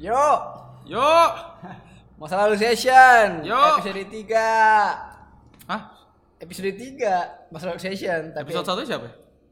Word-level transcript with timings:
Yuk, 0.00 0.40
Yuk. 0.88 1.30
Masa 2.20 2.40
Lalu 2.40 2.56
Session. 2.56 3.44
Yuk. 3.44 3.84
Episode 3.84 4.04
3. 4.08 5.68
Hah? 5.68 5.82
Episode 6.40 6.72
3 6.72 7.52
Masa 7.52 7.64
Lalu 7.68 7.80
Session, 7.84 8.32
tapi 8.32 8.48
Episode 8.48 8.64
satu 8.64 8.80
siapa? 8.80 9.08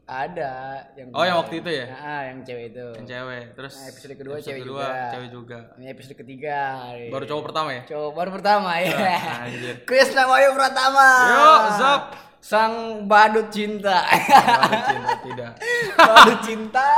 ada 0.09 0.89
yang 0.97 1.13
Oh, 1.13 1.21
yang 1.21 1.37
waktu 1.37 1.61
itu 1.61 1.69
ya? 1.69 1.85
Nah, 1.93 2.33
yang 2.33 2.41
cewek 2.41 2.73
itu. 2.73 2.87
Yang 2.97 3.07
cewek. 3.13 3.45
Terus 3.61 3.73
Nah, 3.77 3.87
episode 3.93 4.15
kedua 4.17 4.35
episode 4.41 4.49
cewek 4.49 4.63
kedua, 4.65 4.81
juga. 4.89 5.05
Cewek 5.13 5.29
juga. 5.29 5.59
Ini 5.77 5.87
episode 5.93 6.17
ketiga. 6.17 6.57
hari. 6.81 7.07
Baru 7.13 7.25
cowok 7.29 7.45
pertama 7.45 7.69
ya? 7.77 7.83
Cowok 7.85 8.13
baru 8.17 8.31
pertama 8.33 8.71
ya. 8.81 8.97
Anjir. 9.45 9.77
Krisna 9.89 10.25
Wayu 10.25 10.57
Pratama. 10.57 11.11
Yuk, 11.29 11.61
zap. 11.77 12.03
Sang 12.41 13.05
badut 13.05 13.53
cinta. 13.53 14.01
Baru 14.09 14.81
cinta 14.89 15.13
tidak. 15.21 15.53
badut 16.01 16.41
cinta. 16.41 16.89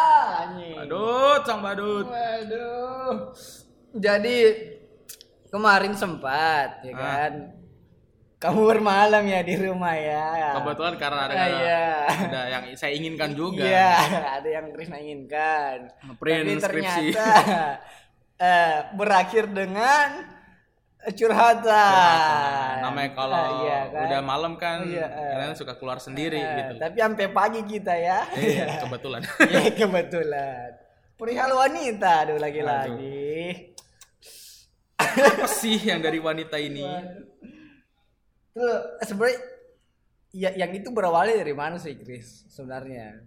anjing. 0.46 0.69
Badut, 0.90 1.40
sang 1.46 1.62
badut. 1.62 2.02
Waduh. 2.02 3.30
Jadi 3.94 4.38
kemarin 5.46 5.94
sempat 5.94 6.82
ya 6.82 6.90
Ah. 6.90 6.98
kan. 6.98 7.32
Kamu 8.40 8.66
bermalam 8.66 9.22
ya 9.22 9.38
di 9.40 9.54
rumah 9.54 9.94
ya. 9.94 10.58
Kebetulan 10.58 10.94
karena 10.96 11.20
ada 11.28 11.34
Ah, 11.36 11.46
iya. 11.46 11.86
ada 12.08 12.40
yang 12.50 12.64
saya 12.74 12.90
inginkan 12.90 13.36
juga. 13.36 13.62
Iya, 13.62 13.94
ada 14.34 14.48
yang 14.50 14.66
Krisna 14.72 14.98
inginkan. 14.98 15.94
Ngeprint 16.02 16.42
Tapi 16.48 16.58
ternyata 16.58 17.30
eh, 18.42 18.74
berakhir 18.96 19.44
dengan 19.46 20.08
curhatan. 21.06 21.12
Curhatan. 21.60 22.74
Namanya 22.82 23.10
kalau 23.12 23.36
Ah, 23.36 23.48
iya 23.62 23.78
kan? 23.86 24.02
udah 24.08 24.20
malam 24.22 24.52
kan 24.56 24.84
Iya, 24.84 25.04
eh. 25.06 25.30
kalian 25.30 25.54
suka 25.54 25.76
keluar 25.76 26.00
sendiri 26.00 26.36
Eh, 26.36 26.56
gitu. 26.56 26.72
Tapi 26.80 26.96
sampai 26.96 27.26
pagi 27.28 27.60
kita 27.62 27.92
ya. 27.92 28.24
Iya, 28.32 28.64
kebetulan. 28.82 29.20
Iya 29.38 29.68
kebetulan. 29.70 30.79
Perihal 31.20 31.52
wanita 31.52 32.24
aduh 32.24 32.40
lagi-lagi. 32.40 33.76
Apa 34.96 35.44
sih 35.46 35.76
yang 35.76 36.00
dari 36.00 36.16
wanita 36.16 36.56
ini? 36.56 36.80
Tuh 38.50 38.74
sebenarnya 39.02 39.38
ya 40.30 40.50
yang 40.56 40.72
itu 40.72 40.88
berawalnya 40.88 41.36
dari 41.36 41.52
mana 41.52 41.76
sih 41.76 41.92
Chris 41.94 42.48
sebenarnya? 42.48 43.20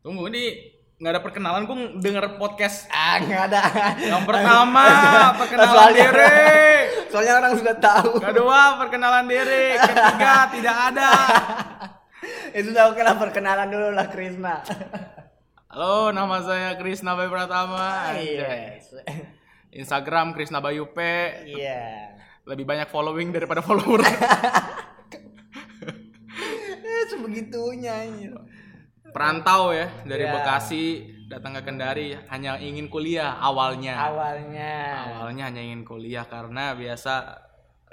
Tunggu 0.00 0.28
ini 0.28 0.72
nggak 0.96 1.12
ada 1.12 1.20
perkenalan 1.20 1.68
gue 1.68 1.76
denger 2.00 2.40
podcast 2.40 2.88
Ah 2.88 3.20
nggak 3.20 3.42
ada. 3.52 3.62
yang 4.00 4.24
pertama 4.24 4.84
perkenalan 5.36 5.68
Soalnya- 5.68 6.08
diri 6.08 6.48
Soalnya 7.06 7.34
orang 7.36 7.52
sudah 7.54 7.76
tahu. 7.76 8.10
kedua 8.18 8.60
perkenalan 8.80 9.28
diri 9.28 9.76
ketiga 9.76 10.34
tidak 10.50 10.76
ada 10.88 11.10
Itu 12.50 12.66
sudah 12.72 12.88
oke 12.88 13.00
lah 13.00 13.14
perkenalan 13.14 13.68
dulu 13.68 13.88
lah 13.92 14.08
Krisna. 14.08 14.64
Halo 15.66 16.10
nama 16.10 16.38
saya 16.40 16.74
Krisna 16.76 17.14
Bayu 17.14 17.28
Pratama 17.28 18.14
Iya. 18.16 18.78
Instagram 19.72 20.32
Krisna 20.32 20.60
Bayu 20.60 20.88
P 20.88 20.98
Iya. 21.46 22.14
lebih 22.46 22.64
banyak 22.64 22.88
following 22.88 23.30
daripada 23.30 23.60
follower 23.60 24.00
Eh 26.86 27.02
sebegitunya 27.08 28.06
perantau 29.10 29.72
ya 29.72 29.90
dari 30.04 30.24
Iya. 30.24 30.32
Bekasi 30.32 30.84
datang 31.26 31.58
ke 31.58 31.62
Kendari 31.62 32.14
hanya 32.30 32.54
ingin 32.56 32.86
kuliah 32.86 33.34
awalnya 33.36 33.98
Awalnya. 33.98 34.74
awalnya 35.18 35.50
hanya 35.50 35.58
ingin 35.60 35.82
kuliah 35.82 36.22
karena 36.24 36.70
biasa 36.72 37.42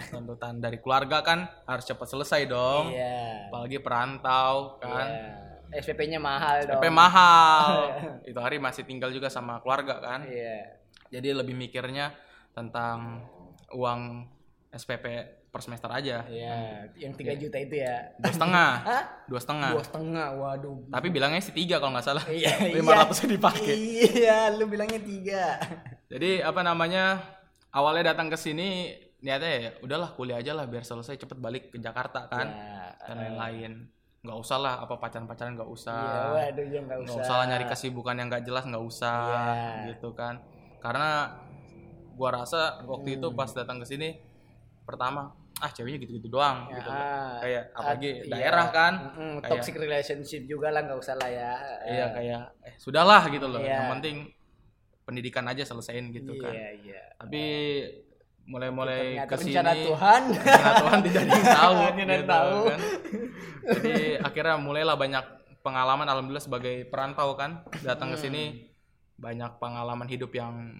tuntutan 0.09 0.57
dari 0.57 0.77
keluarga 0.77 1.21
kan 1.21 1.45
harus 1.65 1.85
cepat 1.85 2.05
selesai 2.07 2.45
dong 2.45 2.93
Iya. 2.93 3.49
apalagi 3.49 3.81
perantau 3.81 4.77
kan 4.77 5.09
Iya. 5.09 5.52
SPP-nya 5.75 6.17
mahal 6.17 6.57
dong. 6.63 6.77
PP 6.77 6.85
mahal 6.87 7.65
itu 8.29 8.37
hari 8.37 8.57
masih 8.57 8.83
tinggal 8.83 9.09
juga 9.09 9.27
sama 9.27 9.57
keluarga 9.59 9.97
kan 9.97 10.21
Iya. 10.23 10.77
jadi 11.09 11.33
lebih 11.33 11.53
mikirnya 11.53 12.13
tentang 12.51 13.25
uang 13.69 14.29
SPP 14.69 15.05
per 15.47 15.61
semester 15.61 15.85
aja 15.87 16.25
Iya, 16.25 16.89
yang 16.95 17.13
3 17.13 17.33
juta 17.35 17.57
itu 17.57 17.77
ya. 17.77 18.09
dua 18.15 18.31
setengah 18.31 18.71
Hah? 18.89 19.03
dua 19.25 19.39
setengah 19.39 19.69
Dua 19.71 19.83
setengah, 19.83 20.27
waduh. 20.33 20.77
tapi 20.89 21.07
bilangnya 21.07 21.37
sih 21.39 21.53
tiga 21.53 21.77
kalau 21.77 21.93
nggak 21.93 22.03
salah 22.03 22.25
Iya, 22.25 22.57
lima 22.75 22.93
ratusnya 22.95 23.29
dipakai 23.31 23.75
Iya, 23.77 24.37
lu 24.51 24.65
bilangnya 24.65 24.97
tiga. 24.99 25.45
jadi 26.07 26.41
apa 26.43 26.61
namanya 26.61 27.21
awalnya 27.69 28.11
datang 28.11 28.29
ke 28.29 28.35
sini 28.35 28.93
niatnya 29.19 29.51
ya 29.55 29.69
udahlah 29.79 30.11
kuliah 30.11 30.35
aja 30.35 30.51
lah 30.51 30.65
biar 30.65 30.81
selesai 30.81 31.15
cepet 31.15 31.37
balik 31.37 31.69
ke 31.69 31.77
Jakarta 31.77 32.25
kan 32.27 32.49
Ya, 32.49 32.91
dan 33.03 33.15
lain-lain 33.19 33.71
nggak 34.23 34.39
usah 34.39 34.55
lah 34.55 34.73
apa 34.79 34.95
pacaran-pacaran 34.95 35.51
nggak 35.53 35.67
usah 35.67 35.99
Iya, 35.99 36.31
waduh 36.31 36.65
ya 36.65 36.79
nggak 36.79 36.97
nggak 36.97 37.11
usah. 37.11 37.21
usah 37.21 37.35
lah 37.35 37.45
nyari 37.45 37.65
kesibukan 37.67 38.15
yang 38.15 38.27
nggak 38.27 38.43
jelas 38.43 38.63
nggak 38.63 38.79
usah 38.81 39.19
Iya. 39.19 39.91
gitu 39.91 40.15
kan 40.15 40.39
karena 40.79 41.35
gua 42.15 42.29
rasa 42.33 42.79
waktu 42.83 43.19
itu 43.19 43.27
Hmm. 43.27 43.35
pas 43.35 43.51
datang 43.51 43.77
ke 43.77 43.85
sini 43.85 44.15
pertama 44.81 45.27
ah 45.55 45.67
ceweknya 45.69 45.99
gitu-gitu 45.99 46.27
doang 46.29 46.65
Ya, 46.65 46.75
gitu 46.77 46.89
ah, 46.89 47.35
kayak 47.37 47.63
apalagi 47.73 48.09
ah, 48.09 48.31
daerah 48.31 48.65
iya. 48.65 48.71
kan 48.73 48.93
Mm-mm, 49.11 49.31
Kayak- 49.37 49.51
toxic 49.51 49.75
relationship 49.75 50.41
juga 50.45 50.67
lah 50.69 50.81
nggak 50.81 50.97
usah 50.97 51.15
lah 51.15 51.27
ya. 51.29 51.51
iya 51.85 52.05
kayak 52.09 52.41
eh 52.63 52.75
sudahlah 52.77 53.27
gitu 53.27 53.45
loh 53.45 53.59
Iya. 53.59 53.75
yang 53.75 53.99
penting 53.99 54.31
pendidikan 55.03 55.43
aja 55.45 55.61
selesaiin 55.61 56.09
gitu 56.11 56.31
kan 56.37 56.55
Iya, 56.55 56.69
iya. 56.81 57.01
tapi 57.13 57.43
mulai-mulai 58.45 59.23
ke 59.23 59.35
sini 59.37 59.55
rencana 59.55 59.71
Tuhan. 59.73 60.21
rencana 60.29 60.71
Tuhan 60.77 60.97
tidak 61.01 61.21
ada 61.21 61.31
yang 61.31 61.47
tahu 61.59 61.75
gitu 61.95 62.23
tahu. 62.25 62.57
kan. 62.65 62.79
jadi 63.71 63.95
akhirnya 64.19 64.55
mulailah 64.57 64.95
banyak 64.95 65.25
pengalaman 65.59 66.03
alhamdulillah 66.05 66.43
sebagai 66.43 66.83
perantau 66.85 67.33
kan 67.33 67.51
datang 67.79 68.11
ke 68.11 68.19
sini 68.19 68.43
Hmm. 68.43 68.59
banyak 69.15 69.51
pengalaman 69.57 70.07
hidup 70.07 70.31
yang 70.31 70.73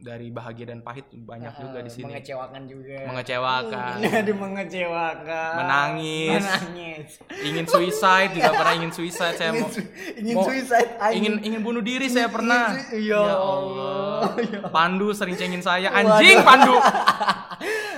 dari 0.00 0.28
bahagia 0.28 0.64
dan 0.66 0.80
pahit 0.80 1.04
banyak 1.12 1.52
juga 1.54 1.78
di 1.78 1.88
sini 1.88 2.08
Mengecewakan 2.10 2.62
juga. 2.64 2.96
mengecewakan 3.04 3.94
Aduh, 4.18 4.32
mengecewakan. 4.34 5.52
Menangis. 5.56 6.40
Menangis. 6.40 7.08
ingin 7.42 7.64
suicide 7.64 8.32
juga 8.32 8.50
pernah 8.50 8.74
ingin 8.74 8.90
suicide 8.90 9.36
saya 9.36 9.50
Ingin, 9.50 9.60
mau 9.60 9.68
ingin 10.16 10.34
mau- 10.34 10.46
suicide 10.46 10.90
anjing. 10.96 11.16
ingin 11.18 11.34
ingin 11.44 11.60
bunuh 11.60 11.80
diri 11.80 12.06
saya 12.06 12.26
pernah 12.26 12.72
Ingin- 12.88 13.06
ya 13.12 13.24
Allah. 13.28 14.20
Pandu 14.68 15.12
sering 15.12 15.36
cengin 15.36 15.60
saya 15.60 15.88
anjing 15.90 16.40
Pandu 16.40 16.74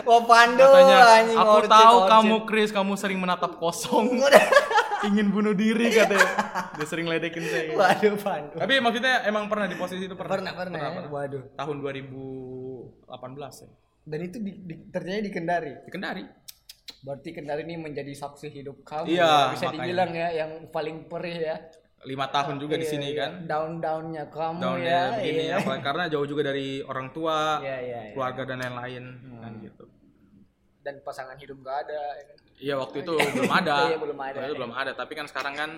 Wah, 0.03 0.23
Pandu 0.23 0.63
katanya 0.63 0.97
anjing. 1.17 1.37
aku 1.37 1.53
orchid, 1.57 1.71
tahu 1.71 1.97
orchid." 1.97 2.11
kamu 2.11 2.37
Chris 2.45 2.71
kamu 2.71 2.93
sering 2.95 3.19
menatap 3.19 3.53
kosong 3.57 4.07
ingin 5.03 5.29
bunuh 5.29 5.51
diri 5.53 5.91
katanya 5.91 6.29
dia 6.73 6.87
sering 6.87 7.07
ledekin 7.07 7.43
saya 7.43 7.63
gitu. 7.65 7.75
Waduh, 7.75 8.15
Pandu. 8.19 8.55
tapi 8.57 8.75
maksudnya 8.79 9.25
emang 9.25 9.47
pernah 9.47 9.67
di 9.67 9.75
posisi 9.75 10.05
itu 10.05 10.15
pernah 10.15 10.39
Pernah, 10.39 10.53
pernah. 10.53 10.79
ya? 10.79 10.91
Waduh. 11.05 11.43
tahun 11.53 11.77
2018 11.81 13.11
ya 13.59 13.71
Dan 14.03 14.19
itu 14.21 14.37
di, 14.39 14.53
di- 14.61 14.83
terjadi 14.89 15.21
di 15.21 15.31
Kendari. 15.31 15.73
di 15.81 15.91
Kendari 15.91 16.25
Berarti 17.01 17.29
Kendari 17.31 17.63
ini 17.65 17.75
menjadi 17.77 18.11
saksi 18.13 18.47
hidup 18.53 18.83
kamu. 18.83 19.11
Iya, 19.11 19.27
ya. 19.27 19.51
Bisa 19.51 19.67
makanya. 19.67 19.75
dibilang 19.77 20.11
ya 20.13 20.29
yang 20.33 20.51
paling 20.69 20.97
perih 21.05 21.39
ya. 21.41 21.57
lima 22.03 22.27
tahun 22.29 22.59
juga 22.59 22.75
di 22.75 22.83
Iya, 22.83 22.93
sini 22.93 23.09
iya. 23.09 23.19
kan 23.21 23.33
Down-downnya 23.45 24.25
kamu 24.29 24.59
down 24.61 24.79
ya. 24.81 25.03
begini 25.13 25.43
iya. 25.45 25.55
apa 25.57 25.79
karena 25.79 26.05
jauh 26.07 26.27
juga 26.27 26.43
dari 26.45 26.79
orang 26.81 27.11
tua 27.11 27.59
Iya, 27.59 27.77
iya, 27.81 27.99
iya. 28.01 28.11
keluarga 28.11 28.43
dan 28.45 28.59
lain-lain 28.61 29.05
kan 29.37 29.53
gitu 29.61 29.82
Dan 30.83 30.99
pasangan 31.01 31.35
hidup 31.35 31.63
gak 31.63 31.87
ada. 31.87 32.03
ya 32.13 32.25
kan? 32.25 32.37
iya 32.59 32.75
waktu 32.77 32.97
itu 33.01 33.13
belum 33.15 33.53
ada 33.53 33.77
Iya, 33.89 33.99
belum 33.99 34.19
ada, 34.19 34.31
Waktu 34.33 34.41
itu 34.41 34.49
iya. 34.49 34.59
belum 34.59 34.73
ada 34.73 34.91
tapi 34.93 35.13
kan 35.15 35.27
sekarang 35.27 35.55
kan 35.55 35.71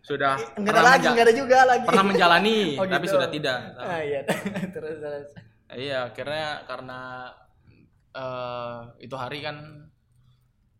sudah 0.00 0.34
Enggak 0.54 0.74
ada 0.74 0.82
lagi, 0.86 1.06
enggak 1.06 1.26
ada 1.26 1.34
juga 1.34 1.58
lagi. 1.62 1.84
pernah 1.84 2.04
menjalani 2.04 2.58
Oh, 2.80 2.86
tapi 2.86 3.04
gitu. 3.04 3.14
sudah 3.14 3.28
tidak 3.28 3.58
Ah, 3.74 4.00
iya. 4.00 4.20
terus 4.74 4.96
terus. 4.98 5.28
iya 5.70 5.98
akhirnya 6.06 6.48
karena 6.64 7.00
eh, 8.12 8.78
itu 9.00 9.14
hari 9.14 9.40
kan 9.40 9.56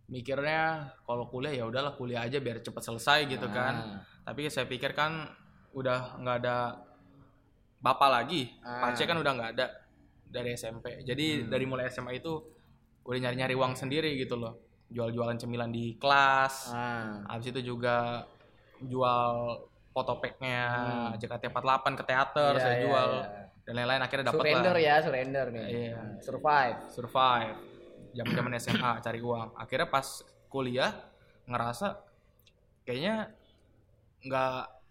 mikirnya 0.05 0.63
kalau 1.03 1.25
kuliah 1.27 1.55
ya 1.55 1.65
udahlah 1.65 1.95
kuliah 1.95 2.21
aja 2.21 2.37
biar 2.37 2.61
cepat 2.61 2.85
selesai 2.85 3.25
gitu 3.27 3.47
Ah. 3.47 3.51
kan 3.51 3.75
tapi 4.23 4.47
saya 4.47 4.67
pikir 4.67 4.93
kan 4.93 5.25
udah 5.73 6.21
nggak 6.21 6.37
ada 6.39 6.77
bapak 7.79 8.09
lagi 8.11 8.53
Ah. 8.61 8.85
pace 8.85 9.03
kan 9.03 9.17
udah 9.17 9.33
nggak 9.33 9.51
ada 9.57 9.67
dari 10.23 10.53
SMP 10.53 10.93
Hmm. 10.93 11.05
jadi 11.07 11.27
dari 11.47 11.65
mulai 11.65 11.89
SMA 11.89 12.13
itu 12.15 12.52
udah 13.03 13.19
nyari 13.19 13.37
nyari 13.37 13.55
uang 13.55 13.75
sendiri 13.75 14.15
gitu 14.17 14.39
loh 14.39 14.59
jual-jualan 14.93 15.37
cemilan 15.37 15.73
di 15.73 15.97
kelas 15.97 16.71
Ah. 16.71 17.25
habis 17.29 17.49
itu 17.51 17.61
juga 17.65 18.29
jual 18.83 19.59
fotopacknya 19.93 20.61
JKT48 21.17 21.85
ke 22.01 22.05
teater 22.05 22.53
Hmm. 22.53 22.59
Iya, 22.59 22.65
saya 22.65 22.75
iya, 22.77 22.83
jual 22.85 23.09
iya. 23.13 23.25
dan 23.63 23.73
lain-lain 23.79 24.03
akhirnya 24.03 24.25
dapat 24.33 24.41
Surrender 24.43 24.75
lah 24.75 24.83
ya, 24.83 24.95
surrender 24.99 25.47
nih. 25.53 25.65
Iya. 25.69 25.99
Survive. 26.21 26.79
survive 26.91 27.57
zaman 28.13 28.33
zaman 28.37 28.53
SMA 28.59 28.93
cari 29.01 29.21
uang 29.21 29.49
akhirnya 29.57 29.89
pas 29.89 30.07
kuliah 30.49 30.93
ngerasa 31.49 31.97
kayaknya 32.85 33.33
nggak 34.23 34.82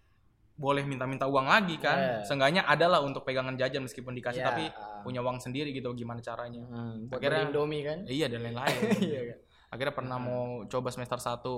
boleh 0.62 0.86
minta-minta 0.86 1.26
uang 1.26 1.42
lagi 1.44 1.74
kan 1.76 1.98
Iya. 1.98 2.14
seenggaknya 2.22 2.62
ada 2.62 2.86
lah 2.86 3.02
untuk 3.02 3.26
pegangan 3.26 3.52
jajan 3.52 3.82
meskipun 3.82 4.14
dikasih 4.14 4.38
Iya, 4.38 4.46
tapi 4.46 4.64
punya 5.02 5.18
uang 5.18 5.36
sendiri 5.36 5.74
gitu 5.74 5.90
gimana 5.92 6.22
caranya 6.22 6.62
Hmm, 6.62 7.10
Akhirnya- 7.10 7.50
Indomie 7.50 7.82
kan? 7.82 7.98
iya 8.06 8.30
dan 8.30 8.40
lain-lain 8.40 8.78
Iya 9.02 9.22
kan. 9.26 9.38
akhirnya 9.68 9.90
pernah 9.92 10.18
mau 10.18 10.42
coba 10.64 10.88
semester 10.88 11.18
1 11.18 11.50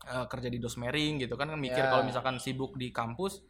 eh, 0.00 0.26
kerja 0.26 0.48
di 0.48 0.56
dosmering 0.56 1.20
gitu 1.20 1.34
kan 1.34 1.46
kan 1.46 1.58
mikir 1.58 1.78
Ya. 1.78 1.90
kalau 1.90 2.02
misalkan 2.02 2.38
sibuk 2.38 2.74
di 2.74 2.88
kampus 2.88 3.44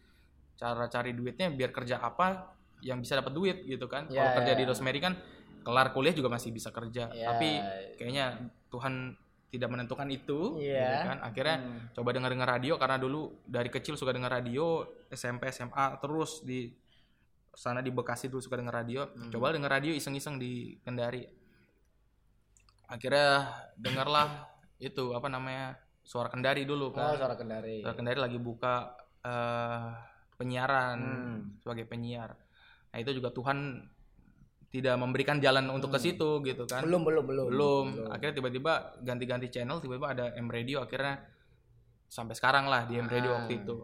cara 0.55 0.88
cari 0.88 1.12
duitnya 1.12 1.49
biar 1.49 1.70
kerja 1.70 2.02
apa 2.02 2.50
yang 2.81 2.99
bisa 2.99 3.14
dapat 3.14 3.31
duit 3.31 3.62
gitu 3.64 3.87
kan. 3.87 4.06
Ya, 4.08 4.22
Kalau 4.25 4.43
kerja 4.43 4.52
ya. 4.52 4.58
di 4.58 4.64
Rosemary 4.64 4.99
kan 4.99 5.14
kelar 5.60 5.90
kuliah 5.93 6.10
juga 6.10 6.26
masih 6.28 6.50
bisa 6.50 6.70
kerja. 6.70 7.06
Ya. 7.10 7.26
Tapi 7.28 7.49
kayaknya 7.94 8.26
Tuhan 8.69 9.14
tidak 9.49 9.69
menentukan 9.69 10.05
itu 10.09 10.61
Iya. 10.61 10.85
gitu 10.85 11.09
kan. 11.09 11.19
Akhirnya 11.25 11.56
Hmm. 11.59 11.81
coba 11.93 12.11
dengar-dengar 12.12 12.49
radio 12.50 12.77
karena 12.77 12.97
dulu 12.97 13.21
dari 13.45 13.69
kecil 13.69 13.97
suka 13.97 14.12
dengar 14.12 14.29
radio, 14.31 14.85
SMP, 15.09 15.49
SMA 15.49 15.97
terus 15.99 16.45
di 16.45 16.69
sana 17.50 17.81
di 17.81 17.89
Bekasi 17.89 18.29
dulu 18.29 18.39
suka 18.39 18.56
dengar 18.56 18.85
radio. 18.85 19.09
Hmm. 19.09 19.33
Coba 19.33 19.50
dengar 19.50 19.73
radio 19.73 19.91
iseng-iseng 19.91 20.37
di 20.37 20.77
Kendari. 20.81 21.25
Akhirnya 22.87 23.49
dengarlah 23.77 24.49
itu 24.79 25.12
apa 25.12 25.29
namanya? 25.29 25.77
Suara 26.01 26.33
Kendari 26.33 26.65
dulu 26.65 26.89
Oh, 26.89 26.93
kan. 26.97 27.21
suara 27.21 27.37
kendari. 27.37 27.85
Suara 27.85 27.93
Kendari 27.93 28.17
lagi 28.17 28.39
buka 28.39 28.97
eh, 29.19 29.89
penyiaran 30.39 30.99
Hmm. 31.03 31.39
sebagai 31.61 31.85
penyiar. 31.85 32.33
Nah, 32.89 32.99
itu 33.03 33.12
juga 33.12 33.29
Tuhan 33.29 33.85
tidak 34.69 35.00
memberikan 35.00 35.41
jalan 35.41 35.65
untuk 35.73 35.88
ke 35.97 35.99
situ 35.99 36.44
gitu 36.44 36.69
kan. 36.69 36.85
Hmm. 36.85 36.93
Belum, 36.93 37.03
belum, 37.09 37.25
belum. 37.25 37.47
Belum. 37.49 37.87
Akhirnya 38.12 38.37
tiba-tiba 38.37 38.73
ganti-ganti 39.00 39.49
channel, 39.49 39.81
tiba-tiba 39.81 40.12
ada 40.12 40.25
M 40.37 40.53
Radio 40.53 40.85
akhirnya 40.85 41.25
sampai 42.05 42.37
sekarang 42.37 42.69
lah 42.69 42.85
di 42.85 43.00
M 43.00 43.09
Radio 43.09 43.32
Ah. 43.32 43.37
waktu 43.43 43.65
itu. 43.65 43.76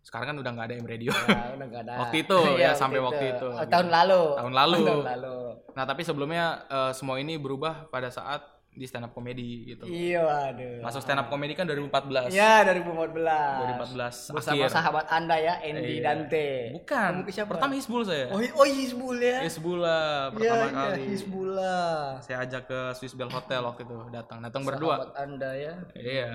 Sekarang 0.00 0.32
kan 0.32 0.36
udah 0.38 0.50
nggak 0.56 0.66
ada 0.72 0.76
M 0.80 0.86
Radio. 0.88 1.10
Ya, 1.12 1.52
udah 1.52 1.66
nggak 1.66 1.82
ada. 1.84 1.94
Waktu 2.06 2.16
itu, 2.24 2.38
ya, 2.62 2.70
sampai 2.72 3.02
waktu 3.02 3.24
itu. 3.36 3.48
Oh, 3.50 3.66
tahun 3.66 3.90
lalu. 3.90 4.22
Tahun 4.38 4.54
lalu. 4.54 4.78
Tahun 4.88 5.08
lalu. 5.18 5.36
Nah, 5.74 5.84
tapi 5.84 6.02
sebelumnya 6.06 6.44
eh, 6.70 6.92
semua 6.94 7.18
ini 7.18 7.34
berubah 7.36 7.90
pada 7.90 8.06
saat 8.08 8.40
di 8.76 8.84
stand 8.84 9.08
up 9.08 9.12
comedy 9.12 9.72
gitu. 9.72 9.88
Iya, 9.88 10.20
aduh. 10.52 10.84
Masuk 10.84 11.00
stand 11.00 11.16
up 11.16 11.26
comedy 11.26 11.56
kan 11.56 11.64
2014. 11.64 12.28
Ya, 12.28 12.60
2014. 12.60 13.16
2014 13.16 14.36
Bersama 14.36 14.62
akhir. 14.62 14.70
sahabat 14.70 15.06
Anda 15.08 15.36
ya, 15.40 15.54
Andy 15.58 15.94
Iya. 15.96 16.02
Dante. 16.04 16.48
Bukan. 16.76 17.10
Kamu 17.16 17.24
ke 17.24 17.32
siapa? 17.32 17.50
Pertama 17.56 17.72
Hizbul 17.72 18.02
saya. 18.04 18.28
Oh, 18.28 18.38
oh 18.38 18.66
Hizbul 18.68 19.16
ya. 19.16 19.40
Hizbul 19.40 19.80
lah 19.80 20.28
Iya, 20.28 20.34
pertama 20.36 20.60
iya, 20.62 20.76
kali. 20.92 21.02
Hizbullah. 21.08 21.96
Saya 22.20 22.36
ajak 22.44 22.62
ke 22.68 22.78
Swiss 22.94 23.16
Bell 23.16 23.32
Hotel 23.32 23.60
waktu 23.60 23.82
itu 23.82 23.96
datang, 24.12 24.38
datang 24.38 24.62
berdua. 24.62 24.94
Sahabat 25.00 25.12
Anda 25.16 25.50
ya. 25.56 25.72
Iya. 25.96 26.28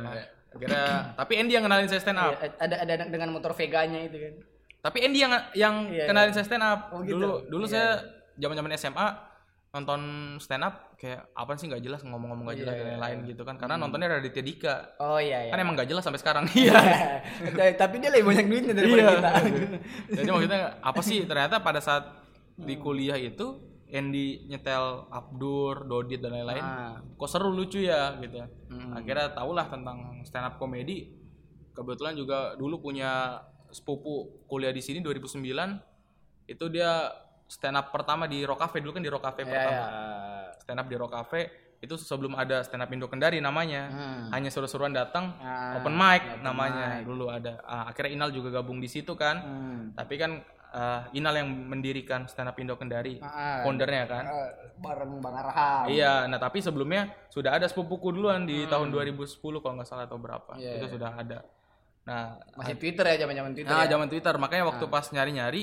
Akhirnya, 0.52 0.84
tapi 1.16 1.34
Andy 1.40 1.54
yang 1.56 1.64
kenalin 1.64 1.88
saya 1.88 2.02
stand 2.02 2.20
up. 2.20 2.36
Iya, 2.36 2.52
ada 2.60 2.76
ada 2.84 2.94
dengan 3.08 3.30
motor 3.32 3.56
Veganya 3.56 4.04
itu 4.04 4.18
kan. 4.20 4.34
Tapi 4.82 4.98
Andy 5.00 5.20
yang 5.22 5.32
yang 5.54 5.76
Iya, 5.88 6.10
kenalin 6.10 6.34
saya 6.34 6.44
stand 6.44 6.60
up. 6.60 6.90
Oh, 6.92 7.06
gitu. 7.06 7.16
Dulu 7.16 7.30
dulu 7.48 7.64
Iya. 7.64 7.72
saya 7.72 7.88
zaman-zaman 8.36 8.74
SMA 8.76 9.08
nonton 9.71 10.01
stand 10.44 10.68
up 10.68 11.00
kayak 11.00 11.31
apa 11.31 11.56
sih 11.56 11.71
nggak 11.71 11.79
jelas 11.79 12.03
ngomong-ngomong 12.03 12.44
nggak 12.44 12.59
jelas 12.59 12.75
Iya, 12.75 12.79
dan 12.83 12.88
iya, 12.88 12.91
lain-lain 13.00 13.19
gitu 13.31 13.41
kan. 13.47 13.56
Karena 13.56 13.79
nontonnya 13.79 14.19
Raditya 14.19 14.44
Dika. 14.44 14.75
Oh 15.00 15.15
iya 15.15 15.47
iya. 15.47 15.51
Kan 15.56 15.63
emang 15.63 15.79
nggak 15.79 15.88
jelas 15.88 16.03
sampai 16.03 16.19
sekarang. 16.19 16.44
Iya. 16.51 16.75
Tapi 17.81 17.95
dia 18.03 18.12
lebih 18.12 18.27
banyak 18.35 18.45
duitnya 18.51 18.73
daripada 18.75 19.00
Iya. 19.00 19.12
kita. 19.15 19.31
Jadi 20.19 20.27
maksudnya 20.27 20.62
apa 20.83 21.01
sih 21.01 21.23
ternyata 21.23 21.56
pada 21.63 21.79
saat 21.79 22.03
di 22.59 22.75
kuliah 22.75 23.15
itu 23.15 23.63
Andy 23.91 24.47
nyetel 24.51 25.07
Abdur, 25.07 25.88
Dodit 25.88 26.19
dan 26.19 26.35
lain-lain. 26.35 26.63
Ah. 26.63 27.00
Kok 27.15 27.29
seru 27.31 27.56
lucu 27.56 27.79
ya 27.79 28.19
gitu. 28.19 28.44
Hmm. 28.68 28.91
Akhirnya 28.91 29.31
tahulah 29.31 29.71
tentang 29.71 30.19
stand 30.27 30.51
up 30.51 30.59
comedy. 30.59 31.15
Kebetulan 31.71 32.19
juga 32.19 32.59
dulu 32.59 32.83
punya 32.83 33.39
sepupu 33.71 34.44
kuliah 34.51 34.75
di 34.75 34.83
sini 34.83 35.00
2009. 35.00 35.47
Itu 36.51 36.68
dia 36.68 37.07
stand 37.51 37.75
up 37.75 37.92
pertama 37.92 38.24
di 38.25 38.42
Rock 38.42 38.63
Cafe 38.63 38.80
dulu 38.80 38.95
kan 38.95 39.03
di 39.03 39.12
Rock 39.12 39.24
Cafe 39.24 39.44
Iya, 39.44 39.51
pertama. 39.51 39.75
iya. 39.75 39.88
Stand 40.57 40.80
up 40.80 40.88
di 40.88 40.95
Rock 40.95 41.12
Cafe 41.12 41.42
itu 41.77 41.98
sebelum 41.98 42.33
ada 42.33 42.62
stand 42.62 42.80
up 42.80 42.89
Indo 42.89 43.06
Kendari 43.06 43.38
namanya. 43.38 43.89
Hmm. 43.89 44.24
Hanya 44.31 44.48
seru-seruan 44.48 44.94
datang 44.94 45.36
Ah, 45.38 45.75
open 45.75 45.92
mic 45.92 46.21
open 46.21 46.39
namanya 46.42 46.86
mic. 46.95 47.03
dulu 47.03 47.27
ada. 47.27 47.59
Ah, 47.62 47.89
akhirnya 47.89 48.15
Inal 48.15 48.30
juga 48.31 48.53
gabung 48.53 48.77
di 48.77 48.88
situ 48.88 49.12
kan. 49.13 49.36
Hmm. 49.38 49.81
Tapi 49.92 50.15
kan 50.15 50.31
eh, 50.71 51.01
Inal 51.13 51.36
yang 51.36 51.50
mendirikan 51.68 52.24
stand 52.25 52.48
up 52.48 52.56
Indo 52.56 52.80
Kendari, 52.80 53.19
Ah, 53.19 53.59
foundernya 53.62 54.07
kan. 54.07 54.24
bareng 54.80 55.19
Bang 55.19 55.36
Arham. 55.36 55.92
Iya, 55.92 56.25
nah 56.25 56.39
tapi 56.39 56.57
sebelumnya 56.57 57.12
sudah 57.27 57.54
ada 57.54 57.68
sepupuku 57.68 58.09
duluan 58.09 58.45
di 58.45 58.63
tahun 58.65 58.88
2010 58.89 59.27
kalau 59.59 59.75
nggak 59.75 59.86
salah 59.86 60.07
atau 60.07 60.15
berapa. 60.15 60.56
Hmm. 60.56 60.63
Iya, 60.63 60.80
itu 60.80 60.88
iya. 60.88 60.94
sudah 60.95 61.12
ada. 61.12 61.39
Nah, 62.01 62.39
Masih 62.56 62.77
Twitter 62.77 63.06
ya 63.06 63.15
zaman-zaman 63.19 63.51
Twitter. 63.51 63.69
nah 63.69 63.83
ya. 63.83 63.92
zaman 63.92 64.07
Twitter 64.07 64.33
makanya 64.33 64.63
waktu 64.65 64.86
pas 64.88 65.06
nyari-nyari 65.07 65.62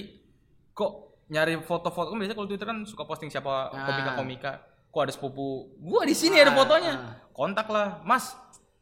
kok 0.71 0.93
nyari 1.29 1.61
foto-foto 1.61 2.11
kan 2.11 2.19
biasanya 2.19 2.35
kalau 2.35 2.49
Twitter 2.49 2.65
kan 2.65 2.79
suka 2.83 3.05
posting 3.05 3.29
siapa 3.29 3.69
Ah. 3.69 3.85
komika-komika. 3.85 4.53
Kok 4.89 5.01
ada 5.01 5.13
sepupu 5.13 5.47
gua 5.79 6.03
di 6.03 6.13
sini 6.13 6.37
ada 6.37 6.51
fotonya. 6.51 6.93
ah. 6.93 7.15
Kontak 7.31 7.69
lah, 7.69 8.01
Mas. 8.03 8.33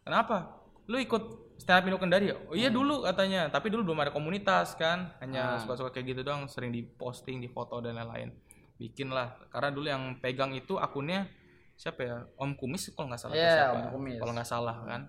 Kenapa? 0.00 0.54
Lu 0.86 0.96
ikut 0.96 1.22
stand 1.56 1.82
up 1.82 1.84
Indo 1.84 1.98
Kendari 1.98 2.30
ya? 2.30 2.36
Oh 2.40 2.54
iya 2.54 2.68
Hmm. 2.68 2.78
dulu 2.78 2.94
katanya, 3.02 3.48
tapi 3.48 3.68
dulu 3.68 3.90
belum 3.90 4.00
ada 4.00 4.10
komunitas 4.10 4.72
kan. 4.74 5.10
Ah. 5.12 5.20
Hanya 5.20 5.42
suka-suka 5.58 5.90
kayak 5.90 6.06
gitu 6.08 6.20
doang, 6.22 6.46
sering 6.46 6.70
diposting, 6.70 7.38
difoto 7.38 7.78
dan 7.80 7.94
lain-lain. 7.94 8.30
Bikin 8.76 9.08
lah. 9.08 9.34
Karena 9.48 9.68
dulu 9.68 9.86
yang 9.86 10.02
pegang 10.16 10.52
itu 10.52 10.76
akunnya 10.76 11.26
siapa 11.74 12.00
ya? 12.00 12.16
Om 12.36 12.54
Kumis 12.54 12.88
kalau 12.90 13.10
nggak 13.10 13.20
salah 13.20 13.34
Iya, 13.34 13.50
siapa? 13.50 13.74
Om 13.74 13.86
Kumis. 13.90 14.16
Kalau 14.16 14.32
nggak 14.32 14.48
salah 14.48 14.76
kan. 14.80 15.02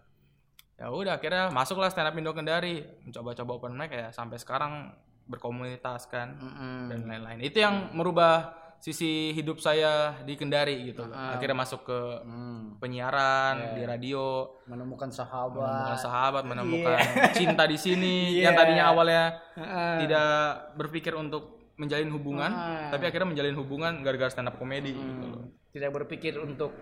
Ya 0.74 0.88
udah 0.88 1.14
akhirnya 1.16 1.50
masuklah 1.50 1.88
stand 1.88 2.06
up 2.06 2.14
Indo 2.14 2.32
Kendari, 2.32 2.82
mencoba-coba 3.02 3.52
open 3.56 3.74
mic 3.74 3.90
ya 3.90 4.10
sampai 4.10 4.38
sekarang 4.38 4.94
berkomunitas 5.28 6.08
kan 6.08 6.34
Mm-mm. 6.34 6.88
dan 6.88 7.00
lain-lain. 7.04 7.40
Itu 7.42 7.60
yang 7.60 7.92
merubah 7.92 8.52
sisi 8.78 9.34
hidup 9.34 9.58
saya 9.58 10.22
di 10.22 10.34
Kendari 10.34 10.88
gitu. 10.88 11.02
Ah. 11.10 11.34
Akhirnya 11.34 11.58
masuk 11.58 11.82
ke 11.84 12.00
Hmm. 12.24 12.78
penyiaran 12.78 13.74
di 13.74 13.84
radio, 13.84 14.54
Menemukan 14.66 15.10
sahabat. 15.10 15.66
menemukan 15.66 15.98
sahabat, 16.00 16.44
menemukan 16.46 16.94
Iya. 16.96 17.34
cinta 17.38 17.66
di 17.66 17.76
sini 17.76 18.38
Iya. 18.38 18.48
yang 18.48 18.54
tadinya 18.56 18.86
awalnya 18.88 19.24
Heeh. 19.56 20.06
tidak 20.06 20.30
berpikir 20.78 21.12
untuk 21.12 21.58
menjalin 21.76 22.10
hubungan, 22.10 22.50
Ah. 22.50 22.90
tapi 22.90 23.06
akhirnya 23.06 23.28
menjalin 23.28 23.54
hubungan 23.56 23.94
gara-gara 24.02 24.30
stand 24.30 24.48
up 24.48 24.58
comedy 24.58 24.94
gitu 24.94 25.26
loh. 25.28 25.42
Tidak 25.70 25.90
berpikir 25.92 26.38
untuk 26.38 26.74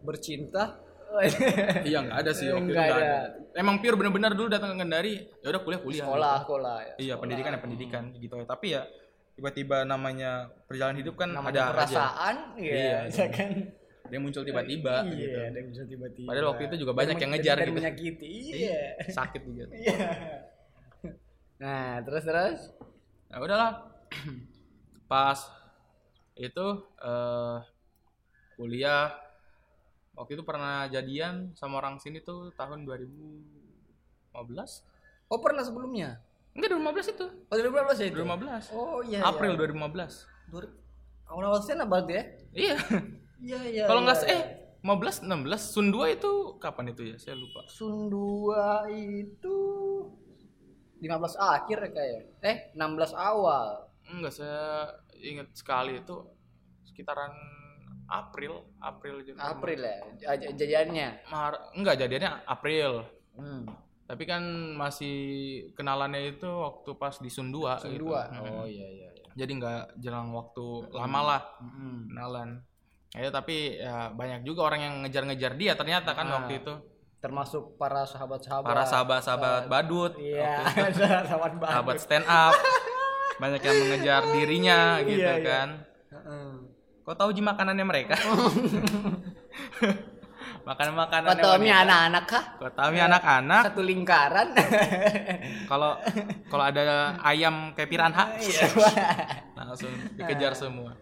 bercinta. 0.00 0.82
Iya 1.82 1.98
nggak 2.02 2.18
ada 2.18 2.30
sih 2.30 2.46
waktu 2.48 2.68
Nggak 2.68 2.84
nggak 2.84 2.98
ada. 2.98 3.16
Emang 3.54 3.76
pure 3.78 3.96
bener-bener 3.96 4.32
dulu 4.32 4.48
datang 4.48 4.72
ke 4.72 4.78
Kendari, 4.78 5.14
ya 5.40 5.48
udah 5.48 5.62
kuliah 5.62 5.80
kuliah. 5.80 6.04
sekolah, 6.04 6.34
sekolah 6.42 6.76
ya. 6.78 6.94
Iya 6.98 7.14
pendidikan 7.16 7.50
ya 7.50 7.60
pendidikan 7.60 8.02
gitu 8.12 8.34
ya. 8.34 8.44
Tapi 8.44 8.66
ya 8.70 8.82
tiba-tiba 9.32 9.84
namanya 9.84 10.30
perjalanan 10.64 10.96
hidup 10.96 11.14
kan 11.14 11.28
Namanya 11.28 11.48
ada 11.48 11.62
aja. 11.62 11.74
perasaan, 11.74 12.34
Iya, 12.56 12.72
iya, 12.72 12.98
iya. 13.06 13.26
kan. 13.28 13.50
Dia 14.06 14.18
muncul 14.18 14.42
tiba-tiba 14.42 14.94
gitu. 15.08 15.34
Iya, 15.34 15.50
ada 15.50 15.56
yang 15.56 15.68
bisa 15.68 15.82
tiba-tiba. 15.82 16.28
Padahal 16.30 16.46
waktu 16.50 16.62
itu 16.64 16.76
juga 16.78 16.92
banyak 16.94 17.12
Dan 17.12 17.22
yang 17.22 17.30
ngejar 17.34 17.56
dan 17.56 17.66
gitu. 17.66 17.76
menyakiti. 17.76 18.32
Iya. 18.54 18.78
Sakit 19.10 19.40
gitu. 19.42 19.72
Iya. 19.82 19.98
Nah, 21.56 22.04
terus 22.04 22.22
terus. 22.22 22.60
Nah 23.26 23.38
udahlah. 23.40 23.72
Pas 25.10 25.38
itu 26.34 26.66
eh 26.98 27.56
kuliah 28.54 29.12
waktu 30.16 30.32
itu 30.32 30.42
pernah 30.42 30.88
jadian 30.88 31.52
sama 31.52 31.78
orang 31.78 31.96
sini 31.96 32.18
tuh 32.18 32.50
tahun 32.52 32.82
2015 32.82 34.32
Oh, 35.26 35.38
pernah 35.38 35.60
sebelumnya? 35.60 36.22
enggak 36.52 36.72
2015 36.72 37.12
itu 37.12 37.26
Oh, 37.46 37.54
2015 37.54 37.98
ya 37.98 38.06
itu? 38.06 38.16
2015 38.16 38.64
Oh, 38.72 38.98
iya. 39.02 39.20
April 39.22 39.52
iya. 39.52 39.58
2015 39.60 40.24
Dur- 40.48 40.72
Awal-awal 41.26 41.58
up 41.58 41.88
berarti 41.90 42.12
ya? 42.12 42.24
iya 42.54 42.76
Iya, 43.36 43.58
iya. 43.68 43.84
kalau 43.84 44.00
nggak 44.00 44.18
iya, 44.22 44.32
eh 44.32 44.42
15 44.80 45.26
16 45.26 45.60
Sun 45.66 45.90
2 45.90 46.14
itu 46.14 46.32
kapan 46.56 46.94
itu 46.94 47.02
ya 47.04 47.16
saya 47.18 47.34
lupa 47.34 47.66
Sun 47.66 48.08
2 48.08 48.88
itu 49.20 49.56
15 50.96 51.36
akhir 51.36 51.76
ya 51.76 51.90
kayak. 51.92 52.22
Eh, 52.40 52.56
16 52.72 53.12
awal. 53.12 53.84
enggak 54.06 54.32
saya 54.32 54.88
ingat 55.18 55.50
sekali 55.52 55.98
itu 55.98 56.24
sekitaran 56.86 57.34
April 58.06 58.52
April 58.78 59.16
juga 59.20 59.38
April 59.48 59.78
ya 59.82 59.96
jadiannya. 60.48 61.08
Mar 61.26 61.52
enggak 61.72 61.96
jadiannya 61.98 62.32
April 62.44 63.02
Hmm. 63.32 63.68
tapi 64.02 64.24
kan 64.24 64.40
masih 64.72 65.16
kenalannya 65.72 66.32
itu 66.32 66.46
waktu 66.46 66.90
pas 66.94 67.16
di 67.16 67.26
Sun 67.26 67.50
2 67.50 67.76
Sun 67.76 67.92
gitu. 67.92 68.08
2. 68.08 68.16
Hmm. 68.24 68.40
Oh 68.54 68.64
iya 68.64 68.86
iya 68.86 69.08
iya. 69.12 69.26
jadi 69.34 69.52
nggak 69.52 69.80
jelang 69.98 70.30
waktu 70.30 70.64
lama 70.90 71.20
lah 71.22 71.42
Hmm. 71.58 72.06
kenalan 72.06 72.48
ya 73.12 73.28
tapi 73.28 73.76
ya 73.76 74.08
banyak 74.10 74.40
juga 74.42 74.60
orang 74.64 74.80
yang 74.80 74.94
ngejar-ngejar 75.00 75.52
dia 75.54 75.72
ternyata 75.72 76.12
kan 76.12 76.26
Ah. 76.26 76.34
waktu 76.38 76.60
itu 76.60 76.74
Termasuk 77.16 77.74
para 77.74 78.04
sahabat-sahabat. 78.04 78.66
para 78.66 78.84
sahabat-sahabat 78.84 79.62
badut 79.66 80.12
Iya, 80.16 80.62
sahabat 81.26 81.52
banget. 81.56 81.72
sahabat 81.74 81.96
stand 81.98 82.24
up 82.24 82.54
banyak 83.36 83.60
yang 83.60 83.76
mengejar 83.82 84.22
dirinya 84.30 84.78
gitu 85.02 85.18
Iya, 85.18 85.34
iya. 85.34 85.42
kan 85.42 85.68
kau 87.06 87.14
tahu 87.14 87.30
ji 87.30 87.38
makanannya 87.38 87.86
mereka 87.86 88.18
makanan 90.66 90.94
makanannya 90.96 91.38
Kotomi 91.38 91.70
anak-anak 91.70 92.24
kah? 92.26 92.44
kau 92.58 92.66
tahu 92.68 92.90
ya 92.92 93.06
anak-anak 93.06 93.62
Satu 93.64 93.82
lingkaran. 93.86 94.48
kalau 95.70 95.94
kalau 96.50 96.64
ada 96.66 96.82
ayam 97.22 97.70
kayak 97.72 97.86
piranha 97.86 98.34
Iya. 98.42 98.66
langsung 99.56 99.88
dikejar 100.18 100.52
semua 100.52 100.98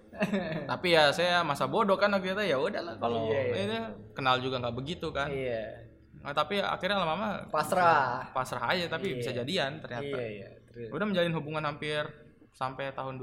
tapi 0.65 0.93
ya 0.93 1.09
saya 1.11 1.41
masa 1.41 1.65
bodoh 1.65 1.97
kan 1.97 2.13
waktu 2.13 2.31
itu 2.31 2.45
ya 2.47 2.57
udahlah 2.57 2.95
kalau 2.99 3.27
Iya, 3.27 3.41
iya. 3.43 3.57
ini 3.59 3.77
kenal 4.13 4.39
juga 4.39 4.61
nggak 4.61 4.77
begitu 4.77 5.09
kan 5.09 5.33
Iya. 5.33 5.89
Nah, 6.21 6.33
tapi 6.33 6.57
akhirnya 6.57 6.97
lama-lama 6.97 7.49
Pasrah. 7.49 8.33
pasrah 8.33 8.65
aja 8.67 8.89
tapi 8.89 9.17
bisa 9.17 9.29
jadian 9.31 9.81
ternyata 9.81 10.17
Iya 10.17 10.53
iya. 10.77 10.89
Udah 10.89 11.05
menjalin 11.05 11.33
hubungan 11.33 11.65
hampir 11.65 12.05
sampai 12.51 12.93
tahun 12.93 13.17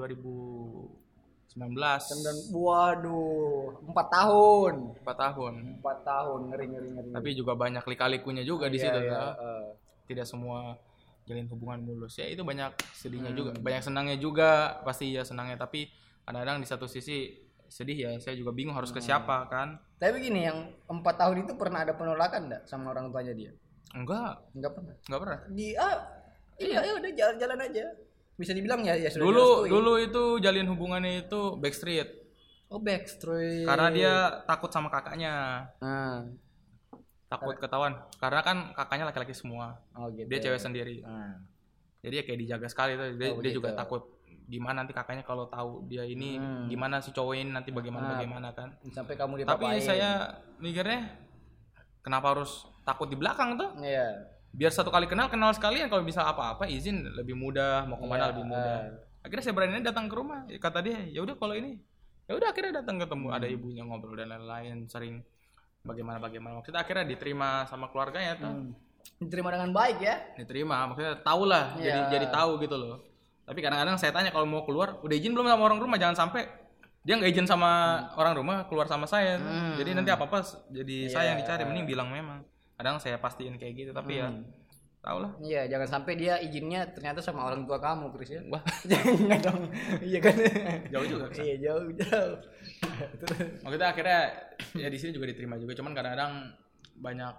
2019 1.54 2.24
Dan 2.24 2.38
waduh, 2.54 3.76
empat 3.84 4.08
tahun. 4.10 4.74
4 4.98 5.14
tahun 5.18 5.54
Empat 5.78 5.98
tahun 6.02 6.40
ngeri 6.48 6.66
ngeri 6.68 6.88
ngeri. 6.92 7.10
tapi 7.12 7.30
juga 7.34 7.54
banyak 7.54 7.84
lika-likunya 7.84 8.42
juga 8.42 8.66
di 8.66 8.76
Iya, 8.76 8.84
situ 8.88 9.00
iya, 9.02 9.12
ya. 9.12 9.22
eh. 9.36 9.66
tidak 10.06 10.26
semua 10.26 10.76
jalin 11.24 11.48
hubungan 11.48 11.80
mulus 11.82 12.16
ya 12.16 12.26
itu 12.26 12.42
banyak 12.42 12.72
sedihnya 12.94 13.30
Hmm. 13.30 13.38
juga 13.38 13.52
banyak 13.58 13.82
senangnya 13.82 14.18
juga 14.18 14.50
pasti 14.82 15.12
ya 15.12 15.22
senangnya 15.22 15.56
tapi 15.56 15.88
kadang-kadang 16.22 16.58
di 16.58 16.68
satu 16.68 16.86
sisi 16.86 17.32
sedih 17.66 17.98
ya 17.98 18.12
saya 18.18 18.36
juga 18.36 18.52
bingung 18.52 18.74
harus 18.74 18.90
ke 18.90 19.00
Hmm. 19.00 19.08
siapa 19.16 19.48
kan 19.48 19.80
Tapi 19.96 20.12
begini, 20.14 20.44
yang 20.44 20.58
empat 20.86 21.16
tahun 21.16 21.46
itu 21.46 21.54
pernah 21.54 21.84
ada 21.84 21.94
penolakan 21.94 22.48
enggak 22.48 22.62
sama 22.66 22.90
orang 22.90 23.08
tuanya 23.10 23.32
dia? 23.32 23.52
enggak 23.92 24.34
Enggak 24.52 24.72
pernah. 24.74 24.96
enggak 25.00 25.20
pernah 25.20 25.40
Dia, 25.52 25.88
iya, 26.58 26.80
ya 26.82 26.94
udah 26.96 27.12
jalan-jalan 27.12 27.60
aja. 27.62 27.86
Bisa 28.42 28.52
dibilang 28.52 28.82
ya, 28.82 28.94
ya 28.96 29.08
sudah 29.08 29.22
dulu 29.24 29.48
dulu 29.68 29.94
itu 29.96 30.24
jalin 30.40 30.66
hubungannya 30.66 31.22
itu 31.22 31.56
backstreet 31.56 32.10
Oh 32.68 32.80
backstreet. 32.80 33.64
karena 33.64 33.88
dia 33.90 34.14
takut 34.44 34.68
sama 34.68 34.88
kakaknya 34.88 35.68
Nah, 35.78 36.26
takut 37.28 37.56
ketahuan 37.56 37.94
karena 38.18 38.42
kan 38.42 38.58
kakaknya 38.74 39.06
laki-laki 39.06 39.32
semua 39.32 39.78
oh 39.94 40.10
gitu. 40.10 40.26
dia 40.26 40.40
cewek 40.42 40.58
sendiri 40.58 41.00
Nah, 41.02 41.38
jadi 42.00 42.16
ya 42.18 42.24
kayak 42.26 42.40
dijaga 42.40 42.68
sekali 42.68 42.92
tuh 42.94 43.14
dia, 43.14 43.30
Oh, 43.30 43.40
dia 43.40 43.52
juga 43.52 43.70
begitu. 43.70 43.78
takut 43.78 44.04
gimana 44.44 44.82
nanti 44.82 44.92
kakaknya 44.92 45.22
kalau 45.22 45.48
tahu 45.48 45.86
dia 45.86 46.04
ini 46.04 46.36
Hmm. 46.36 46.68
gimana 46.68 46.98
si 46.98 47.12
cowok 47.12 47.36
ini 47.36 47.52
nanti 47.52 47.70
bagaimana 47.70 48.04
Ah. 48.06 48.12
bagaimana 48.18 48.48
kan 48.52 48.74
sampai 48.90 49.16
kamu 49.16 49.46
tapi 49.46 49.80
saya 49.80 50.28
mikirnya 50.58 51.08
kenapa 52.00 52.34
harus 52.34 52.66
takut 52.82 53.06
di 53.06 53.16
belakang 53.16 53.56
tuh 53.56 53.70
Iya. 53.78 54.28
Biar 54.52 54.70
satu 54.70 54.88
kali 54.88 55.06
kenal 55.06 55.28
kenal 55.28 55.52
sekalian. 55.52 55.88
Kalau 55.88 56.02
bisa 56.02 56.22
apa-apa 56.22 56.66
izin 56.66 57.08
lebih 57.12 57.34
mudah 57.34 57.84
mau 57.86 57.96
ke 57.96 58.06
mana 58.06 58.18
Iya, 58.20 58.32
lebih 58.32 58.46
mudah. 58.46 58.78
akhirnya 59.22 59.44
saya 59.44 59.54
berani 59.54 59.82
datang 59.82 60.06
ke 60.06 60.16
rumah. 60.16 60.44
Kata 60.52 60.80
dia 60.80 61.00
ya 61.06 61.20
udah 61.20 61.36
kalau 61.36 61.54
ini. 61.54 61.80
Ya 62.26 62.34
udah 62.34 62.48
akhirnya 62.50 62.80
datang 62.80 62.96
ketemu. 62.98 63.28
Ada 63.30 63.46
Hmm. 63.46 63.56
ibunya 63.56 63.84
ngobrol 63.84 64.16
dan 64.16 64.30
lain-lain 64.30 64.86
sering 64.86 65.24
bagaimana 65.82 66.18
bagaimana 66.18 66.58
maksudnya 66.58 66.80
akhirnya 66.80 67.06
diterima 67.06 67.66
sama 67.66 67.88
keluarganya 67.88 68.38
tuh. 68.38 68.50
Hmm. 68.50 68.72
Diterima 69.18 69.50
dengan 69.50 69.70
baik 69.72 69.98
ya. 70.00 70.16
diterima 70.36 70.86
maksudnya 70.86 71.18
tahu 71.20 71.46
lah 71.46 71.74
jadi 71.76 72.00
Iya. 72.00 72.10
jadi 72.12 72.28
tahu 72.30 72.58
gitu 72.60 72.76
loh. 72.76 72.96
Tapi 73.42 73.60
kadang-kadang 73.60 73.98
saya 73.98 74.12
tanya 74.12 74.30
kalau 74.30 74.46
mau 74.46 74.62
keluar 74.62 75.02
udah 75.02 75.12
izin 75.12 75.32
belum 75.32 75.46
sama 75.46 75.64
orang 75.64 75.80
rumah? 75.80 75.98
Jangan 75.98 76.18
sampai. 76.18 76.46
Dia 77.02 77.18
nggak 77.18 77.32
izin 77.32 77.46
sama 77.46 77.70
orang 78.14 78.34
rumah 78.36 78.58
keluar 78.66 78.86
sama 78.86 79.06
saya. 79.06 79.38
Hmm. 79.38 79.74
jadi 79.74 79.94
nanti 79.94 80.10
apa 80.10 80.24
apa 80.24 80.38
jadi 80.70 80.96
Iya. 81.06 81.12
saya 81.12 81.26
yang 81.34 81.40
dicari. 81.42 81.62
Mending 81.64 81.88
bilang 81.88 82.10
memang 82.10 82.46
kadang 82.82 82.98
saya 82.98 83.16
pastiin 83.16 83.56
kayak 83.56 83.74
gitu 83.78 83.92
tapi 83.92 84.18
ya 84.18 84.28
Hmm. 84.28 84.42
tahu 85.00 85.18
lah 85.18 85.32
Iya, 85.38 85.66
jangan 85.68 85.88
sampai 85.92 86.14
dia 86.14 86.38
izinnya 86.38 86.86
ternyata 86.88 87.18
sama 87.18 87.42
orang 87.44 87.66
tua 87.66 87.78
kamu, 87.78 88.10
Chris 88.12 88.34
ya. 88.34 88.42
wah 88.46 88.62
Jangan 88.90 89.40
dong. 89.40 89.62
Iya 90.00 90.20
kan? 90.20 90.36
jauh 90.90 91.06
juga 91.08 91.26
ke 91.26 91.34
sana. 91.36 91.46
Iya, 91.46 91.56
jauh, 91.60 91.86
jauh. 91.96 92.36
maksudnya 93.64 93.88
akhirnya 93.90 94.20
ya 94.76 94.88
di 94.88 94.98
sini 94.98 95.12
juga 95.12 95.26
diterima 95.26 95.58
juga 95.58 95.74
cuman 95.74 95.94
kadang-kadang 95.94 96.34
banyak 96.98 97.34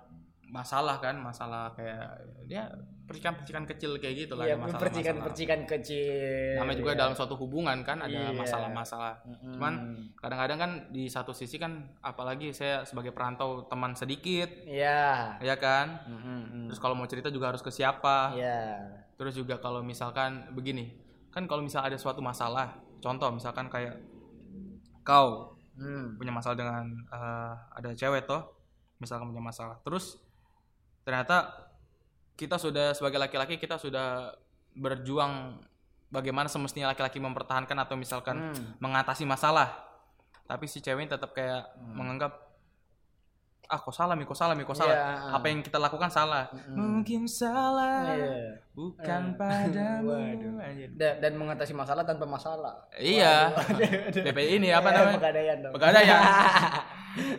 masalah 0.44 0.98
kan 0.98 1.14
masalah 1.16 1.70
kayak 1.72 2.18
dia 2.44 2.66
percikan-percikan 3.12 3.64
kecil 3.64 3.90
kayak 3.96 4.14
gitu 4.18 4.32
lah 4.34 4.44
Iya, 4.44 4.56
percikan-percikan 4.58 5.60
kecil. 5.62 6.56
namanya 6.56 6.76
juga 6.76 6.92
Iya. 6.92 6.98
dalam 6.98 7.12
suatu 7.12 7.34
hubungan 7.36 7.76
kan 7.80 8.00
ada 8.00 8.10
Iya. 8.10 8.32
masalah-masalah 8.32 9.20
Mm-mm. 9.22 9.52
cuman 9.54 9.74
kadang-kadang 10.16 10.58
kan 10.58 10.70
di 10.88 11.06
satu 11.06 11.30
sisi 11.30 11.56
kan 11.56 11.72
apalagi 12.00 12.50
saya 12.50 12.82
sebagai 12.82 13.10
perantau 13.10 13.64
teman 13.64 13.92
sedikit 13.92 14.48
Iya. 14.64 15.36
ya 15.38 15.56
kan 15.56 16.00
Mm-mm. 16.04 16.66
terus 16.66 16.78
kalau 16.78 16.92
mau 16.92 17.04
cerita 17.04 17.28
juga 17.28 17.48
harus 17.48 17.60
ke 17.60 17.68
siapa 17.68 18.32
Iya. 18.32 18.80
terus 19.14 19.34
juga 19.34 19.56
kalau 19.56 19.80
misalkan 19.80 20.48
begini 20.50 20.96
kan 21.28 21.44
kalau 21.44 21.60
misal 21.60 21.80
ada 21.80 21.94
suatu 21.94 22.18
masalah 22.18 22.72
contoh 22.98 23.28
misalkan 23.30 23.68
kayak 23.68 24.00
kau 25.02 25.52
Hmm. 25.72 26.14
punya 26.14 26.28
masalah 26.28 26.52
dengan 26.52 26.84
eh, 27.08 27.52
ada 27.72 27.90
cewek 27.92 28.24
toh 28.24 28.44
misalkan 28.98 29.24
punya 29.26 29.40
masalah 29.40 29.80
terus 29.80 30.20
ternyata 31.02 31.48
kita 32.34 32.56
sudah 32.56 32.92
sebagai 32.92 33.16
laki-laki 33.16 33.56
kita 33.56 33.76
sudah 33.76 34.32
berjuang 34.72 35.60
bagaimana 36.08 36.46
semestinya 36.46 36.88
laki-laki 36.88 37.18
mempertahankan 37.18 37.76
atau 37.78 37.94
misalkan 37.94 38.50
Hmm. 38.50 38.76
mengatasi 38.78 39.22
masalah 39.22 39.72
tapi 40.44 40.64
si 40.64 40.78
cewek 40.78 41.06
tetap 41.06 41.30
kayak 41.30 41.64
Hmm. 41.72 41.92
menganggap 41.94 42.32
ah 43.64 43.78
kok 43.78 43.88
salah 43.90 44.12
mi 44.12 44.22
kok 44.22 44.36
salah 44.36 44.52
mi 44.52 44.62
kok 44.62 44.76
salah 44.76 44.92
Iya. 44.92 45.32
apa 45.32 45.46
yang 45.48 45.60
kita 45.60 45.78
lakukan 45.78 46.12
salah 46.12 46.44
Mm-mm. 46.50 46.76
mungkin 46.76 47.24
salah 47.24 48.04
Iya. 48.04 48.60
bukan 48.70 49.22
Eh. 49.24 49.34
padamu 49.34 50.12
Waduh. 50.12 50.60
Anjir. 50.60 50.88
Da- 50.92 51.16
dan 51.16 51.32
mengatasi 51.34 51.72
masalah 51.72 52.04
tanpa 52.04 52.26
masalah. 52.26 52.84
iya 52.94 53.48
DP 54.12 54.38
ini 54.52 54.68
apa 54.68 54.84
Eh, 54.84 54.94
namanya 54.94 55.18
Pegadaian 55.18 55.56
dong. 55.58 55.72
Pegadaian. 55.72 56.20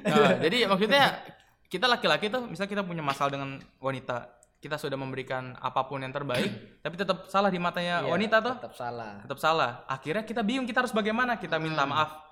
Nah, 0.05 0.37
jadi 0.37 0.65
maksudnya 0.65 1.17
kita 1.65 1.85
laki-laki 1.87 2.29
tuh 2.29 2.45
misal 2.45 2.65
kita 2.65 2.81
punya 2.81 3.01
masalah 3.01 3.29
dengan 3.29 3.57
wanita 3.79 4.29
kita 4.63 4.79
sudah 4.79 4.95
memberikan 4.95 5.59
apa 5.59 5.83
pun 5.83 5.99
yang 5.99 6.09
terbaik 6.09 6.47
tapi 6.83 6.95
tetap 6.95 7.27
salah 7.27 7.51
di 7.51 7.59
matanya 7.59 7.99
Iya, 7.99 8.07
wanita 8.07 8.37
tuh 8.39 8.55
tetap 8.57 8.73
salah. 8.73 9.19
tetap 9.19 9.35
salah. 9.37 9.71
Akhirnya 9.85 10.23
kita 10.23 10.39
bingung 10.39 10.63
kita 10.63 10.79
harus 10.79 10.91
bagaimana? 10.91 11.35
Kita 11.35 11.59
minta 11.59 11.83
maaf. 11.83 12.23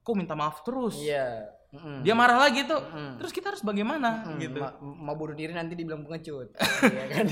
Kok 0.00 0.14
minta 0.14 0.32
maaf 0.32 0.62
terus? 0.62 0.94
Iya. 0.96 1.58
Mm-mm. 1.72 2.04
dia 2.04 2.12
marah 2.12 2.36
lagi 2.38 2.62
tuh. 2.62 2.84
Mm. 2.84 3.16
terus 3.16 3.32
kita 3.32 3.48
harus 3.48 3.64
bagaimana? 3.64 4.28
Mm, 4.28 4.36
gitu. 4.38 4.60
ma- 4.60 4.76
mau 4.78 5.16
bunuh 5.16 5.32
diri 5.32 5.50
nanti 5.50 5.72
dibilang 5.72 6.04
pengecut. 6.04 6.52
Iya 6.84 7.04
kan? 7.08 7.24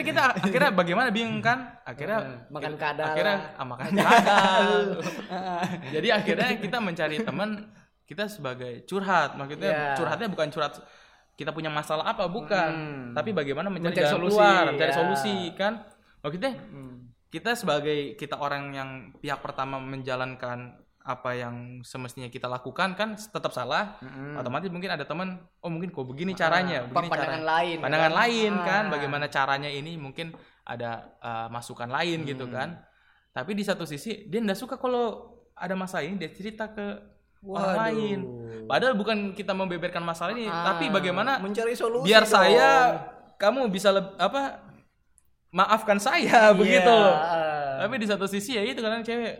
Kita 0.00 0.22
akhirnya 0.34 0.70
bagaimana? 0.72 1.08
Bingung 1.12 1.38
kan? 1.38 1.76
Akhirnya 1.84 2.48
Makan 2.48 2.74
kadal. 2.74 3.06
akhirnya 3.06 3.36
ah, 3.52 3.66
makan 3.68 3.88
kadal. 4.00 4.68
Jadi 5.94 6.08
akhirnya 6.08 6.48
kita 6.56 6.78
mencari 6.78 7.16
teman 7.20 7.68
kita 8.02 8.26
sebagai 8.26 8.80
curhat. 8.84 9.36
Maksudnya 9.36 9.70
Iya. 9.70 9.88
curhatnya 9.94 10.28
bukan 10.28 10.48
curhat 10.48 10.72
kita 11.42 11.50
punya 11.50 11.66
masalah 11.68 12.06
apa 12.06 12.24
bukan 12.26 12.70
Hmm. 12.70 13.12
tapi 13.12 13.30
bagaimana 13.30 13.66
mencari, 13.66 13.90
Mencari 13.90 14.06
jalan 14.06 14.14
solusi, 14.16 14.38
keluar 14.38 14.62
mencari 14.70 14.88
ya. 14.88 14.96
solusi 14.96 15.34
kan 15.52 15.72
maksudnya 16.20 16.52
Mm. 16.54 16.96
kita 17.28 17.50
sebagai 17.52 17.98
kita 18.14 18.36
orang 18.36 18.70
yang 18.70 18.90
pihak 19.16 19.38
pertama 19.38 19.76
menjalankan 19.76 20.78
apa 21.02 21.34
yang 21.34 21.54
semestinya 21.82 22.28
kita 22.28 22.46
lakukan 22.46 22.94
kan 22.94 23.18
tetap 23.18 23.50
salah 23.50 23.98
Mm-mm. 23.98 24.38
otomatis 24.38 24.70
mungkin 24.70 24.86
ada 24.88 25.02
teman 25.02 25.34
oh 25.58 25.66
mungkin 25.66 25.90
kok 25.90 26.06
begini 26.06 26.30
caranya 26.32 26.86
Ah, 26.86 26.86
begini 26.86 27.10
pandangan 27.10 27.34
cara- 27.36 27.50
lain, 27.52 27.76
pandangan 27.76 28.06
kan? 28.08 28.20
lain 28.20 28.52
kan 28.60 28.84
Ah. 28.84 28.90
bagaimana 28.90 29.26
caranya 29.26 29.66
ini 29.68 29.92
mungkin 29.96 30.30
ada 30.62 30.90
uh, 31.18 31.50
masukan 31.50 31.90
lain 31.90 32.22
gitu 32.22 32.46
Hmm. 32.46 32.54
kan 32.54 32.68
tapi 33.28 33.50
di 33.52 33.66
satu 33.66 33.82
sisi 33.82 34.30
dia 34.30 34.38
nggak 34.38 34.54
suka 34.54 34.78
kalau 34.78 35.26
ada 35.52 35.74
masalah 35.74 36.06
ini 36.06 36.16
dia 36.16 36.30
cerita 36.30 36.70
ke 36.70 37.11
orang 37.44 37.58
Waduh. 37.66 37.76
lain 37.76 38.18
padahal 38.64 38.94
bukan 38.94 39.18
kita 39.32 39.52
membeberkan 39.52 40.00
masalah 40.00 40.30
ini 40.32 40.46
Ah, 40.46 40.72
tapi 40.72 40.88
bagaimana 40.88 41.36
mencari 41.36 41.74
solusi 41.74 42.06
biar 42.06 42.22
dong. 42.22 42.32
saya 42.32 42.70
kamu 43.34 43.66
bisa 43.68 43.90
leb- 43.90 44.14
apa 44.16 44.62
maafkan 45.50 45.98
saya 45.98 46.54
begitu 46.54 46.86
Iya, 46.86 46.96
loh 46.96 47.12
ah. 47.12 47.76
tapi 47.80 47.94
di 47.96 48.06
satu 48.06 48.24
sisi 48.24 48.54
ya 48.54 48.62
itu 48.62 48.78
kadang 48.78 49.02
cewek 49.02 49.34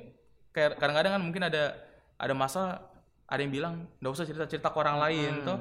kayak 0.50 0.76
kadang-kadang 0.76 1.16
kan 1.16 1.22
mungkin 1.22 1.42
ada 1.42 1.72
ada 2.14 2.34
masalah 2.34 2.82
ada 3.24 3.40
yang 3.40 3.48
bilang 3.50 3.74
nggak 3.96 4.12
usah 4.12 4.26
cerita 4.26 4.44
cerita 4.44 4.68
ke 4.68 4.76
orang 4.76 4.98
lain 4.98 5.32
Hmm. 5.32 5.46
tuh 5.46 5.58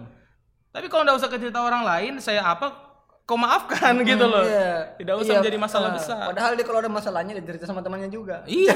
tapi 0.72 0.88
kalau 0.88 1.04
nggak 1.04 1.18
usah 1.18 1.30
ke 1.30 1.38
cerita 1.38 1.60
orang 1.60 1.84
lain 1.84 2.14
saya 2.18 2.44
apa 2.44 2.91
kau 3.32 3.40
maafkan 3.40 3.96
gitu 4.04 4.26
loh 4.26 4.44
Iya. 4.44 5.00
tidak 5.00 5.16
usah 5.18 5.32
Iya, 5.32 5.40
menjadi 5.40 5.58
masalah 5.58 5.88
ah. 5.88 5.96
besar 5.96 6.24
Padahal 6.28 6.52
dia 6.52 6.66
kalau 6.68 6.80
ada 6.80 6.92
masalahnya 6.92 7.32
dia 7.34 7.46
cerita 7.46 7.64
sama 7.64 7.80
temannya 7.80 8.12
juga. 8.12 8.44
iya 8.44 8.76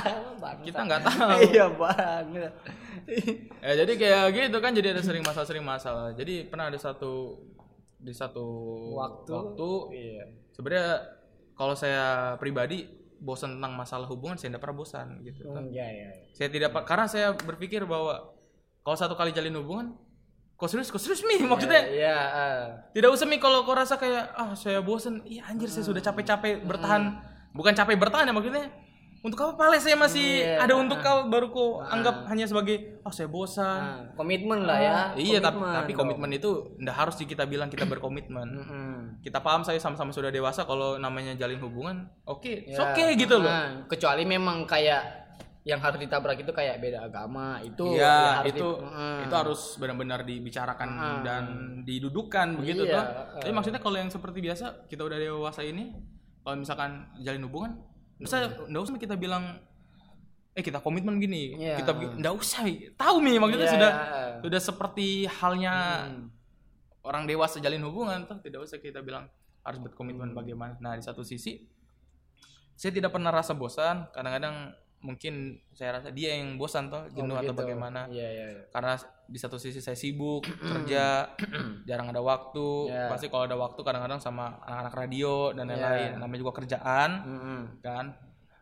kita 0.66 0.80
nggak 0.80 1.02
tahu 1.04 1.28
Iya 1.52 1.66
banget. 1.68 2.52
ya 3.60 3.72
jadi 3.76 3.92
kayak 3.92 4.22
gitu 4.32 4.58
kan 4.58 4.72
jadi 4.72 4.88
ada 4.90 5.02
sering 5.02 5.20
masalah 5.20 5.44
sering 5.44 5.60
masalah 5.62 6.06
jadi 6.12 6.46
pernah 6.46 6.66
ada 6.66 6.78
satu 6.78 7.36
di 7.98 8.10
satu 8.10 8.46
Waktu. 8.94 9.30
waktu 9.30 9.70
Iya. 9.92 10.24
sebenarnya 10.50 10.88
kalau 11.52 11.74
saya 11.74 12.04
pribadi 12.36 12.88
bosan 13.18 13.54
tentang 13.56 13.76
masalah 13.76 14.06
hubungan 14.06 14.34
saya 14.34 14.50
tidak 14.50 14.62
pernah 14.62 14.78
bosan 14.78 15.20
gitu 15.22 15.46
Hmm, 15.46 15.68
Iya 15.68 15.86
iya. 15.86 16.08
saya 16.32 16.48
tidak 16.48 16.72
karena 16.82 17.06
saya 17.06 17.36
berpikir 17.36 17.84
bahwa 17.84 18.32
kalau 18.80 18.96
satu 18.96 19.14
kali 19.14 19.30
jalin 19.30 19.54
hubungan 19.54 19.94
kok 20.62 20.70
serius? 20.70 20.88
Kok 20.88 21.02
serius 21.02 21.22
mi? 21.22 21.42
Maksudnya 21.50 21.82
Iya. 21.84 22.14
ah. 22.14 22.62
tidak 22.90 23.10
usah 23.10 23.26
mi 23.26 23.36
kalau 23.36 23.62
kau 23.62 23.74
rasa 23.74 23.98
kayak 23.98 24.30
ah 24.32 24.54
saya 24.54 24.78
bosan 24.78 25.18
iya 25.24 25.42
anjir 25.44 25.66
saya 25.66 25.82
sudah 25.82 25.98
capek-capek 26.00 26.62
bertahan. 26.62 27.18
Bukan 27.50 27.74
capek 27.74 27.98
bertahan 27.98 28.24
ya 28.24 28.32
maksudnya 28.32 28.70
untuk 29.20 29.38
apa 29.40 29.54
pale 29.56 29.78
saya 29.78 29.94
masih 29.94 30.42
Iya. 30.42 30.58
ada 30.60 30.74
untuk 30.74 30.98
kau 30.98 31.26
baru 31.26 31.46
kau 31.48 31.78
anggap 31.80 32.26
hanya 32.26 32.42
sebagai 32.42 32.98
ah 33.00 33.10
saya 33.10 33.26
bosan. 33.26 33.78
Nah, 33.78 33.98
komitmen 34.12 34.62
lah 34.62 34.78
ya. 34.78 34.94
iya 35.14 35.38
tapi 35.38 35.58
Komitmen. 35.58 35.74
tapi 35.76 35.92
komitmen 35.92 36.30
itu 36.32 36.50
ndak 36.76 36.96
harus 36.96 37.14
di 37.14 37.26
kita 37.26 37.42
bilang 37.44 37.66
kita 37.66 37.82
berkomitmen. 37.84 38.48
Kita 39.22 39.38
paham 39.38 39.62
saya 39.62 39.78
sama-sama 39.78 40.10
sudah 40.10 40.30
dewasa 40.30 40.62
kalau 40.62 40.94
namanya 40.96 41.34
jalin 41.34 41.58
hubungan 41.58 42.06
oke 42.24 42.42
it's 42.42 42.74
Ya. 42.74 42.82
oke 42.84 43.04
gitu 43.14 43.36
loh. 43.36 43.50
Kecuali 43.86 44.22
memang 44.24 44.62
kayak 44.64 45.21
yang 45.62 45.78
harus 45.78 45.94
ditabrak 45.96 46.34
itu 46.36 46.50
kayak 46.50 46.82
beda 46.82 47.06
agama 47.06 47.62
itu 47.62 47.94
Iya, 47.94 48.02
yang 48.02 48.34
harus 48.42 48.50
itu 48.50 48.66
di- 48.66 49.22
itu 49.22 49.34
harus 49.34 49.60
benar-benar 49.78 50.20
dibicarakan 50.22 50.88
Hmm. 50.90 51.20
dan 51.22 51.44
didudukan 51.82 52.58
begitu 52.58 52.82
Iya, 52.82 52.92
toh. 52.92 53.04
Tapi 53.38 53.52
maksudnya 53.52 53.78
kalau 53.78 53.94
yang 53.94 54.10
seperti 54.10 54.42
biasa 54.42 54.90
kita 54.90 55.02
udah 55.02 55.16
dewasa 55.16 55.62
ini, 55.62 55.94
kalau 56.40 56.56
misalkan 56.58 56.90
jalin 57.18 57.42
hubungan, 57.42 57.72
Misalnya 58.14 58.54
nggak 58.70 58.82
usah 58.84 58.94
kita 58.96 59.18
bilang 59.18 59.58
eh 60.52 60.60
kita 60.60 60.78
komitmen 60.78 61.18
gini, 61.18 61.58
Iya. 61.58 61.74
kita 61.76 61.90
nggak 61.90 62.34
usah. 62.36 62.62
Tahu 62.94 63.16
nih 63.18 63.34
maksudnya 63.36 63.66
Iya. 63.66 63.74
sudah 63.74 63.90
sudah 64.38 64.60
seperti 64.62 65.06
halnya 65.26 65.74
Hmm. 66.06 66.30
orang 67.02 67.26
dewasa 67.26 67.58
jalin 67.58 67.82
hubungan 67.82 68.22
tuh 68.24 68.38
tidak 68.40 68.62
usah 68.62 68.78
kita 68.78 68.98
bilang 68.98 69.26
harus 69.60 69.78
berkomitmen 69.78 70.30
Hmm. 70.30 70.38
bagaimana. 70.38 70.74
Nah, 70.78 70.94
di 70.94 71.02
satu 71.02 71.22
sisi 71.22 71.66
saya 72.72 72.90
tidak 72.90 73.10
pernah 73.10 73.30
rasa 73.30 73.54
bosan, 73.54 74.06
kadang-kadang 74.10 74.70
mungkin 75.02 75.34
saya 75.74 75.98
rasa 75.98 76.08
dia 76.10 76.38
yang 76.38 76.54
bosan 76.54 76.86
tuh, 76.86 77.10
jenuh 77.10 77.34
Oh, 77.34 77.42
atau 77.42 77.50
begitu. 77.50 77.60
bagaimana. 77.66 78.06
Iya, 78.06 78.28
iya. 78.30 78.44
iya. 78.54 78.62
Karena 78.70 78.94
di 79.26 79.38
satu 79.38 79.58
sisi 79.58 79.82
saya 79.82 79.98
sibuk 79.98 80.46
kerja, 80.72 81.34
jarang 81.88 82.08
ada 82.08 82.22
waktu. 82.22 82.86
Iya. 82.88 83.10
Pasti 83.10 83.26
kalau 83.26 83.44
ada 83.44 83.58
waktu 83.58 83.80
kadang-kadang 83.82 84.18
sama 84.18 84.62
anak-anak 84.62 84.94
radio 84.96 85.50
dan 85.50 85.66
Iya. 85.66 85.74
lain-lain. 85.74 86.10
Namanya 86.18 86.40
juga 86.40 86.52
kerjaan 86.56 87.10
Mm-mm. 87.22 87.60
kan, 87.82 88.06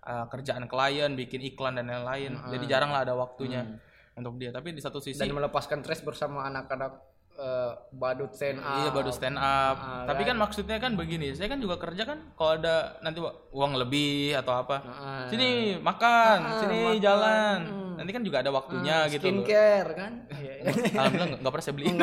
Uh, 0.01 0.25
kerjaan 0.33 0.65
klien, 0.65 1.13
bikin 1.13 1.45
iklan 1.45 1.77
dan 1.77 1.85
lain-lain. 1.85 2.33
Mm-mm. 2.33 2.49
Jadi 2.57 2.65
jarang 2.67 2.89
lah 2.89 3.05
ada 3.05 3.13
waktunya 3.13 3.69
Mm. 3.69 4.17
untuk 4.17 4.41
dia. 4.41 4.49
Tapi 4.49 4.73
di 4.73 4.81
satu 4.81 4.97
sisi 4.97 5.21
Dan 5.21 5.37
melepaskan 5.37 5.85
stres 5.85 6.01
bersama 6.01 6.49
anak-anak 6.49 7.05
eh, 7.41 7.71
badut 7.91 8.29
stand 8.31 8.59
up. 8.59 8.77
Iya 8.77 8.89
baru 8.91 9.09
stand 9.09 9.35
up. 9.35 9.77
Ah, 9.77 10.05
Tapi 10.05 10.23
kan. 10.23 10.29
kan 10.31 10.37
maksudnya 10.39 10.77
kan 10.77 10.93
begini, 10.93 11.33
saya 11.33 11.49
kan 11.49 11.57
juga 11.57 11.77
kerja 11.77 12.05
kan 12.05 12.31
kalau 12.35 12.55
ada 12.55 13.01
nanti 13.01 13.17
uang 13.51 13.73
lebih 13.75 14.37
atau 14.37 14.53
apa. 14.55 14.77
Ah. 14.79 15.25
Sini 15.27 15.75
makan, 15.77 16.39
Ah, 16.39 16.59
sini 16.61 16.79
makan. 16.87 17.01
jalan. 17.01 17.59
Hmm. 17.65 17.95
Nanti 17.97 18.11
kan 18.11 18.23
juga 18.23 18.37
ada 18.39 18.51
waktunya 18.51 19.09
gitu 19.09 19.25
loh. 19.25 19.41
Skincare 19.41 19.91
kan. 19.95 20.13
Iya. 20.37 20.53
Alhamdulillah 20.95 21.29
nggak- 21.35 21.49
pernah 21.49 21.65
saya 21.65 21.75
beli. 21.75 21.89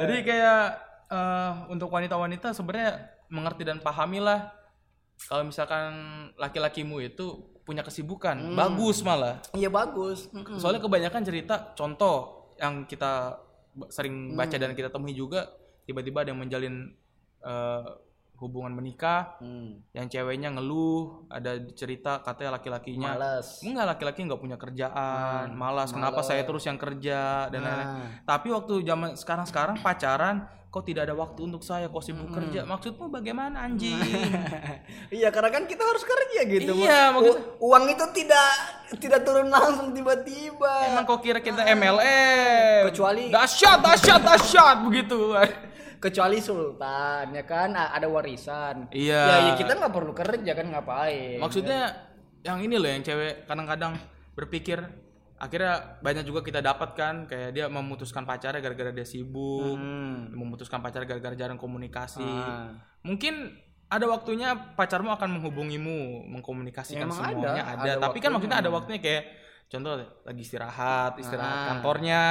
Jadi 0.00 0.16
kayak 0.22 0.62
eh, 1.08 1.52
untuk 1.68 1.88
wanita-wanita 1.88 2.50
sebenarnya 2.50 2.90
mengerti 3.28 3.62
dan 3.62 3.78
pahamilah 3.78 4.52
kalau 5.22 5.44
misalkan 5.44 5.92
laki-lakimu 6.34 6.98
itu 7.00 7.26
punya 7.62 7.80
kesibukan, 7.80 8.34
Hmm. 8.34 8.56
bagus 8.56 9.00
malah. 9.00 9.38
Iya 9.52 9.68
bagus. 9.68 10.26
Soalnya 10.56 10.80
kebanyakan 10.80 11.22
cerita 11.22 11.70
contoh 11.72 12.41
yang 12.62 12.86
kita 12.86 13.42
sering 13.90 14.38
baca 14.38 14.54
Hmm. 14.54 14.62
dan 14.62 14.70
kita 14.78 14.88
temui 14.92 15.16
juga 15.16 15.50
tiba-tiba 15.82 16.22
ada 16.22 16.30
yang 16.30 16.40
menjalin 16.40 16.94
eh, 17.42 17.88
hubungan 18.42 18.74
menikah, 18.74 19.38
Hmm. 19.38 19.78
yang 19.92 20.06
ceweknya 20.06 20.50
ngeluh, 20.50 21.30
ada 21.30 21.54
cerita 21.70 22.18
katanya 22.18 22.58
laki-lakinya 22.58 23.14
enggak 23.62 23.86
laki-laki 23.88 24.26
nggak 24.26 24.36
punya 24.36 24.58
kerjaan, 24.58 25.54
malas. 25.54 25.94
Kenapa 25.94 26.20
saya 26.20 26.42
terus 26.42 26.66
yang 26.66 26.74
kerja 26.74 27.46
dan 27.46 27.62
lain-lain. 27.62 27.86
Nah. 27.86 28.10
Tapi 28.26 28.50
waktu 28.50 28.82
zaman 28.82 29.14
sekarang-sekarang 29.14 29.78
pacaran, 29.78 30.42
kok 30.66 30.82
tidak 30.82 31.04
ada 31.04 31.14
waktu 31.14 31.40
untuk 31.44 31.60
saya, 31.60 31.86
kok 31.86 32.00
sibuk 32.00 32.26
Hmm. 32.26 32.36
kerja. 32.40 32.64
Maksudmu 32.64 33.06
bagaimana 33.08 33.62
anjing? 33.62 33.94
Iya 35.12 35.28
karena 35.28 35.52
kan 35.52 35.64
kita 35.64 35.84
harus 35.84 36.02
kerja 36.02 36.40
gitu. 36.42 36.72
Iya, 36.74 37.12
maksudnya- 37.12 37.44
uang 37.60 37.84
itu 37.86 38.04
tidak 38.16 38.50
tidak 38.92 39.20
turun 39.22 39.48
langsung 39.48 39.92
tiba-tiba. 39.92 40.72
Emang 40.88 41.04
kok 41.04 41.20
kira 41.20 41.38
kita 41.38 41.62
MLM? 41.66 42.88
Kecuali- 42.88 43.28
dahsyat, 43.28 43.78
dahsyat, 43.78 44.20
dahsyat 44.20 44.76
begitu. 44.82 45.20
kecuali 46.02 46.42
sultan 46.42 47.30
ya 47.30 47.44
kan 47.46 47.70
ada 47.72 48.04
warisan. 48.04 48.90
Iya. 48.90 49.22
Ya, 49.22 49.36
ya 49.46 49.52
kita 49.54 49.72
nggak 49.72 49.94
perlu 49.94 50.10
kerja 50.12 50.52
kan 50.52 50.66
ngapain. 50.66 51.38
Maksudnya 51.38 51.94
yang 52.42 52.58
ini 52.58 52.74
loh 52.74 52.90
yang 52.90 53.00
cewek 53.00 53.46
kadang-kadang 53.46 53.94
berpikir 54.34 54.82
akhirnya 55.38 55.98
banyak 55.98 56.22
juga 56.22 56.42
kita 56.42 56.58
dapat 56.58 56.94
kan 56.94 57.14
kayak 57.26 57.50
dia 57.50 57.66
memutuskan 57.66 58.22
pacarnya 58.22 58.58
gara-gara 58.58 58.90
dia 58.90 59.02
sibuk, 59.02 59.74
Hmm. 59.74 60.30
memutuskan 60.32 60.78
pacar 60.78 61.02
gara-gara 61.02 61.34
jarang 61.34 61.58
komunikasi. 61.58 62.22
Ah. 62.22 62.70
Mungkin 63.02 63.50
ada 63.86 64.06
waktunya 64.06 64.54
pacarmu 64.74 65.10
akan 65.10 65.38
menghubungimu, 65.38 66.30
mengkomunikasikan 66.30 67.06
Emang 67.06 67.14
semuanya 67.14 67.62
ada, 67.68 67.74
ada. 67.74 67.90
ada 67.92 67.92
Tapi 68.00 68.18
kan 68.18 68.30
waktunya. 68.30 68.30
maksudnya 68.32 68.58
ada 68.58 68.70
waktunya 68.70 69.00
kayak 69.00 69.22
contoh 69.68 69.92
lagi 70.22 70.40
istirahat, 70.40 71.12
istirahat 71.18 71.58
Ah. 71.58 71.66
kantornya 71.74 72.22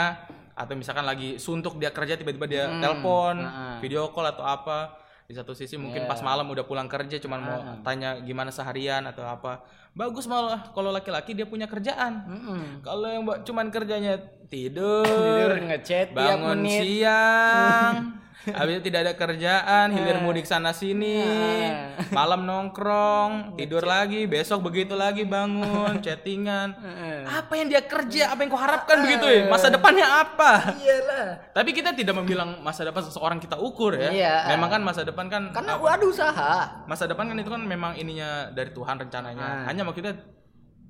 atau 0.62 0.74
misalkan 0.74 1.03
lagi 1.03 1.36
suntuk 1.36 1.76
dia 1.76 1.89
kerja 1.89 2.13
tiba-tiba 2.13 2.45
dia 2.45 2.63
Hmm. 2.65 2.80
telepon, 2.80 3.36
Ah. 3.39 3.78
video 3.78 4.10
call 4.10 4.28
atau 4.28 4.41
apa. 4.41 4.97
Di 5.24 5.34
satu 5.34 5.52
sisi 5.52 5.76
mungkin 5.76 6.04
Iya. 6.04 6.08
pas 6.08 6.19
malam 6.19 6.43
udah 6.45 6.62
pulang 6.62 6.86
kerja 6.86 7.15
cuman 7.17 7.39
mau 7.39 7.58
Ah. 7.58 7.80
tanya 7.82 8.19
gimana 8.19 8.50
seharian 8.50 9.02
atau 9.04 9.24
apa. 9.24 9.63
Bagus 9.91 10.23
malah 10.23 10.71
kalau 10.71 10.88
laki-laki 10.89 11.36
dia 11.36 11.43
punya 11.43 11.67
kerjaan. 11.67 12.23
Mm-mm. 12.23 12.62
Kalau 12.80 13.06
yang 13.06 13.27
mbak 13.27 13.43
cuman 13.43 13.67
kerjanya 13.67 14.15
tidur, 14.47 15.04
Tidur 15.04 15.51
ngechat 15.62 16.08
tiap 16.08 16.15
bangun 16.15 16.63
menit. 16.63 16.80
siang, 16.82 17.95
habis 18.58 18.73
itu 18.73 18.88
tidak 18.88 18.99
ada 19.04 19.13
kerjaan, 19.15 19.91
hilir 19.91 20.17
mudik 20.17 20.43
sana 20.43 20.71
sini, 20.71 21.19
Nah. 21.21 22.08
malam 22.10 22.43
nongkrong, 22.43 23.56
tidur 23.56 23.84
lagi, 23.84 24.25
besok 24.25 24.60
begitu 24.62 24.91
lagi 24.91 25.23
bangun, 25.23 25.99
chattingan. 25.99 26.71
Heeh. 26.73 27.19
Apa 27.27 27.54
yang 27.54 27.67
dia 27.67 27.80
kerja? 27.80 28.32
Apa 28.32 28.41
yang 28.41 28.49
kau 28.49 28.58
harapkan 28.58 28.97
begitu 29.01 29.23
ya? 29.23 29.43
Masa 29.47 29.69
depannya 29.69 30.04
apa? 30.04 30.73
Iyalah. 30.73 31.27
Tapi 31.54 31.69
kita 31.71 31.93
tidak 31.93 32.12
membilang 32.13 32.60
masa 32.60 32.82
depan 32.82 33.04
seseorang 33.04 33.38
kita 33.38 33.56
ukur 33.56 33.93
ya. 33.93 34.10
Iya. 34.10 34.36
Memang 34.51 34.67
kan 34.69 34.82
masa 34.82 35.04
depan 35.04 35.27
kan 35.27 35.51
Karena 35.51 35.77
ada 35.77 36.04
usaha. 36.04 36.54
masa 36.84 37.06
depan 37.06 37.30
kan 37.30 37.38
itu 37.38 37.47
kan 37.47 37.62
memang 37.62 37.93
ininya 37.93 38.49
dari 38.49 38.71
Tuhan 38.71 38.99
rencananya. 38.99 39.63
Ah. 39.63 39.69
Hanya 39.82 39.89
maksudnya 39.89 40.13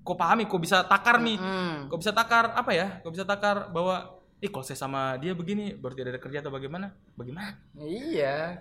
kau 0.01 0.13
pahami, 0.13 0.43
kau 0.45 0.59
bisa 0.59 0.83
takar 0.83 1.23
nih. 1.23 1.39
Hmm. 1.39 1.87
Kau 1.87 1.95
bisa 1.95 2.11
takar 2.11 2.51
apa 2.51 2.71
ya? 2.75 2.99
Kau 2.99 3.09
bisa 3.09 3.23
takar 3.23 3.71
bahwa 3.71 4.11
ih 4.37 4.51
kalau 4.51 4.61
saya 4.61 4.75
sama 4.75 5.15
dia 5.15 5.31
begini 5.31 5.71
berarti 5.71 6.03
ada 6.03 6.19
kerja 6.19 6.43
atau 6.43 6.51
bagaimana? 6.51 6.91
Bagaimana? 7.15 7.55
Iya. 7.79 8.59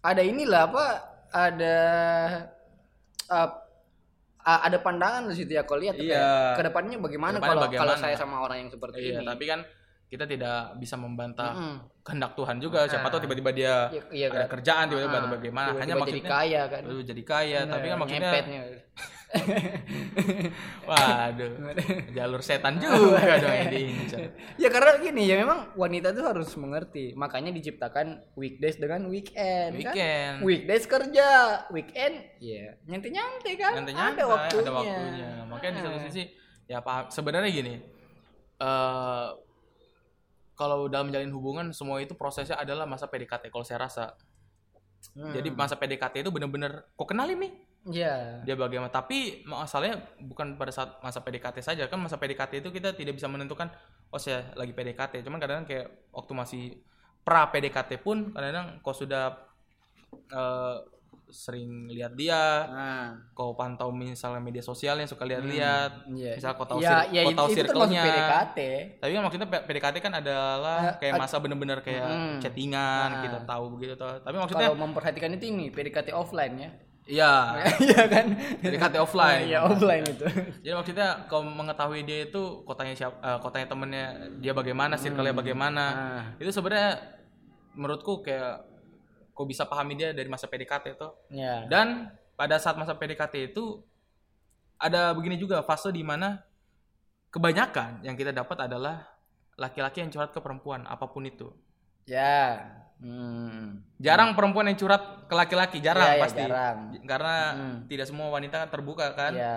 Ada 0.00 0.22
inilah 0.22 0.70
apa? 0.70 0.84
Ada 1.26 1.76
uh, 3.26 3.50
ada 4.46 4.78
pandangan 4.78 5.26
di 5.26 5.34
situ 5.34 5.52
ya 5.52 5.66
kalau 5.66 5.82
lihat 5.82 5.98
Iya. 5.98 6.14
kayak 6.14 6.54
ke 6.54 6.62
depannya 6.62 6.96
bagaimana 7.02 7.34
Ke 7.34 7.42
depannya 7.42 7.66
kalau 7.74 7.90
kalau 7.90 7.94
saya 7.98 8.14
sama 8.14 8.38
orang 8.38 8.62
yang 8.62 8.70
seperti 8.70 9.02
Iya, 9.02 9.18
ini. 9.18 9.26
tapi 9.26 9.44
kan 9.44 9.60
kita 10.06 10.22
tidak 10.22 10.78
bisa 10.78 10.94
membantah 10.94 11.50
Mm-mm. 11.50 11.76
kehendak 12.06 12.38
Tuhan 12.38 12.62
juga. 12.62 12.86
Siapa 12.86 13.10
tahu 13.10 13.26
tiba-tiba 13.26 13.50
dia 13.50 13.90
Iya, 13.90 14.02
iya 14.14 14.26
ada 14.30 14.46
kan. 14.46 14.54
kerjaan 14.54 14.84
tiba-tiba 14.86 15.10
Ah, 15.10 15.18
atau 15.18 15.30
bagaimana. 15.34 15.66
tiba-tiba 15.66 15.82
Hanya 15.82 15.90
jadi 15.90 15.98
maksudnya 16.04 16.30
kaya 16.30 16.62
kan. 16.70 16.82
Jadi 17.02 17.22
kaya, 17.26 17.58
tapi 17.66 17.86
kan 17.90 17.96
maksudnya. 17.98 18.32
waduh, 20.88 21.50
jalur 22.12 22.40
setan 22.40 22.78
juga 22.82 23.20
dong 23.38 23.52
yang 23.52 23.70
diincar. 23.70 24.18
ya 24.56 24.68
karena 24.68 24.90
gini 24.98 25.22
ya 25.24 25.36
memang 25.38 25.72
wanita 25.74 26.10
tuh 26.10 26.24
harus 26.24 26.50
mengerti 26.56 27.12
makanya 27.14 27.50
diciptakan 27.50 28.22
weekdays 28.34 28.76
dengan 28.76 29.06
weekend 29.06 29.76
Weekend. 29.76 30.40
kan 30.40 30.44
weekdays 30.44 30.84
kerja 30.84 31.28
weekend 31.68 32.14
ya 32.38 32.74
nyantai 32.84 33.10
nyantai 33.10 33.52
kan 33.54 33.72
Nanti 33.76 33.92
ada 33.92 34.24
waktunya, 34.24 34.62
ada 34.62 34.72
waktunya. 34.72 35.28
Makanya 35.46 35.72
di 35.72 35.80
satu 35.80 35.96
Ah. 35.96 36.04
sisi 36.06 36.22
ya 36.66 36.78
paham. 36.80 37.04
Sebenarnya 37.08 37.50
gini, 37.50 37.74
eh 38.56 39.28
kalau 40.52 40.88
dalam 40.88 41.08
menjalin 41.08 41.28
hubungan 41.30 41.66
semua 41.70 42.00
itu 42.00 42.16
prosesnya 42.16 42.56
adalah 42.56 42.84
masa 42.84 43.06
PDKT 43.06 43.48
kalau 43.48 43.62
saya 43.62 43.84
rasa. 43.84 44.16
Hmm. 45.12 45.30
Jadi 45.30 45.52
masa 45.52 45.76
PDKT 45.76 46.24
itu 46.24 46.32
bener-bener 46.32 46.88
kok 46.90 47.06
kenalin 47.06 47.38
nih 47.38 47.52
ya 47.86 48.42
dia 48.42 48.54
bagaimana. 48.54 48.88
Tapi 48.88 49.42
masalahnya 49.42 49.96
bukan 50.18 50.54
pada 50.54 50.70
saat 50.70 50.98
masa 50.98 51.20
PDKT 51.20 51.58
saja 51.60 51.86
kan 51.86 51.96
masa 51.96 52.16
PDKT 52.16 52.60
itu 52.60 52.70
kita 52.70 52.92
tidak 52.92 53.14
bisa 53.14 53.26
menentukan 53.26 53.70
oh 54.06 54.18
saya 54.18 54.50
lagi 54.52 54.70
PDKT. 54.70 55.20
Cuman 55.20 55.36
kadang-kadang 55.36 55.66
kayak 55.66 55.86
waktu 56.10 56.32
masih 56.32 56.62
pra 57.20 57.46
PDKT 57.46 57.98
pun 57.98 58.30
kadang-kadang 58.30 58.78
kau 58.80 58.92
sudah 58.92 59.34
eh, 60.28 60.76
sering 61.26 61.90
lihat 61.90 62.14
dia, 62.14 62.38
nah 62.70 63.10
kau 63.34 63.50
pantau 63.52 63.90
misalnya 63.90 64.38
media 64.38 64.62
sosialnya 64.62 65.02
suka 65.04 65.26
lihat-lihat 65.26 66.06
iya 66.14 66.38
misal 66.38 66.54
kau 66.54 66.62
tahu 66.64 66.78
ya, 66.78 67.02
sir- 67.02 67.10
ya, 67.10 67.20
kau 67.20 67.34
tahu 67.34 67.48
itu 67.48 67.56
circle-nya 67.58 68.02
PDKT 68.04 68.58
tapi 68.96 69.10
kan 69.10 69.22
maksudnya 69.26 69.48
PDKT 69.58 69.96
kan 70.00 70.12
adalah 70.14 70.78
Eh, 70.86 70.94
kayak 71.02 71.14
ad- 71.14 71.20
masa 71.20 71.42
bener-bener 71.42 71.82
kayak 71.82 72.06
Hmm. 72.06 72.38
chattingan 72.38 73.08
Ah. 73.10 73.22
kita 73.26 73.38
tahu 73.42 73.64
begitu 73.74 73.92
toh 73.96 74.22
tapi 74.22 74.38
maksudnya 74.38 74.70
kalau 74.70 74.78
memperhatikan 74.80 75.30
itu 75.34 75.44
ini 75.48 75.66
PDKT 75.68 76.14
offline 76.14 76.54
ya 76.56 76.70
iya. 77.06 77.32
Iya 77.86 78.02
kan? 78.06 78.26
PDKT 78.60 78.94
offline. 78.98 79.46
Iya 79.46 79.62
offline 79.62 80.04
itu. 80.04 80.26
Jadi 80.60 80.74
maksudnya 80.74 81.08
kau 81.26 81.40
mengetahui 81.40 82.02
dia 82.02 82.26
itu 82.26 82.42
kotanya 82.62 82.92
siapa 82.92 83.16
eh, 83.16 83.38
kotanya 83.38 83.66
temennya 83.66 84.04
dia 84.36 84.52
bagaimana 84.52 84.94
circle-nya 84.94 85.32
bagaimana 85.32 85.84
Ah. 85.86 86.22
itu 86.36 86.50
sebenarnya 86.50 86.98
menurutku 87.72 88.20
kayak 88.20 88.66
kau 89.32 89.44
bisa 89.44 89.64
pahami 89.64 89.94
dia 89.94 90.10
dari 90.10 90.26
masa 90.26 90.46
PDKT 90.46 90.96
itu 90.96 91.08
ya 91.30 91.68
Dan 91.68 92.08
pada 92.34 92.56
saat 92.56 92.74
masa 92.74 92.92
PDKT 92.92 93.52
itu 93.52 93.80
ada 94.76 95.12
begini 95.12 95.36
juga 95.36 95.60
fase 95.60 95.88
di 95.88 96.00
mana 96.00 96.40
kebanyakan 97.28 98.00
yang 98.00 98.12
kita 98.12 98.32
dapat 98.32 98.64
adalah 98.64 99.08
laki-laki 99.56 100.00
yang 100.00 100.10
curhat 100.10 100.32
ke 100.32 100.40
perempuan 100.40 100.84
apa 100.84 101.04
pun 101.06 101.24
itu. 101.24 101.48
ya 102.04 102.60
hmm. 102.98 103.82
Jarang 103.96 104.32
perempuan 104.32 104.66
yang 104.66 104.76
curhat 104.76 105.00
ke 105.24 105.34
laki-laki, 105.34 105.78
jarang 105.78 106.04
Iya, 106.06 106.14
iya, 106.14 106.22
pasti. 106.22 106.42
jarang. 106.42 106.76
Karena 107.02 107.34
Hmm. 107.50 107.76
tidak 107.86 108.06
semua 108.06 108.28
wanita 108.28 108.56
kan 108.58 108.68
terbuka 108.68 109.06
kan. 109.12 109.32
ya 109.32 109.54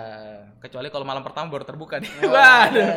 Kecuali 0.58 0.88
kalau 0.88 1.04
malam 1.04 1.20
pertama 1.20 1.48
baru 1.48 1.62
terbuka 1.62 1.98
nih. 1.98 2.10
Oh, 2.20 2.32
Waduh. 2.34 2.88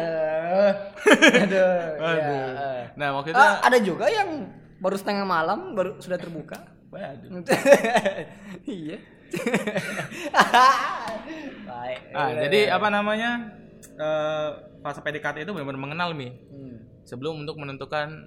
Aduh. 1.38 1.74
Waduh. 1.98 2.48
ya. 2.50 2.92
Nah, 2.94 3.10
maksudnya 3.14 3.40
Ah, 3.40 3.56
ada 3.62 3.78
juga 3.78 4.08
yang 4.08 4.48
baru 4.78 4.96
setengah 4.96 5.24
malam 5.24 5.74
baru 5.74 5.96
sudah 5.98 6.16
terbuka. 6.16 6.60
waduh. 6.90 7.42
iya. 8.70 8.98
Baik. 11.66 12.00
Ah, 12.12 12.30
jadi 12.40 12.60
apa 12.70 12.88
namanya? 12.88 13.32
eh 13.94 14.50
fase 14.80 15.00
PDKT 15.00 15.44
itu 15.44 15.52
benar-benar 15.52 15.82
mengenal 15.82 16.10
mi 16.12 16.32
Hmm. 16.50 16.82
sebelum 17.04 17.44
untuk 17.44 17.56
menentukan 17.56 18.26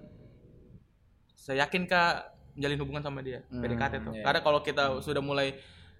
saya 1.36 1.62
yakin 1.62 1.84
kak 1.84 2.26
menjalin 2.52 2.80
hubungan 2.80 3.02
sama 3.02 3.20
dia 3.20 3.44
Hmm, 3.46 3.60
PDKT 3.60 3.94
tuh. 4.00 4.12
iya. 4.12 4.24
Karena 4.24 4.40
kalau 4.40 4.60
kita 4.60 4.82
sudah 4.98 5.20
mulai 5.20 5.52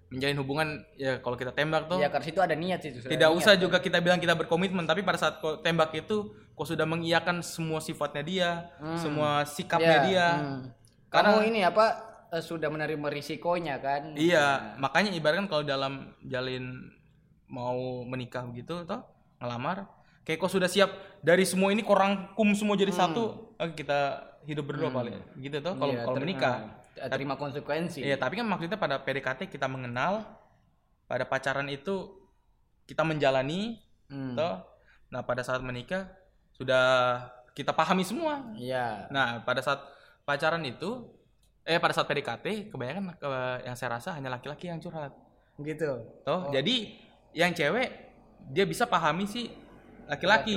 menjalin 0.07 0.39
hubungan 0.39 0.69
ya 0.95 1.19
kalau 1.19 1.35
kita 1.35 1.51
tembak 1.51 1.87
tuh 1.87 1.99
Ya 1.99 2.07
karena 2.07 2.25
situ 2.25 2.39
ada 2.39 2.55
niat 2.55 2.79
sih. 2.81 2.95
tidak 2.95 3.27
ada 3.27 3.35
usah 3.35 3.53
niat. 3.53 3.61
juga 3.61 3.77
kita 3.79 3.99
bilang 3.99 4.17
kita 4.17 4.33
berkomitmen 4.35 4.83
tapi 4.83 5.03
pada 5.03 5.19
saat 5.19 5.39
kau 5.39 5.59
tembak 5.59 5.93
itu 5.95 6.17
kau 6.53 6.63
sudah 6.63 6.85
mengiyakan 6.85 7.39
semua 7.41 7.79
sifatnya 7.79 8.23
dia, 8.23 8.51
Hmm. 8.77 8.97
semua 8.97 9.31
sikapnya 9.45 9.87
Ya, 9.93 10.05
dia. 10.05 10.27
hmm. 10.33 10.61
Karena- 11.07 11.35
Kamu 11.35 11.45
ini 11.45 11.61
apa 11.61 11.87
eh, 12.29 12.41
sudah 12.41 12.67
menerima 12.67 13.07
risikonya 13.07 13.79
kan? 13.79 14.15
Iya, 14.15 14.75
makanya 14.77 15.13
ibaratkan 15.13 15.47
kalau 15.47 15.63
dalam 15.63 15.93
jalin 16.21 16.91
mau 17.47 17.77
menikah 18.03 18.43
begitu 18.43 18.83
toh 18.83 19.07
ngelamar 19.37 19.87
kayak 20.23 20.35
kau 20.37 20.49
sudah 20.49 20.67
siap 20.67 20.91
dari 21.21 21.45
semua 21.45 21.71
ini 21.71 21.81
kau 21.81 21.95
rangkum 21.95 22.51
semua 22.53 22.75
jadi 22.75 22.91
satu 22.91 23.55
oke 23.55 23.75
kita 23.77 24.19
hidup 24.47 24.65
berdua 24.65 24.89
kali 24.89 25.11
gitu 25.37 25.59
toh 25.59 25.75
kalau 25.75 25.91
Iya, 25.91 26.03
kalau 26.03 26.17
ter- 26.17 26.23
menikah 26.23 26.55
eh, 26.95 27.11
terima 27.11 27.35
konsekuensi. 27.35 28.01
Iya, 28.01 28.17
tapi 28.17 28.39
kan 28.39 28.47
maksudnya 28.47 28.79
pada 28.79 28.97
PDKT 28.97 29.47
kita 29.47 29.67
mengenal, 29.67 30.25
pada 31.05 31.23
pacaran 31.23 31.67
itu 31.67 32.15
kita 32.85 33.03
menjalani, 33.03 33.83
Hmm. 34.07 34.33
toh. 34.33 34.63
Nah, 35.07 35.21
pada 35.21 35.43
saat 35.43 35.59
menikah 35.61 36.07
sudah 36.53 37.19
kita 37.53 37.71
pahami 37.71 38.01
semua. 38.01 38.49
Iya. 38.55 39.11
Nah, 39.11 39.43
pada 39.43 39.59
saat 39.59 39.83
pacaran 40.23 40.63
itu, 40.63 41.11
eh 41.63 41.77
pada 41.77 41.91
saat 41.91 42.07
PDKT, 42.07 42.71
kebanyakan 42.71 43.13
ke- 43.13 43.61
yang 43.63 43.75
saya 43.75 43.99
rasa 43.99 44.15
hanya 44.15 44.31
laki-laki 44.31 44.67
yang 44.67 44.79
curhat, 44.79 45.11
Gitu. 45.59 45.91
toh. 46.23 46.49
Jadi 46.49 46.97
yang 47.33 47.51
cewek 47.51 47.91
dia 48.47 48.63
bisa 48.63 48.87
pahami 48.87 49.27
sih 49.27 49.51
laki-laki. 50.07 50.55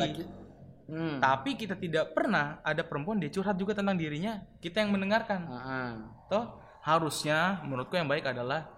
Hmm. 0.89 1.17
Tapi 1.19 1.53
kita 1.53 1.73
tidak 1.73 2.11
pernah 2.11 2.57
ada 2.61 2.81
perempuan 2.81 3.15
dia 3.15 3.29
curhat 3.29 3.53
juga 3.55 3.71
tentang 3.71 3.93
dirinya, 3.93 4.41
kita 4.57 4.81
yang 4.81 4.89
mendengarkan. 4.89 5.45
Heeh. 5.45 5.89
toh 6.25 6.45
harusnya 6.79 7.61
menurutku 7.61 7.93
yang 7.93 8.05
baik 8.05 8.23
adalah 8.23 8.69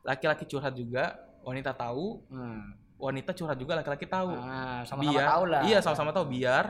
laki-laki 0.00 0.44
curhat 0.44 0.72
juga 0.72 1.14
wanita 1.40 1.70
tahu 1.72 2.22
Hmm. 2.26 2.74
wanita 2.94 3.30
curhat 3.32 3.54
juga 3.54 3.74
laki-laki 3.74 4.04
tahu 4.04 4.30
Ah, 4.32 4.82
sama-sama 4.82 5.02
biar 5.12 5.26
tahu 5.28 5.44
lah. 5.46 5.62
iya 5.62 5.78
sama-sama 5.78 6.10
tahu 6.10 6.26
biar 6.30 6.64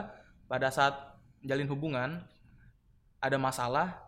pada 0.45 0.69
saat 0.69 0.95
jalin 1.41 1.67
hubungan 1.67 2.21
ada 3.19 3.37
masalah 3.37 4.04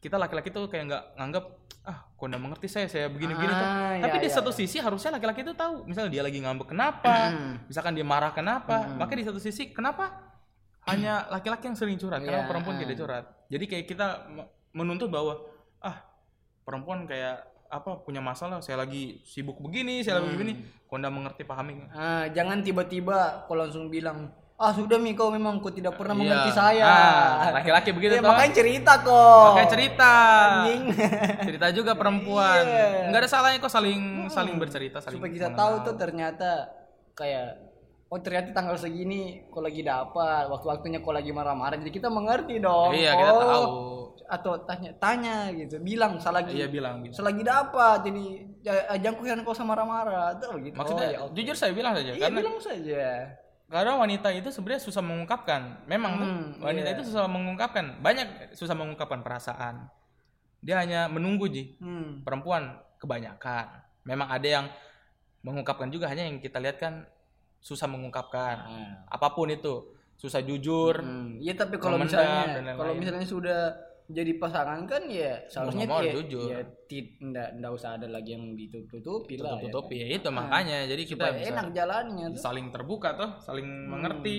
kita 0.00 0.16
laki-laki 0.16 0.48
tuh 0.48 0.64
kayak 0.66 0.84
nggak 0.86 1.04
nganggap 1.14 1.44
ah 1.82 1.98
kok 2.06 2.24
nggak 2.24 2.40
mengerti 2.40 2.66
saya 2.66 2.86
saya 2.86 3.06
begini-begini 3.06 3.48
tuh 3.50 3.64
Ah, 3.66 3.96
tapi 3.98 4.16
iya, 4.18 4.22
di 4.22 4.28
iya, 4.28 4.34
satu 4.34 4.50
iya. 4.50 4.58
sisi 4.58 4.76
harusnya 4.78 5.10
laki-laki 5.12 5.40
itu 5.42 5.52
tahu 5.54 5.84
misalnya 5.84 6.10
dia 6.10 6.22
lagi 6.22 6.38
ngambek 6.38 6.68
kenapa 6.68 7.14
Hmm. 7.30 7.54
misalkan 7.64 7.92
dia 7.92 8.04
marah 8.04 8.32
kenapa 8.32 8.76
Hmm. 8.82 8.96
maka 8.96 9.12
di 9.12 9.22
satu 9.22 9.36
sisi 9.36 9.70
kenapa 9.70 10.12
hanya 10.86 11.28
laki-laki 11.28 11.66
yang 11.66 11.76
sering 11.76 11.96
curhat 11.96 12.20
Iya, 12.20 12.26
kenapa 12.26 12.44
perempuan 12.48 12.76
tidak 12.76 12.96
curhat 12.96 13.24
jadi 13.46 13.64
kayak 13.66 13.84
kita 13.86 14.06
me- 14.26 14.48
menuntut 14.72 15.08
bahwa 15.08 15.40
ah 15.78 16.00
perempuan 16.62 17.04
kayak 17.04 17.44
apa 17.66 18.02
punya 18.02 18.18
masalah 18.18 18.58
saya 18.58 18.76
lagi 18.76 19.22
sibuk 19.22 19.56
begini 19.58 20.00
saya 20.00 20.18
Hmm. 20.18 20.26
lagi 20.26 20.32
begini 20.34 20.52
kok 20.82 20.96
nggak 20.96 21.14
mengerti 21.14 21.42
pahami 21.44 21.72
Ah, 21.90 22.24
jangan 22.28 22.60
tiba-tiba 22.60 23.46
kau 23.46 23.54
langsung 23.54 23.86
bilang, 23.86 24.32
ah 24.60 24.70
sudah 24.70 25.00
mi 25.00 25.16
kau 25.16 25.32
memang 25.32 25.56
kau 25.56 25.72
tidak 25.72 25.96
pernah 25.96 26.12
Iya. 26.12 26.20
mengerti 26.20 26.50
saya. 26.52 26.84
Ah, 26.84 27.48
laki-laki 27.50 27.90
begitu 27.90 28.12
Ya, 28.12 28.20
toh. 28.20 28.28
makanya 28.28 28.52
cerita 28.54 28.92
kok. 29.00 29.44
Makanya 29.48 29.70
cerita 29.72 30.10
Anjing. 30.60 30.82
cerita 31.48 31.66
juga 31.72 31.92
perempuan 31.96 32.62
Iya. 32.62 33.08
nggak 33.08 33.20
ada 33.20 33.30
salahnya 33.30 33.58
kok 33.58 33.72
saling 33.72 34.00
saling 34.28 34.56
bercerita 34.56 35.00
saling 35.00 35.16
Supaya 35.16 35.32
kita 35.32 35.48
mengenal. 35.48 35.60
tahu 35.64 35.74
tuh 35.82 35.94
ternyata 35.96 36.50
kayak 37.12 37.48
oh 38.06 38.18
ternyata 38.18 38.52
tanggal 38.52 38.76
segini 38.76 39.22
kau 39.46 39.60
lagi 39.60 39.80
dapat, 39.80 40.44
waktu-waktunya 40.46 40.98
kau 40.98 41.10
lagi 41.10 41.30
marah-marah. 41.30 41.78
Jadi 41.78 41.90
kita 41.90 42.08
mengerti 42.08 42.58
dong. 42.58 42.92
iya 42.92 43.14
kita 43.14 43.32
Oh, 43.32 43.40
tahu 43.40 43.64
Atau 44.26 44.62
tanya-tanya 44.62 45.50
gitu, 45.52 45.80
bilang 45.80 46.14
selagi 46.16 46.54
iya 46.54 46.68
bilang 46.68 47.02
gitu. 47.02 47.18
selagi 47.18 47.42
dapat 47.42 47.98
jadi 48.04 48.24
ya, 48.60 48.74
jangan 49.00 49.18
kau 49.42 49.50
kau 49.50 49.56
sama 49.56 49.72
marah-marah 49.72 50.36
tuh 50.36 50.54
gitu. 50.60 50.76
maksudnya 50.76 51.06
Oh, 51.08 51.10
ya, 51.10 51.20
oke. 51.24 51.34
jujur 51.34 51.56
saya 51.56 51.72
bilang 51.72 51.96
saja 51.96 52.12
Iya, 52.12 52.28
karena 52.28 52.38
bilang 52.38 52.58
saja. 52.60 53.02
Karena 53.70 53.94
wanita 53.94 54.34
itu 54.34 54.50
sebenarnya 54.50 54.82
susah 54.82 54.98
mengungkapkan. 54.98 55.86
Memang 55.86 56.12
tuh, 56.18 56.26
Hmm, 56.26 56.46
wanita 56.58 56.88
iya. 56.90 56.94
itu 56.98 57.02
susah 57.06 57.30
mengungkapkan. 57.30 58.02
Banyak 58.02 58.52
susah 58.58 58.74
mengungkapkan 58.74 59.22
perasaan. 59.22 59.86
Dia 60.58 60.82
hanya 60.82 61.06
menunggu 61.06 61.46
ji. 61.46 61.78
Hmm. 61.78 62.26
Perempuan 62.26 62.74
kebanyakan. 62.98 63.80
Memang 64.02 64.26
ada 64.26 64.44
yang 64.44 64.66
mengungkapkan 65.40 65.86
juga. 65.88 66.10
Hanya 66.10 66.26
yang 66.26 66.42
kita 66.42 66.58
lihat 66.58 66.82
kan 66.82 67.06
susah 67.62 67.86
mengungkapkan. 67.86 68.56
Ah. 68.58 68.92
Apa 69.06 69.32
pun 69.32 69.46
itu 69.48 69.94
susah 70.18 70.42
jujur. 70.42 71.00
Hmm, 71.00 71.38
Iya 71.38 71.54
tapi 71.54 71.78
kalau 71.78 71.96
misalnya 71.96 72.74
kalau 72.74 72.92
misalnya 72.92 73.24
sudah 73.24 73.60
jadi 74.10 74.32
pasangan 74.36 74.80
kan 74.84 75.02
ya 75.06 75.38
seharusnya 75.46 75.86
ngomong 75.86 76.02
ya, 76.02 76.12
jujur. 76.18 76.46
ya 76.50 76.60
ti- 76.84 77.14
ndak 77.22 77.62
ndak 77.62 77.70
usah 77.70 77.94
ada 77.94 78.10
lagi 78.10 78.34
yang 78.34 78.58
ditutup-tutupi 78.58 79.38
lah. 79.38 79.54
ya 79.56 79.70
Tutup-tutupi 79.70 79.96
kan. 79.96 80.02
ya 80.02 80.06
itu 80.18 80.28
makanya. 80.28 80.78
Jadi 80.90 81.02
kita 81.06 81.24
bisa 81.32 81.50
enak 81.54 81.68
jalannya 81.70 82.26
tuh. 82.34 82.40
saling 82.42 82.66
terbuka 82.74 83.08
tuh, 83.14 83.30
saling 83.40 83.66
mengerti. 83.86 84.38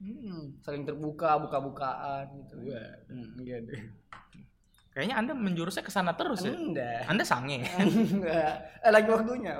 Hmm, 0.00 0.58
saling 0.60 0.82
terbuka, 0.84 1.38
buka-bukaan 1.38 2.24
gitu. 2.40 2.54
Hmm, 3.08 3.28
gitu. 3.40 3.72
Kayaknya 4.94 5.16
Anda 5.18 5.32
menjurusnya 5.34 5.82
ke 5.82 5.90
sana 5.90 6.14
terus 6.14 6.46
ya. 6.46 6.54
Enggak. 6.54 7.02
Anda 7.10 7.24
sange. 7.26 7.66
Enggak. 8.14 8.52
Eh 8.78 8.90
lagi 8.94 9.08
waktunya. 9.10 9.52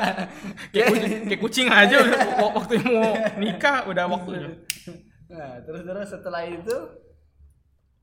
kayak, 0.72 0.86
kucing, 0.92 1.12
kayak 1.26 1.40
kucing 1.40 1.68
aja 1.72 1.96
udah 1.96 2.20
waktu 2.54 2.74
mau 2.84 3.12
nikah 3.40 3.88
udah 3.88 4.04
waktunya. 4.04 4.52
nah, 5.26 5.58
terus 5.64 5.82
terus 5.82 6.08
setelah 6.12 6.44
itu 6.46 6.76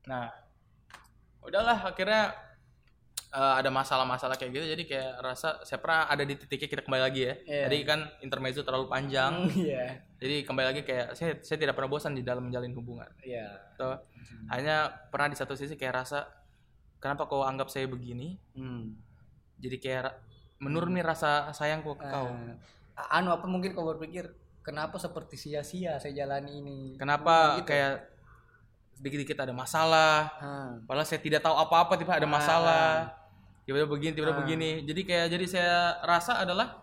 Nah, 0.04 0.28
udahlah 1.44 1.78
akhirnya 1.84 2.32
eh, 3.30 3.54
ada 3.60 3.68
masalah-masalah 3.68 4.38
kayak 4.38 4.52
gitu 4.54 4.66
jadi 4.66 4.82
kayak 4.86 5.10
rasa 5.20 5.60
saya 5.62 5.78
pernah 5.78 6.08
ada 6.08 6.24
di 6.24 6.34
titiknya 6.38 6.68
kita 6.70 6.82
kembali 6.86 7.02
lagi 7.04 7.20
ya. 7.28 7.34
Iya. 7.44 7.62
Jadi 7.68 7.76
kan 7.84 8.00
intermezzo 8.20 8.62
terlalu 8.62 8.86
panjang. 8.88 9.32
iya. 9.68 10.00
Jadi 10.22 10.46
kembali 10.48 10.66
lagi 10.72 10.82
kayak 10.86 11.12
saya 11.18 11.36
saya 11.44 11.58
tidak 11.60 11.74
pernah 11.76 11.90
bosan 11.90 12.16
di 12.16 12.22
dalam 12.24 12.46
menjalin 12.48 12.72
hubungan. 12.72 13.10
Iya. 13.20 13.74
Tuh. 13.76 13.98
Hanya 14.48 14.88
pernah 15.12 15.28
di 15.28 15.36
satu 15.36 15.52
sisi 15.52 15.74
kayak 15.76 16.04
rasa 16.06 16.24
kenapa 17.02 17.28
kau 17.28 17.44
anggap 17.44 17.68
saya 17.68 17.84
begini? 17.90 18.40
Hmm. 18.56 18.96
Jadi 19.60 19.76
kayak 19.82 20.14
menurun 20.62 20.94
nih 20.96 21.04
rasa 21.04 21.52
sayangku 21.52 21.98
ke 21.98 22.06
kau. 22.08 22.30
Eh, 22.30 22.56
anu 23.10 23.34
apa 23.34 23.44
mungkin 23.50 23.74
kau 23.74 23.84
berpikir 23.84 24.30
kenapa 24.64 24.96
seperti 24.96 25.36
sia-sia 25.36 25.98
saya 26.00 26.14
jalani 26.14 26.62
ini? 26.62 26.78
Kenapa 26.96 27.58
Gitu. 27.60 27.68
kayak 27.74 28.13
sedikit-sedikit 28.94 29.42
ada 29.42 29.52
masalah? 29.52 30.18
Ah. 30.38 30.72
Padahal 30.82 31.04
saya 31.04 31.18
tidak 31.18 31.40
tahu 31.40 31.54
apa-apa 31.54 31.94
tiba 31.94 32.14
ada 32.14 32.24
Ah. 32.24 32.30
masalah. 32.30 32.88
Tiba-tiba 33.64 33.88
begini, 33.88 34.12
tiba-tiba 34.12 34.36
Ah. 34.36 34.42
begini. 34.42 34.70
Jadi 34.82 35.00
kayak 35.02 35.26
jadi 35.28 35.44
saya 35.46 35.74
rasa 36.02 36.40
adalah 36.40 36.80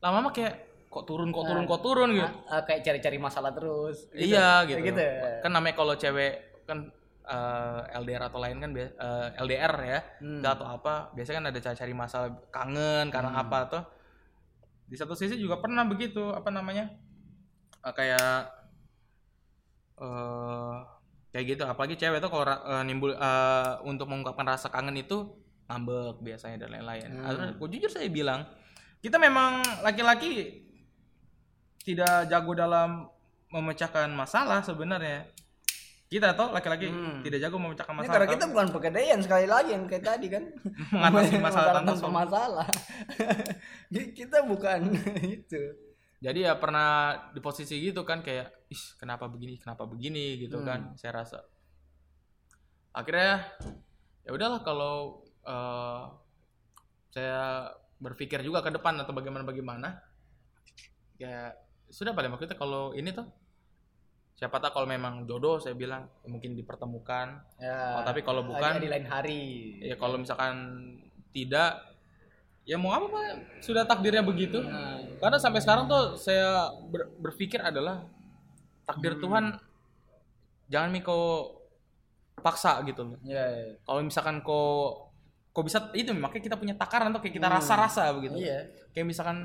lama-lama 0.00 0.30
kayak 0.30 0.54
kok 0.86 1.04
turun, 1.04 1.30
kok 1.30 1.44
turun, 1.44 1.64
Ah. 1.64 1.68
kok 1.68 1.80
turun 1.80 2.08
gitu. 2.12 2.28
Ah, 2.46 2.62
kayak 2.62 2.80
cari-cari 2.82 3.16
masalah 3.16 3.50
terus. 3.50 4.10
Gitu. 4.10 4.34
Iya 4.34 4.66
gitu. 4.66 4.80
gitu. 4.82 5.00
Kan 5.40 5.50
namanya 5.50 5.74
kalau 5.74 5.94
cewek 5.94 6.64
kan 6.66 6.90
eh, 7.20 7.80
LDR 7.94 8.26
atau 8.26 8.42
lain 8.42 8.58
kan 8.58 8.74
bia- 8.74 8.90
eh, 8.90 9.28
LDR 9.38 9.70
ya, 9.86 9.98
Hmm. 10.18 10.42
atau 10.42 10.66
apa, 10.66 11.14
biasanya 11.14 11.38
kan 11.38 11.46
ada 11.46 11.60
cari-cari 11.62 11.94
masalah 11.94 12.28
kangen 12.50 13.06
karena 13.06 13.30
Hmm. 13.30 13.42
apa 13.46 13.58
tuh. 13.70 13.82
Di 14.90 14.98
satu 14.98 15.14
sisi 15.14 15.38
juga 15.38 15.62
pernah 15.62 15.86
begitu, 15.86 16.26
apa 16.26 16.50
namanya? 16.50 16.90
eh, 17.80 17.94
kayak 17.94 18.50
eh 19.96 20.74
kayak 21.30 21.46
gitu 21.46 21.62
apalagi 21.62 21.94
cewek 21.94 22.18
tuh 22.18 22.28
kalau 22.28 22.42
eh, 22.44 22.82
nimbul 22.82 23.14
eh, 23.14 23.72
untuk 23.84 24.06
mengungkapkan 24.06 24.46
rasa 24.46 24.66
kangen 24.68 24.94
itu 24.94 25.30
ngambek 25.66 26.18
biasanya 26.20 26.66
dan 26.66 26.74
lain-lain. 26.74 27.08
Hmm. 27.14 27.54
Gua 27.54 27.68
jujur 27.68 27.86
saya 27.86 28.10
bilang 28.10 28.42
kita 28.98 29.16
memang 29.16 29.62
laki-laki 29.80 30.66
tidak 31.80 32.26
jago 32.26 32.52
dalam 32.52 33.06
memecahkan 33.48 34.10
masalah 34.10 34.60
sebenarnya. 34.60 35.26
Kita 36.10 36.34
tuh 36.34 36.50
laki-laki 36.50 36.90
Hmm. 36.90 37.22
tidak 37.22 37.38
jago 37.38 37.54
memecahkan 37.56 37.94
Ini 37.94 37.98
masalah. 38.02 38.14
karena 38.18 38.32
kita 38.34 38.44
bukan 38.50 38.68
pegadaian 38.74 39.18
sekali 39.22 39.46
lagi 39.46 39.70
yang 39.72 39.86
kayak 39.86 40.02
tadi 40.04 40.26
kan. 40.26 40.42
mengatasi 40.92 41.38
masalah 41.38 41.72
tanpa 41.80 42.08
masalah. 42.10 42.68
Kita 44.18 44.42
bukan 44.42 44.90
itu. 45.38 45.62
Jadi 46.20 46.44
ya 46.44 46.52
pernah 46.60 47.16
di 47.32 47.40
posisi 47.40 47.80
gitu 47.80 48.04
kan 48.04 48.20
kayak, 48.20 48.68
ih 48.68 48.84
kenapa 49.00 49.24
begini, 49.24 49.56
kenapa 49.56 49.88
begini 49.88 50.36
gitu 50.36 50.60
Hmm. 50.60 50.66
kan. 50.68 50.80
Saya 50.94 51.24
rasa. 51.24 51.40
Akhirnya 52.92 53.48
ya 54.22 54.30
udahlah 54.36 54.60
kalau 54.60 55.24
eh, 55.40 56.02
saya 57.10 57.72
berpikir 57.96 58.44
juga 58.44 58.60
ke 58.60 58.68
depan 58.68 59.00
atau 59.00 59.16
bagaimana 59.16 59.48
bagaimana. 59.48 59.96
Ya 61.16 61.56
sudah 61.88 62.12
paling 62.12 62.30
waktu 62.30 62.46
itu 62.46 62.56
kalau 62.56 62.92
ini 62.92 63.10
tuh 63.10 63.26
siapa 64.36 64.56
tahu 64.56 64.72
kalau 64.72 64.88
memang 64.88 65.28
jodoh 65.28 65.60
saya 65.60 65.72
bilang 65.76 66.08
ya 66.20 66.28
mungkin 66.28 66.52
dipertemukan. 66.52 67.44
Ya. 67.56 68.00
Oh, 68.00 68.04
tapi 68.04 68.20
kalau 68.20 68.44
bukan 68.44 68.80
di 68.80 68.88
lain 68.88 69.04
hari. 69.08 69.40
ya 69.80 69.96
kalau 69.96 70.20
misalkan 70.20 70.56
tidak 71.32 71.89
ya 72.62 72.76
mau 72.76 72.90
apa 72.90 73.06
pak 73.06 73.24
sudah 73.60 73.82
takdirnya 73.82 74.20
begitu 74.20 74.60
Nah, 74.60 75.00
karena 75.18 75.36
sampai 75.36 75.58
sekarang 75.58 75.84
tuh 75.84 76.14
saya 76.14 76.68
ber- 76.84 77.10
berpikir 77.18 77.58
adalah 77.58 78.04
takdir 78.84 79.14
Hmm. 79.14 79.20
Tuhan 79.20 79.44
jangan 80.66 80.88
mi 80.88 81.00
kau 81.00 81.56
paksa 82.36 82.80
gitu 82.82 83.04
loh 83.04 83.18
ya, 83.22 83.36
ya. 83.42 83.66
kalau 83.82 84.00
misalkan 84.00 84.40
kau 84.40 84.96
kau 85.50 85.60
bisa 85.60 85.90
itu 85.92 86.12
makanya 86.12 86.44
kita 86.46 86.56
punya 86.56 86.74
takaran 86.74 87.10
tuh 87.10 87.20
kayak 87.20 87.34
kita 87.34 87.48
rasa-rasa 87.48 88.08
begitu 88.12 88.34
Hmm. 88.34 88.44
Iya. 88.44 88.58
kayak 88.90 89.06
misalkan 89.06 89.38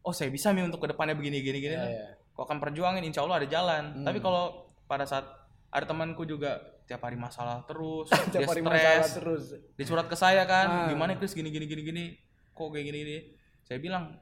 oh 0.00 0.12
saya 0.12 0.28
bisa 0.28 0.50
nih 0.50 0.62
untuk 0.62 0.78
ke 0.78 0.88
depannya 0.88 1.14
begini 1.14 1.40
gini 1.40 1.58
gini 1.58 1.74
lah. 1.74 1.88
iya. 1.88 2.06
kau 2.30 2.44
akan 2.44 2.58
perjuangin 2.58 3.00
insya 3.02 3.22
Allah 3.22 3.40
ada 3.40 3.48
jalan 3.48 3.84
Hmm. 3.92 4.04
tapi 4.04 4.18
kalau 4.18 4.66
pada 4.84 5.02
saat 5.02 5.24
ada 5.68 5.84
temanku 5.84 6.22
juga 6.22 6.60
tiap 6.86 7.00
hari 7.00 7.14
masalah 7.14 7.62
terus 7.62 8.06
Tiap 8.30 8.30
dia 8.32 8.46
hari 8.46 8.62
masalah 8.62 9.02
stres 9.02 9.14
terus. 9.14 9.44
di 9.74 9.84
surat 9.84 10.06
ke 10.06 10.14
saya 10.14 10.42
kan 10.44 10.66
Ah. 10.66 10.88
gimana 10.88 11.14
Chris 11.14 11.32
gini 11.32 11.50
gini 11.50 11.66
gini 11.66 11.82
gini 11.82 12.04
kok 12.50 12.70
kayak 12.70 12.84
gini 12.84 12.98
gini 13.00 13.18
saya 13.62 13.76
bilang 13.76 14.16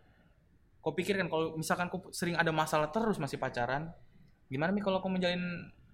kau 0.80 0.90
pikirkan 0.90 1.26
kalau 1.26 1.54
misalkan 1.54 1.86
kau 1.86 2.08
sering 2.10 2.34
ada 2.34 2.50
masalah 2.50 2.88
terus 2.88 3.16
masih 3.16 3.36
pacaran 3.36 3.92
gimana 4.46 4.70
nih 4.70 4.80
kalau 4.80 4.98
kau 4.98 5.08
menjalin 5.08 5.40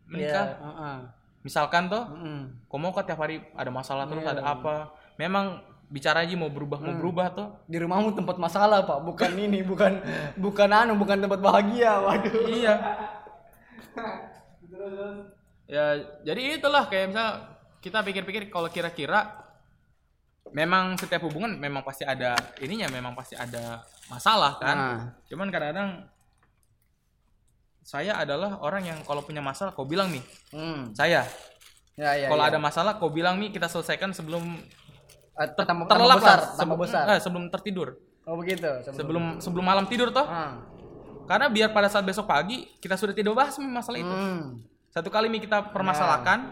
menikah 0.05 0.47
Iya, 0.49 0.59
heeh. 0.61 0.99
misalkan 1.41 1.87
tuh 1.87 2.03
Mm-mm. 2.05 2.67
kau 2.67 2.77
mau 2.77 2.91
kan 2.91 3.03
tiap 3.03 3.19
hari 3.19 3.43
ada 3.53 3.69
masalah 3.69 4.05
terus 4.05 4.23
Iya. 4.23 4.33
ada 4.33 4.43
apa 4.49 4.75
memang 5.17 5.59
bicara 5.87 6.23
aja 6.23 6.35
mau 6.35 6.47
berubah 6.49 6.79
mau 6.79 6.91
Hmm. 6.91 6.99
berubah 6.99 7.27
tuh 7.31 7.49
Di 7.67 7.75
rumahmu 7.77 8.15
tempat 8.15 8.37
masalah, 8.37 8.83
Pak. 8.85 9.03
Bukan 9.05 9.35
ini, 9.37 9.59
bukan 9.61 9.99
bukan 10.37 10.71
anu, 10.71 10.95
bukan 10.95 11.19
tempat 11.19 11.39
bahagia. 11.41 11.99
Waduh. 11.99 12.47
iya 12.47 12.75
ya 15.71 15.85
jadi 16.21 16.59
itulah 16.59 16.85
kayak 16.85 17.07
misal 17.09 17.29
kita 17.79 18.03
pikir-pikir 18.03 18.43
kalau 18.49 18.67
kira-kira 18.67 19.39
memang 20.51 20.99
setiap 20.99 21.23
hubungan 21.23 21.55
memang 21.55 21.81
pasti 21.81 22.03
ada 22.03 22.35
ininya 22.59 22.91
memang 22.91 23.15
pasti 23.15 23.39
ada 23.39 23.79
masalah 24.07 24.59
kan 24.59 24.77
Nah. 24.77 24.99
cuman 25.25 25.47
kadang-kadang 25.49 25.91
saya 27.81 28.15
adalah 28.17 28.61
orang 28.61 28.83
yang 28.85 28.99
kalau 29.01 29.23
punya 29.23 29.41
masalah 29.41 29.71
kau 29.71 29.85
bilang 29.85 30.11
nih 30.11 30.23
Hmm. 30.51 30.91
saya 30.93 31.23
Ya, 31.95 32.17
ya. 32.17 32.27
kalau 32.27 32.43
ya. 32.43 32.49
ada 32.49 32.59
masalah 32.59 32.97
kau 32.97 33.09
bilang 33.09 33.37
nih 33.37 33.51
kita 33.51 33.67
selesaikan 33.67 34.11
sebelum 34.11 34.43
tambah, 35.37 35.65
tambah 35.65 35.85
terlelap 35.87 36.19
besar, 36.19 36.39
lah, 36.39 36.49
sebelum, 36.55 36.79
besar. 36.79 37.03
eh, 37.07 37.21
sebelum 37.21 37.45
tertidur 37.49 37.89
Oh 38.23 38.37
begitu. 38.37 38.69
sebelum 38.87 39.39
sebelum 39.39 39.65
malam 39.65 39.85
tidur 39.85 40.11
toh 40.11 40.25
Ah. 40.25 40.61
karena 41.25 41.47
biar 41.47 41.71
pada 41.71 41.87
saat 41.87 42.03
besok 42.03 42.27
pagi 42.27 42.67
kita 42.77 42.95
sudah 42.95 43.13
tidak 43.13 43.33
bahas 43.33 43.55
masalah 43.57 43.99
itu 43.99 44.11
Hmm. 44.11 44.61
Satu 44.91 45.09
kali 45.09 45.27
nih 45.29 45.41
kita 45.41 45.71
permasalahkan 45.71 46.51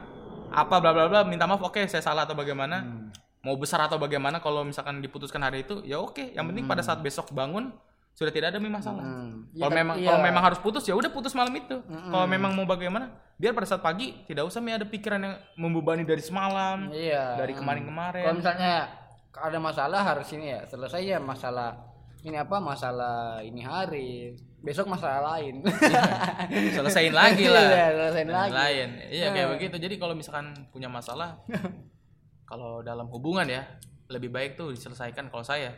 apa 0.48 0.74
bla 0.78 0.90
bla 0.90 1.04
bla 1.06 1.20
minta 1.22 1.44
maaf 1.44 1.60
oke 1.60 1.82
saya 1.84 2.00
salah 2.00 2.24
atau 2.24 2.32
bagaimana 2.32 2.80
Hmm. 2.80 3.10
mau 3.38 3.54
besar 3.54 3.78
atau 3.80 3.96
bagaimana 3.96 4.38
kalau 4.38 4.62
misalkan 4.62 4.98
diputuskan 4.98 5.38
hari 5.40 5.62
itu 5.62 5.82
ya 5.82 5.98
oke 5.98 6.32
yang 6.32 6.44
penting 6.44 6.64
pada 6.64 6.80
saat 6.80 6.98
besok 6.98 7.30
bangun 7.30 7.70
sudah 8.12 8.30
tidak 8.30 8.50
ada 8.50 8.58
masalah 8.58 8.98
Hmm. 8.98 9.46
kalau 9.52 9.70
Iya, 9.70 9.78
memang 9.78 9.96
iya. 9.96 10.06
kalau 10.08 10.20
memang 10.20 10.42
harus 10.42 10.58
putus 10.58 10.82
ya 10.82 10.94
udah 10.94 11.06
putus 11.08 11.32
malam 11.32 11.52
itu 11.52 11.78
kalau 11.84 12.26
memang 12.26 12.50
mau 12.52 12.64
bagaimana 12.64 13.10
biar 13.34 13.52
pada 13.52 13.66
saat 13.66 13.78
pagi 13.78 14.10
tidak 14.24 14.42
usah 14.44 14.58
nih 14.58 14.74
ada 14.74 14.86
pikiran 14.86 15.20
yang 15.20 15.34
membebani 15.54 16.02
dari 16.02 16.18
semalam 16.18 16.90
Iya. 16.90 17.38
dari 17.38 17.54
kemarin-kemarin. 17.54 18.24
Kalau 18.24 18.38
misalnya 18.38 18.74
ada 19.30 19.58
masalah 19.58 20.00
harus 20.02 20.26
ini 20.32 20.50
ya 20.50 20.66
selesai 20.66 20.98
ya 20.98 21.18
masalah 21.18 21.78
ini 22.26 22.34
apa 22.34 22.58
masalah 22.58 23.38
ini 23.40 23.62
hari 23.62 24.34
besok 24.60 24.86
masalah 24.86 25.22
lain 25.32 25.62
selesaiin 26.72 27.12
lagi 27.12 27.46
lah 27.46 27.62
Iya, 27.64 27.86
selesaiin 27.94 28.28
lagi. 28.28 28.52
lain 28.52 28.88
iya 29.08 29.26
kayak 29.30 29.46
Nah. 29.46 29.52
begitu 29.54 29.76
jadi 29.78 29.94
kalau 29.96 30.12
misalkan 30.12 30.46
punya 30.68 30.88
masalah 30.88 31.38
kalau 32.44 32.80
dalam 32.80 33.06
hubungan 33.08 33.44
ya 33.44 33.62
lebih 34.08 34.28
baik 34.28 34.56
tuh 34.56 34.72
diselesaikan 34.72 35.28
kalau 35.28 35.42
saya 35.42 35.76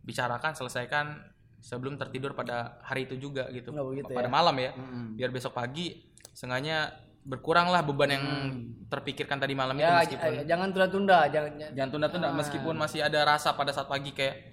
bicarakan 0.00 0.52
selesaikan 0.52 1.18
sebelum 1.58 1.94
tertidur 1.94 2.32
pada 2.32 2.78
hari 2.80 3.04
itu 3.04 3.18
juga 3.20 3.46
gitu 3.48 3.70
Oh, 3.72 3.90
begitu 3.90 4.10
pada 4.10 4.26
ya. 4.26 4.32
malam 4.32 4.56
ya 4.56 4.70
Mm-mm. 4.72 5.14
biar 5.14 5.30
besok 5.30 5.52
pagi 5.52 6.02
sengaja 6.32 6.90
berkuranglah 7.22 7.84
beban 7.84 8.10
yang 8.10 8.24
terpikirkan 8.88 9.38
tadi 9.38 9.54
malam 9.54 9.76
itu 9.76 9.84
Hmm. 9.84 9.94
ya 9.94 10.02
meskipun 10.02 10.30
j- 10.32 10.46
jangan 10.48 10.68
tunda-tunda 10.68 11.18
jangan 11.28 11.50
jangan 11.70 11.90
tunda-tunda 11.92 12.28
Ah. 12.28 12.34
meskipun 12.34 12.74
masih 12.74 13.00
ada 13.00 13.20
rasa 13.24 13.54
pada 13.54 13.70
saat 13.70 13.86
pagi 13.86 14.10
kayak 14.10 14.51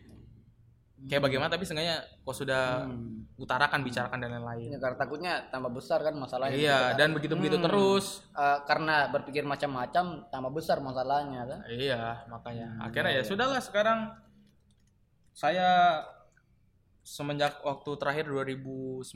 kayak 1.07 1.23
bagaimana 1.23 1.47
tapi 1.47 1.63
sengaja 1.63 2.01
kok 2.01 2.35
sudah 2.35 2.83
Hmm. 2.83 3.23
utarakan 3.39 3.79
bicarakan 3.81 4.19
dan 4.19 4.35
lain-lain 4.35 4.67
Ya, 4.67 4.79
karena 4.79 4.97
takutnya 4.97 5.33
tambah 5.47 5.71
besar 5.71 6.03
kan 6.03 6.11
masalahnya 6.11 6.59
iya 6.59 6.79
dan 6.93 7.15
begitu 7.15 7.39
begitu 7.39 7.55
Hmm. 7.55 7.65
terus 7.65 8.27
Eh, 8.33 8.59
karena 8.65 9.07
berpikir 9.07 9.43
macam-macam 9.43 10.27
tambah 10.27 10.51
besar 10.51 10.79
masalahnya 10.79 11.47
kan 11.47 11.59
Iya, 11.65 12.27
makanya 12.27 12.67
Hmm, 12.75 12.83
akhirnya 12.83 13.11
ya 13.15 13.23
sudahlah 13.23 13.59
sekarang 13.59 14.11
saya 15.31 16.03
semenjak 16.99 17.63
waktu 17.63 17.89
terakhir 17.95 18.27
2019 18.27 19.07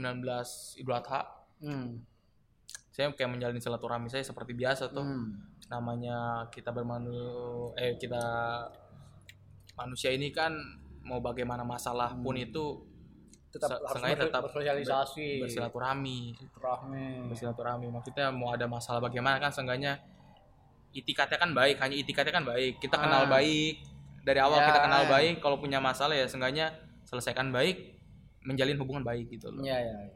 Idul 0.80 0.96
Adha, 0.96 1.28
hmm. 1.60 2.00
saya 2.90 3.12
kayak 3.12 3.28
menjalani 3.30 3.60
silaturahmi 3.60 4.08
saya 4.08 4.24
seperti 4.24 4.54
biasa 4.54 4.88
tuh. 4.88 5.04
Hmm. 5.04 5.36
Namanya 5.68 6.48
kita 6.48 6.72
bermanu 6.72 7.12
eh 7.76 7.98
kita 7.98 8.24
manusia 9.74 10.10
ini 10.10 10.30
kan 10.30 10.54
mau 11.04 11.20
bagaimana 11.20 11.62
masalah 11.62 12.16
pun 12.16 12.34
itu 12.34 12.80
tetap 13.52 13.78
sengaja 13.92 14.26
tetap 14.26 14.42
bersosialisasi 14.50 15.28
ber- 15.38 15.42
bersilaturahmi, 15.46 16.20
rahmi 16.58 17.30
bersilaturahmi. 17.30 17.88
Maksudnya 17.88 18.34
mau 18.34 18.50
ada 18.50 18.66
masalah 18.66 18.98
bagaimana 19.00 19.38
kan 19.38 19.54
seenggaknya 19.54 20.02
itikatnya 20.90 21.38
kan 21.38 21.52
baik, 21.52 21.78
hanya 21.78 21.96
itikatnya 21.96 22.34
kan 22.34 22.46
baik. 22.46 22.80
Kita 22.80 22.98
kenal 22.98 23.26
Ah. 23.26 23.30
baik 23.30 23.76
dari 24.24 24.40
awal 24.40 24.58
Ya. 24.58 24.68
kita 24.70 24.80
kenal 24.82 25.04
baik. 25.06 25.36
Kalau 25.38 25.58
punya 25.58 25.78
masalah 25.78 26.14
ya 26.14 26.26
seenggaknya 26.26 26.74
selesaikan 27.04 27.52
baik, 27.52 27.94
menjalin 28.42 28.78
hubungan 28.78 29.04
baik 29.04 29.30
gitu 29.30 29.50
loh. 29.50 29.62
ya 29.62 29.78
ya, 29.78 29.94
ya. 30.02 30.14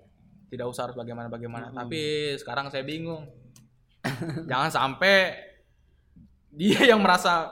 Tidak 0.47 0.63
usah 0.63 0.87
harus 0.89 0.95
bagaimana 0.95 1.27
bagaimana. 1.27 1.69
Hmm. 1.69 1.77
Tapi 1.77 2.33
sekarang 2.39 2.71
saya 2.71 2.81
bingung. 2.81 3.27
Jangan 4.49 4.71
sampai 4.71 5.35
dia 6.49 6.79
yang 6.87 7.03
merasa 7.03 7.51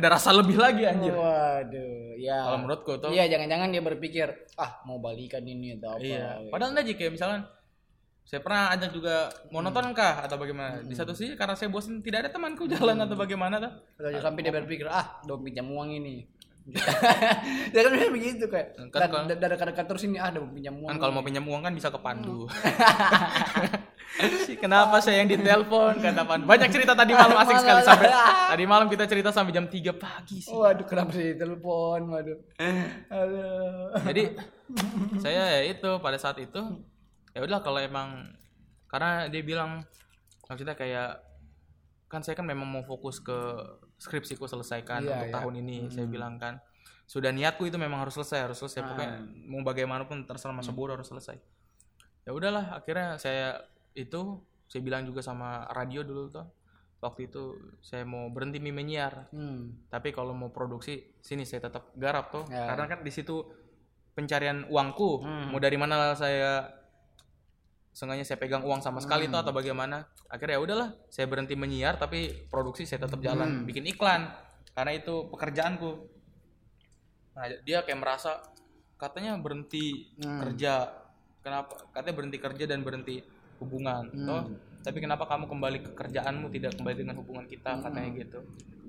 ada 0.00 0.08
rasa 0.16 0.32
lebih 0.32 0.56
lagi 0.56 0.82
anjir. 0.88 1.12
waduh 1.12 2.16
ya 2.16 2.40
Kalau 2.48 2.58
menurutku 2.64 2.92
tuh. 2.96 3.10
iya 3.12 3.28
jangan-jangan 3.28 3.68
dia 3.68 3.82
berpikir 3.84 4.26
ah 4.56 4.80
mau 4.88 4.96
balikan 4.96 5.44
ini 5.44 5.76
atau 5.76 5.96
apa 5.96 6.02
Iya. 6.02 6.48
Padahal 6.48 6.72
enggak 6.72 6.96
kayak 6.96 7.12
misalnya 7.12 7.40
saya 8.24 8.40
pernah 8.40 8.70
ajak 8.72 8.90
juga 8.94 9.14
mau 9.50 9.60
nonton 9.60 9.90
kah 9.90 10.22
atau 10.22 10.38
bagaimana? 10.38 10.80
Di 10.86 10.94
satu 10.94 11.12
sisi 11.12 11.34
karena 11.34 11.58
saya 11.58 11.68
bosan 11.68 12.00
tidak 12.00 12.24
ada 12.24 12.30
temanku 12.32 12.64
jalan 12.72 12.96
atau 13.04 13.16
bagaimana 13.18 13.60
tuh. 13.60 13.72
Atau 14.00 14.20
sampai 14.24 14.40
dia 14.40 14.54
berpikir 14.54 14.86
ah 14.88 15.20
dong 15.28 15.44
pinjam 15.44 15.68
uang 15.68 15.92
ini 15.92 16.40
dia 17.72 17.80
kan 17.88 18.12
begitu 18.12 18.44
kayak 18.46 18.76
Kan 18.92 19.26
dari 19.26 19.56
terus 19.74 20.02
ini 20.06 20.20
ah 20.20 20.30
dong 20.30 20.52
pinjam 20.54 20.76
uang 20.76 20.92
Kan 20.92 20.98
kalau 21.00 21.12
mau 21.18 21.24
pinjam 21.24 21.42
uang 21.42 21.64
kan 21.66 21.72
bisa 21.74 21.88
ke 21.90 21.98
Pandu. 21.98 22.46
Kenapa 24.62 24.98
saya 25.00 25.22
yang 25.22 25.30
ditelepon? 25.30 26.02
Kata? 26.02 26.22
Banyak 26.26 26.68
cerita 26.68 26.92
tadi 26.92 27.12
malam 27.14 27.36
asik 27.40 27.56
sekali. 27.62 27.80
Sampai 27.86 28.10
tadi 28.50 28.64
malam 28.66 28.86
kita 28.90 29.04
cerita 29.06 29.30
sampai 29.30 29.52
jam 29.54 29.66
3 29.70 29.94
pagi 29.96 30.42
sih. 30.42 30.52
waduh 30.52 30.84
kenapa 30.84 31.14
sih 31.14 31.38
telepon 31.38 32.10
waduh. 32.10 32.38
Aduh. 33.08 33.94
Jadi 34.10 34.22
saya 35.24 35.60
ya 35.60 35.60
itu 35.70 35.90
pada 36.02 36.18
saat 36.18 36.36
itu 36.42 36.60
ya 37.30 37.40
udah 37.46 37.62
kalau 37.62 37.78
emang 37.78 38.26
karena 38.90 39.30
dia 39.30 39.42
bilang 39.46 39.86
maksudnya 40.50 40.74
kayak 40.74 41.22
kan 42.10 42.26
saya 42.26 42.34
kan 42.34 42.42
memang 42.42 42.66
mau 42.66 42.82
fokus 42.82 43.22
ke 43.22 43.38
skripsiku 44.02 44.50
selesaikan 44.50 45.06
Iya, 45.06 45.14
untuk 45.14 45.28
iya. 45.30 45.34
tahun 45.38 45.54
ini 45.62 45.76
saya 45.94 46.06
bilang 46.10 46.36
kan. 46.42 46.58
Sudah 47.06 47.30
niatku 47.34 47.66
itu 47.66 47.74
memang 47.78 48.02
harus 48.06 48.14
selesai 48.18 48.50
harus 48.50 48.58
selesai. 48.58 48.82
Pokoknya 48.86 49.22
mau 49.46 49.62
bagaimanapun 49.66 50.26
terserah 50.26 50.54
masa 50.54 50.70
bodoh 50.74 50.94
harus 50.98 51.10
selesai. 51.10 51.38
Ya 52.26 52.30
udahlah 52.34 52.74
akhirnya 52.74 53.18
saya 53.18 53.58
itu 53.92 54.20
saya 54.66 54.80
bilang 54.80 55.02
juga 55.02 55.20
sama 55.20 55.66
radio 55.70 56.02
dulu 56.02 56.28
tuh 56.28 56.46
waktu 57.00 57.26
itu 57.26 57.56
saya 57.80 58.04
mau 58.04 58.28
berhenti 58.28 58.60
mie 58.60 58.70
menyiar 58.70 59.32
hmm. 59.32 59.88
tapi 59.88 60.12
kalau 60.12 60.30
mau 60.30 60.48
produksi 60.48 61.16
sini 61.18 61.42
saya 61.42 61.66
tetap 61.66 61.90
garap 61.96 62.28
tuh 62.28 62.44
Ya. 62.46 62.68
karena 62.68 62.86
kan 62.86 63.00
di 63.00 63.10
situ 63.10 63.40
pencarian 64.12 64.68
uangku 64.68 65.20
Hmm. 65.20 65.50
mau 65.50 65.58
dari 65.58 65.74
mana 65.74 66.12
saya 66.12 66.76
sengaja 67.90 68.22
saya 68.22 68.38
pegang 68.38 68.62
uang 68.62 68.78
sama 68.78 69.02
sekali 69.02 69.26
Hmm. 69.26 69.34
tuh 69.34 69.40
atau 69.42 69.52
bagaimana 69.52 70.06
akhirnya 70.28 70.56
ya 70.56 70.62
udahlah 70.62 70.88
saya 71.08 71.26
berhenti 71.26 71.58
menyiar 71.58 71.98
tapi 71.98 72.46
produksi 72.46 72.86
saya 72.86 73.02
tetap 73.02 73.18
jalan 73.18 73.62
Hmm. 73.62 73.66
bikin 73.66 73.82
iklan 73.88 74.30
karena 74.70 74.92
itu 74.94 75.26
pekerjaanku 75.26 75.90
nah 77.32 77.46
dia 77.64 77.82
kayak 77.82 77.98
merasa 77.98 78.38
katanya 78.94 79.34
berhenti 79.40 80.12
Hmm. 80.20 80.38
kerja 80.46 80.92
kenapa 81.40 81.88
katanya 81.90 82.14
berhenti 82.14 82.38
kerja 82.38 82.64
dan 82.68 82.84
berhenti 82.84 83.24
hubungan 83.60 84.08
Hmm. 84.08 84.26
toh 84.26 84.42
tapi 84.80 84.98
kenapa 84.98 85.24
kamu 85.24 85.44
kembali 85.46 85.78
ke 85.82 85.90
kerjaanmu 85.92 86.48
tidak 86.48 86.72
kembali 86.74 86.96
dengan 86.96 87.14
hubungan 87.16 87.44
kita 87.44 87.76
Hmm. 87.76 87.82
katanya 87.82 88.10
gitu 88.16 88.38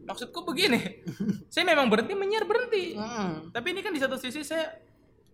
maksudku 0.01 0.39
begini 0.41 0.79
saya 1.51 1.63
memang 1.63 1.85
berhenti 1.85 2.13
menyiar 2.13 2.43
berhenti 2.43 2.95
Hmm. 2.95 3.51
tapi 3.51 3.71
ini 3.71 3.79
kan 3.79 3.91
di 3.91 3.99
satu 3.99 4.15
sisi 4.15 4.41
saya 4.41 4.71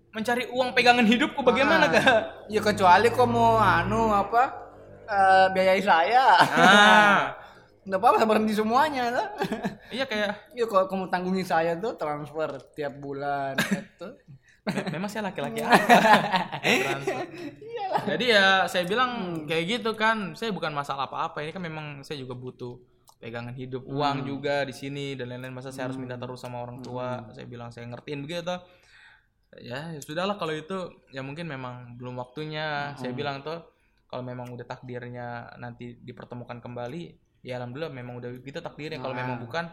mencari 0.10 0.50
uang 0.50 0.74
pegangan 0.74 1.04
hidupku 1.04 1.40
bagaimana 1.40 1.86
Ah. 1.86 1.92
kak 1.94 2.22
ya 2.48 2.60
kecuali 2.60 3.08
kok 3.08 3.28
mau 3.28 3.56
anu 3.56 4.10
apa 4.10 4.44
eh, 5.06 5.48
biayai 5.52 5.80
saya 5.80 6.26
ah 6.36 7.22
nggak 7.88 7.96
apa-apa 7.98 8.28
berhenti 8.28 8.52
semuanya 8.52 9.08
tuh. 9.10 9.28
iya 9.90 10.04
kayak 10.04 10.52
Iya 10.52 10.68
kalau 10.68 10.84
kamu 10.86 11.08
tanggungin 11.08 11.48
saya 11.48 11.72
tuh 11.74 11.96
transfer 11.96 12.60
tiap 12.74 13.00
bulan 13.00 13.56
gitu. 13.72 14.12
Me- 14.68 14.88
memang 15.00 15.10
saya 15.10 15.32
laki-laki 15.32 15.64
apa? 15.64 15.74
Transfer. 16.62 17.24
jadi 18.08 18.26
ya 18.28 18.46
saya 18.68 18.84
bilang 18.84 19.44
kayak 19.48 19.80
gitu 19.80 19.96
kan 19.96 20.36
saya 20.36 20.52
bukan 20.52 20.76
masalah 20.76 21.08
apa-apa 21.08 21.40
ini 21.42 21.52
kan 21.56 21.64
memang 21.64 21.86
saya 22.04 22.20
juga 22.20 22.36
butuh 22.36 22.76
pegangan 23.18 23.56
hidup 23.58 23.82
uang 23.90 24.30
juga 24.30 24.62
di 24.62 24.74
sini 24.76 25.18
dan 25.18 25.34
lain-lain. 25.34 25.56
Masa 25.56 25.74
saya 25.74 25.90
harus 25.90 25.98
minta 25.98 26.20
terus 26.20 26.38
sama 26.38 26.62
orang 26.62 26.86
tua? 26.86 27.26
Saya 27.34 27.50
bilang 27.50 27.74
saya 27.74 27.90
ngertiin 27.90 28.22
begitu. 28.22 28.54
Ya 29.58 29.96
ya 29.96 30.00
sudahlah 30.04 30.38
kalau 30.38 30.54
itu 30.54 30.92
ya 31.10 31.26
mungkin 31.26 31.50
memang 31.50 31.98
belum 31.98 32.20
waktunya. 32.20 32.94
Saya 33.00 33.16
bilang 33.18 33.42
tuh 33.42 33.64
kalau 34.06 34.22
memang 34.22 34.54
udah 34.54 34.64
takdirnya 34.64 35.58
nanti 35.58 35.98
dipertemukan 36.00 36.62
kembali 36.62 37.18
ya 37.42 37.58
alhamdulillah 37.58 37.90
memang 37.90 38.22
udah 38.22 38.30
gitu 38.44 38.60
takdirnya. 38.62 39.02
Kalau 39.02 39.16
memang 39.18 39.42
bukan 39.42 39.66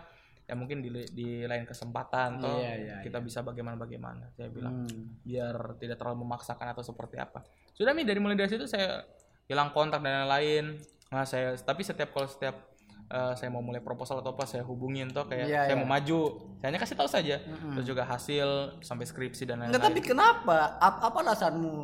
ya 0.44 0.52
mungkin 0.52 0.78
di, 0.78 0.88
di 1.10 1.28
lain 1.42 1.64
kesempatan 1.64 2.36
toh 2.36 2.60
Iya, 2.60 2.72
iya, 2.76 2.96
kita 3.00 3.16
bisa 3.18 3.40
bagaimana 3.40 3.74
bagaimana 3.74 4.28
saya 4.30 4.48
bilang 4.48 4.84
Hmm. 4.84 5.16
biar 5.20 5.56
tidak 5.76 5.96
terlalu 5.96 6.22
memaksakan 6.22 6.70
atau 6.70 6.82
seperti 6.82 7.16
apa 7.16 7.40
sudah 7.72 7.90
nih 7.90 8.04
dari 8.04 8.18
mulai 8.18 8.34
dari 8.34 8.48
situ 8.48 8.64
saya 8.64 9.00
hilang 9.44 9.70
kontak 9.70 9.98
dan 9.98 10.22
lain-lain 10.22 10.76
nah 11.08 11.22
saya 11.22 11.56
tapi 11.56 11.80
setiap 11.80 12.10
kalau 12.10 12.26
setiap 12.26 12.60
eh, 13.06 13.32
saya 13.34 13.48
mau 13.48 13.60
mulai 13.60 13.80
proposal 13.80 14.20
atau 14.20 14.32
apa 14.32 14.44
saya 14.44 14.60
hubungin 14.62 15.08
toh 15.08 15.24
kayak 15.24 15.46
Iya, 15.46 15.60
saya 15.64 15.72
iya. 15.72 15.80
mau 15.80 15.88
maju 15.88 16.20
saya 16.56 16.68
hanya 16.68 16.78
kasih 16.78 16.94
tahu 16.94 17.08
saja 17.08 17.36
terus 17.40 17.86
juga 17.86 18.04
hasil 18.04 18.48
sampai 18.80 19.04
skripsi 19.04 19.44
dan 19.44 19.60
lain-lain 19.60 19.80
tapi 19.80 20.00
kenapa? 20.00 20.76
Ap- 20.76 21.00
apa 21.02 21.18
alasanmu 21.20 21.76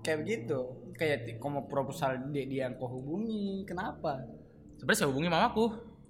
kayak 0.00 0.18
begitu? 0.20 0.58
Kayak 0.92 1.36
kamu 1.36 1.64
proposal 1.64 2.28
dia, 2.28 2.44
dia 2.44 2.60
yang 2.64 2.76
kau 2.76 2.88
hubungi, 2.88 3.64
kenapa? 3.64 4.20
sebenarnya 4.76 4.98
saya 4.98 5.08
hubungi 5.08 5.28
mamaku 5.28 5.64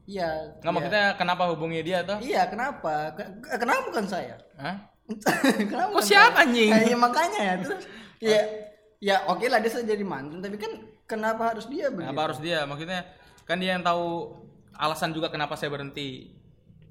Iya. 0.04 0.28
nggak 0.60 0.72
maksudnya 0.72 1.04
kenapa 1.14 1.42
hubungi 1.50 1.80
dia 1.82 2.00
tuh 2.02 2.18
Iya, 2.18 2.46
kenapa? 2.46 3.14
Ke- 3.14 3.30
ke- 3.40 3.58
kenapa 3.58 3.80
bukan 3.88 4.04
saya? 4.04 4.36
Hah? 4.56 4.76
kenapa? 5.70 5.90
Kok 5.96 6.04
siapa, 6.04 6.46
anjing? 6.46 6.70
Iya, 6.70 6.96
makanya 6.96 7.40
ya 7.40 7.54
terus 7.60 7.80
ya 8.22 8.40
ya 9.00 9.16
oke 9.26 9.48
lah 9.48 9.58
dia 9.58 9.70
sudah 9.72 9.86
jadi 9.88 10.04
mantan, 10.04 10.44
tapi 10.44 10.60
kan 10.60 10.72
kenapa 11.04 11.56
harus 11.56 11.66
dia 11.66 11.88
begitu? 11.88 12.04
Kenapa 12.06 12.22
harus 12.28 12.38
dia? 12.38 12.62
Maksudnya 12.64 13.00
kan 13.48 13.56
dia 13.56 13.74
yang 13.74 13.82
tahu 13.82 14.34
alasan 14.76 15.10
juga 15.10 15.28
kenapa 15.28 15.56
saya 15.56 15.72
berhenti. 15.72 16.30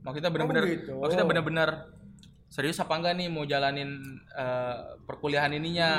Maksudnya 0.01 0.31
benar-benar 0.31 0.63
begitu. 0.63 0.95
maksudnya 0.95 1.27
benar-benar 1.27 1.69
serius 2.49 2.79
apa 2.79 2.97
enggak 2.97 3.13
nih 3.13 3.27
mau 3.29 3.45
jalanin 3.45 3.99
eh, 4.31 4.75
perkuliahan 5.05 5.53
ininya. 5.53 5.91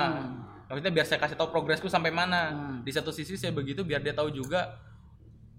Maksudnya 0.67 0.93
biar 0.93 1.07
saya 1.07 1.19
kasih 1.19 1.35
tahu 1.35 1.51
progresku 1.51 1.87
sampai 1.87 2.11
mana. 2.11 2.51
Di 2.83 2.91
satu 2.91 3.11
sisi 3.11 3.35
saya 3.35 3.51
begitu 3.51 3.83
biar 3.83 4.01
dia 4.01 4.13
tahu 4.13 4.31
juga 4.31 4.79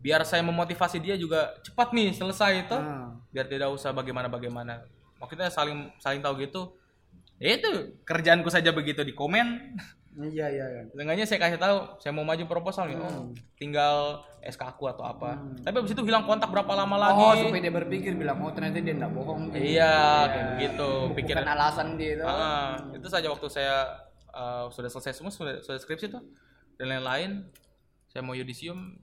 biar 0.02 0.26
saya 0.26 0.42
memotivasi 0.42 0.98
dia 0.98 1.16
juga 1.16 1.54
cepat 1.62 1.94
nih 1.94 2.12
selesai 2.18 2.68
itu. 2.68 2.78
Hmm. 2.78 3.22
Biar 3.30 3.46
tidak 3.48 3.70
usah 3.72 3.94
bagaimana-bagaimana. 3.94 4.84
Maksudnya 5.22 5.54
saling 5.54 5.94
saling 6.02 6.20
tahu 6.20 6.42
gitu. 6.42 6.74
Ya 7.42 7.58
itu 7.58 7.98
kerjaanku 8.06 8.50
saja 8.50 8.74
begitu 8.74 9.02
di 9.06 9.14
komen. 9.14 9.78
Iya, 10.12 10.52
iya, 10.52 10.66
iya. 10.68 10.82
Seenggaknya 10.92 11.24
saya 11.24 11.40
kasih 11.40 11.56
tahu, 11.56 11.78
saya 12.04 12.12
mau 12.12 12.28
maju 12.28 12.44
proposal 12.44 12.92
nih. 12.92 13.00
Oh, 13.00 13.32
tinggal 13.56 14.20
SK 14.44 14.76
aku 14.76 14.92
atau 14.92 15.08
apa. 15.08 15.40
Tapi 15.64 15.72
habis 15.72 15.96
itu 15.96 16.04
hilang 16.04 16.28
kontak 16.28 16.52
berapa 16.52 16.68
lama 16.76 17.00
lagi? 17.00 17.24
Oh, 17.24 17.34
supaya 17.48 17.64
dia 17.64 17.72
berpikir 17.72 18.20
bilang, 18.20 18.44
oh 18.44 18.52
ternyata 18.52 18.84
dia 18.84 18.92
enggak 18.92 19.16
bohong. 19.16 19.56
Iya, 19.56 20.28
kayak 20.28 20.48
begitu. 20.58 20.90
Pikir 21.16 21.36
Bukan 21.40 21.48
alasan 21.56 21.96
dia 21.96 22.20
itu. 22.20 22.26
Ah, 22.28 22.76
itu 22.92 23.08
saja 23.08 23.32
waktu 23.32 23.48
saya 23.48 23.88
uh, 24.36 24.68
sudah 24.68 24.92
selesai 24.92 25.16
semua, 25.16 25.32
sudah, 25.32 25.64
sudah 25.64 25.80
skripsi 25.80 26.12
tuh 26.12 26.24
dan 26.76 26.92
lain-lain. 26.92 27.48
Saya 28.12 28.20
mau 28.28 28.36
yudisium 28.36 29.00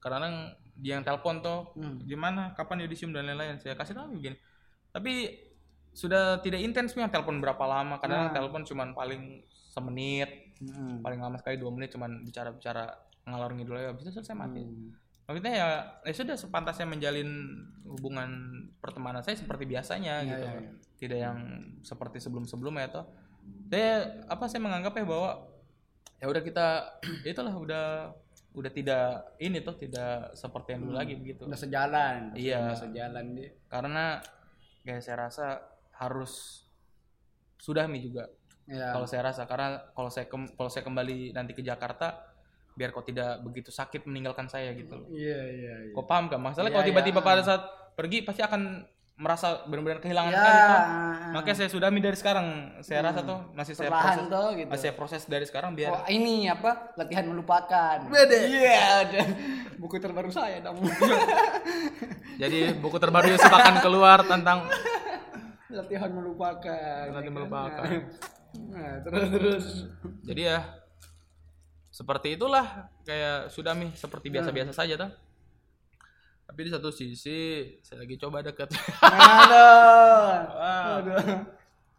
karena 0.00 0.50
dia 0.80 0.96
yang 0.96 1.04
telepon 1.04 1.44
tuh, 1.44 1.76
gimana, 2.08 2.56
kapan 2.56 2.88
yudisium 2.88 3.12
dan 3.12 3.28
lain-lain. 3.28 3.60
Saya 3.60 3.76
kasih 3.76 3.92
tahu 3.92 4.16
begini. 4.16 4.36
Tapi 4.90 5.12
sudah 5.92 6.38
tidak 6.40 6.62
intens 6.62 6.94
nih 6.94 7.10
telepon 7.10 7.42
berapa 7.42 7.60
lama 7.66 7.98
kadang 7.98 8.30
telepon 8.30 8.62
cuman 8.62 8.94
paling 8.94 9.42
semenit 9.70 10.50
Hmm. 10.60 11.00
paling 11.00 11.16
lama 11.24 11.40
sekali 11.40 11.56
dua 11.56 11.72
menit 11.72 11.96
cuman 11.96 12.20
bicara-bicara 12.20 12.84
ngalor 13.24 13.56
ngidul 13.56 13.80
aja 13.80 13.96
habis 13.96 14.04
itu 14.04 14.20
selesai 14.20 14.36
mati 14.36 14.60
Hmm. 14.60 14.92
maksudnya 15.24 15.52
ya 15.56 15.68
ya 16.04 16.12
sudah 16.12 16.36
sepantasnya 16.36 16.84
menjalin 16.84 17.32
hubungan 17.88 18.28
pertemanan 18.76 19.24
saya 19.24 19.40
seperti 19.40 19.64
biasanya 19.64 20.20
gitu 20.20 20.36
iya, 20.36 20.60
iya. 20.60 20.70
tidak 21.00 21.18
yang 21.24 21.38
seperti 21.80 22.20
sebelum-sebelumnya 22.20 22.92
toh 22.92 23.08
saya 23.72 24.20
apa 24.28 24.52
saya 24.52 24.60
menganggap 24.60 24.92
ya 25.00 25.04
bahwa 25.08 25.30
ya 26.20 26.26
udah 26.28 26.42
kita 26.44 26.66
ya 27.24 27.28
itulah 27.32 27.54
udah 27.56 27.84
udah 28.50 28.68
tidak 28.68 29.04
ini 29.38 29.58
tuh 29.60 29.74
tidak 29.74 30.34
seperti 30.34 30.74
yang 30.74 30.82
dulu 30.82 30.94
lagi 30.94 31.14
begitu 31.14 31.46
Udah 31.46 31.54
sejalan. 31.56 32.34
Iya. 32.34 32.58
Udah 32.66 32.78
sejalan 32.78 33.24
dia. 33.32 33.50
karena 33.66 34.04
kayak 34.80 35.00
saya 35.00 35.16
rasa 35.20 35.46
harus 35.94 36.64
sudah 37.56 37.84
nih 37.84 38.02
juga 38.02 38.24
Iya. 38.64 38.90
kalau 38.90 39.04
saya 39.04 39.22
rasa 39.24 39.42
karena 39.44 39.68
kalau 39.90 40.08
saya 40.08 40.26
kem- 40.26 40.50
kalau 40.50 40.66
saya 40.66 40.82
kembali 40.82 41.30
nanti 41.30 41.52
ke 41.52 41.60
Jakarta 41.60 42.22
biar 42.72 42.90
kok 42.90 43.02
tidak 43.04 43.42
begitu 43.42 43.68
sakit 43.68 44.06
meninggalkan 44.06 44.46
saya 44.46 44.70
gitu 44.72 44.94
loh. 44.94 45.06
Iya, 45.10 45.40
iya, 45.44 45.74
iya. 45.84 45.92
Kok 45.92 46.06
paham 46.06 46.26
kan? 46.26 46.38
Masalah 46.38 46.70
Iya, 46.70 46.74
kalau 46.74 46.86
tiba-tiba 46.86 47.20
iya. 47.20 47.26
pada 47.26 47.42
saat 47.42 47.62
pergi 47.92 48.22
pasti 48.22 48.40
akan 48.40 48.86
merasa 49.20 49.68
benar-benar 49.68 50.00
kehilangan 50.00 50.32
Ya, 50.32 50.40
kan 50.40 50.54
itu. 50.56 50.76
Makanya 51.36 51.56
saya 51.60 51.68
sudah 51.68 51.88
dari 51.92 52.16
sekarang 52.16 52.46
saya 52.80 53.00
rasa 53.04 53.20
tuh 53.20 53.38
masih 53.52 53.76
saya 53.76 53.92
perlahan 53.92 54.16
proses 54.16 54.32
tuh 54.32 54.46
gitu. 54.56 54.68
masih 54.72 54.82
saya 54.88 54.94
proses 54.96 55.22
dari 55.28 55.44
sekarang 55.44 55.70
biar 55.76 55.92
Oh, 55.92 56.02
ini 56.08 56.48
apa? 56.48 56.96
Latihan 56.96 57.28
melupakan. 57.28 57.96
Beda. 58.08 58.36
Iya, 58.40 58.80
ada. 59.04 59.20
Buku 59.76 60.00
terbaru 60.00 60.32
saya 60.32 60.64
dong. 60.64 60.80
jadi 62.42 62.72
buku 62.80 62.96
terbaru 62.96 63.36
Yusuf 63.36 63.52
akan 63.52 63.76
keluar 63.84 64.24
tentang 64.24 64.64
Latihan 65.68 66.10
melupakan. 66.16 67.04
Latihan 67.12 67.20
kan? 67.28 67.32
melupakan. 67.36 67.90
Nah, 68.72 69.04
terus 69.04 69.28
terus. 69.30 69.64
jadi 70.26 70.42
ya 70.42 70.58
seperti 71.92 72.34
itulah 72.34 72.88
kayak 73.06 73.52
sudah 73.52 73.76
nih 73.76 73.92
seperti 73.94 74.32
biasa-biasa 74.32 74.72
saja 74.72 74.96
tuh. 74.96 75.12
Tapi 76.50 76.66
di 76.66 76.70
satu 76.74 76.90
sisi 76.90 77.62
saya 77.78 78.02
lagi 78.02 78.18
coba 78.18 78.42
deket. 78.42 78.74
Aduh. 80.98 81.46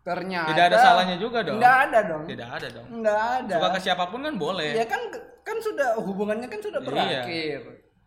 Ternyata 0.04 0.52
Tidak 0.52 0.66
ada 0.68 0.78
salahnya 0.84 1.16
juga 1.16 1.40
dong. 1.40 1.56
Enggak 1.56 1.78
ada 1.88 2.00
dong. 2.04 2.24
Tidak 2.28 2.50
ada 2.52 2.68
dong. 2.68 2.88
Enggak 2.92 3.22
ada. 3.40 3.56
Suka 3.56 3.68
ke 3.72 3.80
siapa 3.80 4.04
pun 4.12 4.20
kan 4.28 4.36
boleh. 4.36 4.76
Ya 4.76 4.84
kan 4.84 5.00
kan 5.48 5.56
sudah 5.64 5.96
hubungannya 6.04 6.52
kan 6.52 6.60
sudah 6.60 6.84
Iya. 6.84 6.88
berakhir. 6.92 7.60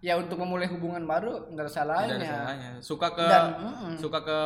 Ya 0.05 0.21
untuk 0.21 0.37
memulai 0.37 0.69
hubungan 0.69 1.01
baru 1.09 1.49
enggak 1.49 1.65
ada 1.65 1.73
salahnya. 1.73 2.13
Tidak 2.13 2.29
ada 2.29 2.37
salahnya. 2.45 2.71
Suka 2.85 3.09
ke 3.17 3.25
Dan, 3.25 3.45
mm-mm. 3.65 3.93
suka 3.97 4.19
ke 4.21 4.39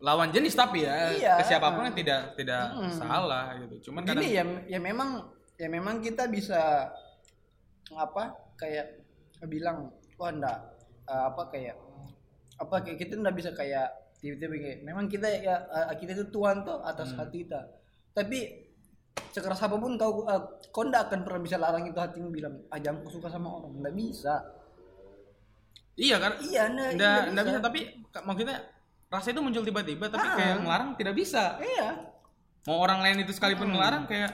lawan 0.00 0.32
jenis 0.32 0.56
tapi 0.56 0.88
ya 0.88 1.12
Iya. 1.12 1.34
ke 1.36 1.52
siapa 1.52 1.68
pun 1.76 1.84
kan 1.84 1.92
tidak 1.92 2.32
tidak 2.32 2.64
salah 2.96 3.60
gitu. 3.60 3.92
Cuman 3.92 4.08
kadang 4.08 4.24
Gini 4.24 4.40
ya 4.40 4.44
ya 4.72 4.78
memang 4.80 5.28
ya 5.60 5.68
memang 5.68 6.00
kita 6.00 6.32
bisa 6.32 6.88
apa 7.92 8.32
kayak 8.56 9.04
bilang 9.50 9.90
wah 10.20 10.28
enggak 10.30 10.58
eh, 11.06 11.24
apa 11.26 11.42
kayak 11.48 11.76
apa 12.54 12.74
kayak 12.84 12.98
kita 13.00 13.16
enggak 13.16 13.34
bisa 13.34 13.50
kayak 13.50 13.88
tiba-tiba 14.20 14.52
kayak 14.54 14.78
memang 14.84 15.08
kita 15.08 15.24
ya 15.32 15.56
eh, 15.64 15.96
kita 15.96 16.12
itu 16.12 16.24
Tuhan 16.28 16.60
tuh 16.60 16.84
atas 16.84 17.16
hati 17.16 17.42
kita. 17.42 17.60
Tapi 18.12 18.68
sekeras 19.32 19.62
apa 19.62 19.74
pun 19.74 19.96
kau 19.96 20.28
eh, 20.28 20.40
kau 20.68 20.84
enggak 20.84 21.08
akan 21.08 21.20
pernah 21.24 21.40
bisa 21.40 21.56
larang 21.56 21.82
itu 21.82 21.96
hatimu 21.96 22.28
bilang 22.28 22.60
ah 22.68 22.76
jangan 22.76 23.00
kau 23.00 23.10
suka 23.10 23.26
sama 23.26 23.48
orang 23.50 23.72
enggak 23.74 23.96
bisa. 23.96 24.36
iya 25.96 26.16
kan 26.16 26.32
Iya 26.38 26.62
enggak, 26.64 26.88
enggak 26.92 26.92
enggak 26.96 27.28
enggak 27.28 27.44
bisa 27.44 27.58
tapi 27.60 27.80
maksudnya 28.22 28.56
rasa 29.10 29.28
itu 29.28 29.40
muncul 29.40 29.64
tiba-tiba 29.64 30.06
tapi 30.06 30.26
kayak 30.30 30.56
ngelarang 30.60 30.90
tidak 30.94 31.14
bisa. 31.16 31.56
Iya. 31.58 31.88
Mau 32.64 32.76
orang 32.78 33.00
lain 33.00 33.24
itu 33.24 33.32
sekalipun 33.32 33.68
ngelarang 33.68 34.04
kayak 34.04 34.32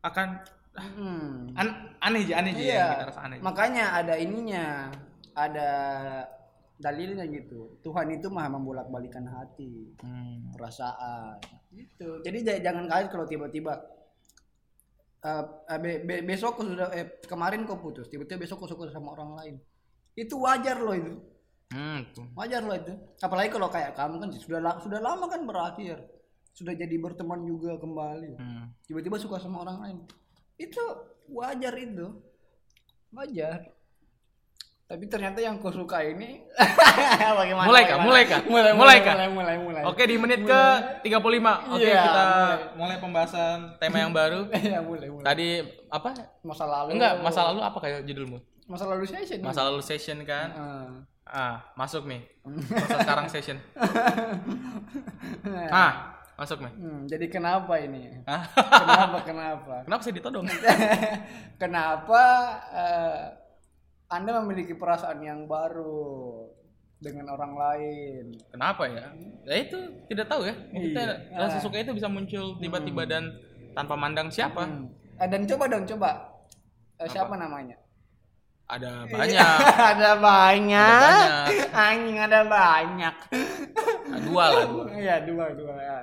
akan 0.00 0.28
ah, 0.74 0.88
Hmm. 0.90 1.54
an- 1.54 1.96
aneh 1.98 2.24
aja 2.24 2.34
aneh 2.40 2.52
aja 2.52 2.60
Iya. 2.62 2.86
kita 2.92 3.04
rasa 3.08 3.20
aneh. 3.24 3.38
Makanya 3.40 3.84
ada 3.94 4.14
ininya, 4.16 4.90
ada 5.34 5.70
dalilnya 6.74 7.26
gitu. 7.26 7.78
Tuhan 7.80 8.10
itu 8.10 8.26
maha 8.28 8.50
membolak-balikan 8.50 9.26
hati, 9.26 9.94
Hmm. 10.00 10.50
perasaan, 10.50 11.38
gitu. 11.70 12.18
Jadi 12.22 12.42
jangan 12.60 12.86
kaget 12.86 13.08
kalau 13.10 13.26
tiba-tiba 13.26 13.74
eh, 15.24 15.44
be- 15.80 16.04
be- 16.04 16.20
besok 16.20 16.60
kau 16.60 16.68
sudah 16.68 16.92
eh, 16.92 17.16
kemarin 17.24 17.64
kau 17.64 17.80
putus, 17.80 18.06
tiba-tiba 18.06 18.44
besok 18.44 18.60
kau 18.60 18.68
suka 18.68 18.92
sama 18.92 19.16
orang 19.16 19.30
lain. 19.34 19.54
Itu 20.12 20.36
wajar 20.38 20.76
loh 20.78 20.92
itu, 20.92 21.14
Hmm, 21.72 22.04
wajar 22.36 22.60
loh 22.60 22.76
itu. 22.76 22.92
Apalagi 23.18 23.48
kalau 23.48 23.66
kayak 23.66 23.96
kamu 23.96 24.20
kan 24.20 24.30
sudah 24.30 24.60
sudah 24.78 25.00
lama 25.00 25.24
kan 25.26 25.42
berakhir, 25.42 25.96
sudah 26.52 26.70
jadi 26.70 26.92
berteman 27.00 27.40
juga 27.42 27.74
kembali. 27.76 28.36
Hmm. 28.36 28.68
tiba-tiba 28.84 29.16
suka 29.16 29.40
sama 29.40 29.64
orang 29.64 29.78
lain 29.80 29.98
itu 30.54 30.78
wajar 31.26 31.74
itu 31.74 32.14
wajar 33.10 33.74
tapi 34.84 35.08
ternyata 35.08 35.40
yang 35.40 35.56
kau 35.56 35.72
suka 35.72 36.04
ini 36.04 36.44
bagaimana 37.40 37.66
Mulai 37.72 37.82
kah? 37.88 37.98
Mulai 38.04 38.24
kah? 38.28 38.40
mulai 38.44 38.70
Mulai 38.70 38.72
mulai 38.76 38.98
kah? 39.00 39.14
mulai 39.16 39.28
mulai 39.32 39.56
mulai. 39.56 39.82
Oke 39.88 40.04
di 40.04 40.20
menit 40.20 40.44
ke 40.44 40.60
35 41.08 41.24
Oke 41.72 41.88
Iya, 41.88 42.04
kita 42.04 42.24
mulai. 42.24 42.56
mulai 42.76 42.96
pembahasan 43.00 43.56
tema 43.80 44.04
yang 44.04 44.12
baru. 44.12 44.44
Ya 44.60 44.84
mulai 44.84 45.08
mulai. 45.08 45.24
Tadi 45.24 45.48
apa? 45.88 46.10
masa 46.44 46.64
lalu. 46.68 47.00
Enggak, 47.00 47.12
masa 47.24 47.40
lalu 47.48 47.60
apa 47.64 47.78
kayak 47.80 48.04
judulmu? 48.04 48.38
masa 48.64 48.84
lalu 48.88 49.04
session. 49.04 49.40
Masa 49.40 49.60
lalu 49.64 49.80
session 49.80 50.18
kan? 50.24 50.48
Heeh. 50.52 50.88
ah 51.24 51.56
masuk 51.76 52.04
nih. 52.04 52.20
Masa 52.84 52.96
sekarang 53.00 53.26
session. 53.32 53.56
Ah 55.72 56.12
masuk 56.36 56.60
nih. 56.60 56.72
Hmm, 56.76 57.00
jadi 57.08 57.26
kenapa 57.32 57.80
ini? 57.80 58.20
Ah. 58.28 58.44
Kenapa 58.52 59.18
kenapa? 59.24 59.74
Kenapa 59.88 60.02
sih 60.04 60.12
ditodong? 60.12 60.44
Kenapa 61.56 62.22
eh, 62.74 63.43
anda 64.14 64.38
memiliki 64.42 64.78
perasaan 64.78 65.18
yang 65.18 65.50
baru 65.50 66.46
dengan 67.02 67.34
orang 67.34 67.52
lain. 67.58 68.24
Kenapa 68.48 68.86
ya? 68.86 69.10
Ya 69.42 69.54
itu 69.58 69.78
tidak 70.06 70.30
tahu 70.30 70.46
ya. 70.46 70.54
Kita 70.54 71.00
Iya. 71.02 71.36
rasa 71.36 71.58
suka 71.58 71.82
itu 71.82 71.90
bisa 71.92 72.06
muncul 72.06 72.54
tiba-tiba 72.62 73.02
dan 73.04 73.34
tanpa 73.74 73.98
mandang 73.98 74.30
siapa? 74.30 74.62
Hmm. 74.64 74.86
Eh, 75.18 75.26
dan 75.26 75.42
coba 75.50 75.64
dong 75.66 75.84
coba. 75.84 76.10
Eh, 77.02 77.08
siapa 77.10 77.34
namanya? 77.34 77.74
Ada 78.74 79.04
banyak. 79.10 79.58
Ada 79.76 80.10
banyak. 80.16 81.46
Anjing 81.68 82.16
ada 82.16 82.40
banyak. 82.48 83.16
Nah, 84.08 84.20
dua 84.24 84.44
lah 84.48 84.64
dua. 84.64 84.84
Iya 85.04 85.16
dua 85.28 85.52
dua. 85.52 85.74
Ya. 85.76 85.96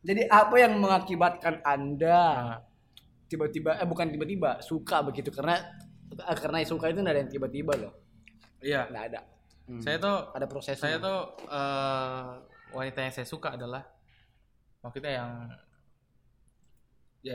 Jadi 0.00 0.24
apa 0.32 0.54
yang 0.56 0.80
mengakibatkan 0.80 1.60
anda 1.60 2.56
tiba-tiba 3.28 3.76
eh 3.76 3.84
bukan 3.84 4.08
tiba-tiba 4.08 4.64
suka 4.64 5.04
begitu? 5.04 5.28
Karena 5.28 5.60
karena 6.16 6.64
suka 6.64 6.88
itu 6.88 7.00
nggak 7.00 7.14
ada 7.14 7.20
yang 7.22 7.32
tiba-tiba 7.32 7.72
loh 7.76 7.92
iya 8.60 8.86
nggak 8.88 9.04
ada. 9.12 9.20
Hmm. 9.68 9.82
saya 9.84 9.96
tuh 10.00 10.16
ada 10.32 10.46
prosesnya. 10.48 10.80
saya 10.80 10.96
tuh 10.96 11.18
eh, 11.44 12.24
wanita 12.72 12.98
yang 13.04 13.12
saya 13.12 13.26
suka 13.28 13.52
adalah 13.52 13.84
maksudnya 14.80 15.12
yang 15.20 15.30
ya 17.20 17.34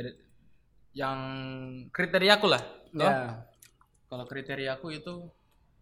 yang 0.94 1.18
kriteriaku 1.94 2.48
lah 2.50 2.64
ya 2.94 3.38
kalau 4.10 4.26
kriteriaku 4.26 4.94
itu 4.94 5.30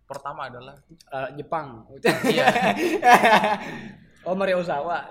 pertama 0.04 0.52
adalah 0.52 0.76
eh, 0.92 1.30
Jepang. 1.39 1.88
iya 2.28 2.48
oh 4.28 4.36
Mario 4.36 4.60
Ozawa. 4.62 5.08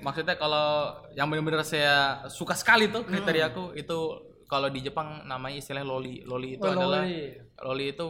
maksudnya 0.00 0.38
kalau 0.38 0.96
yang 1.12 1.26
benar-benar 1.28 1.66
saya 1.66 2.24
suka 2.30 2.54
sekali 2.54 2.88
tuh 2.88 3.02
Hmm. 3.04 3.10
kriteriaku 3.10 3.74
itu 3.74 3.98
kalau 4.52 4.68
di 4.68 4.80
Jepang 4.80 5.24
namanya 5.24 5.56
istilah 5.56 5.80
loli 5.82 6.20
loli 6.22 6.54
itu 6.54 6.62
Oh, 6.62 6.70
adalah 6.70 7.02
loli. 7.02 7.32
loli 7.58 7.84
itu 7.88 8.04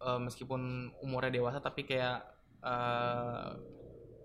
eh, 0.00 0.18
meskipun 0.20 0.60
umurnya 0.98 1.30
dewasa 1.32 1.58
tapi 1.58 1.84
kayak 1.84 2.18
eh, 2.60 3.46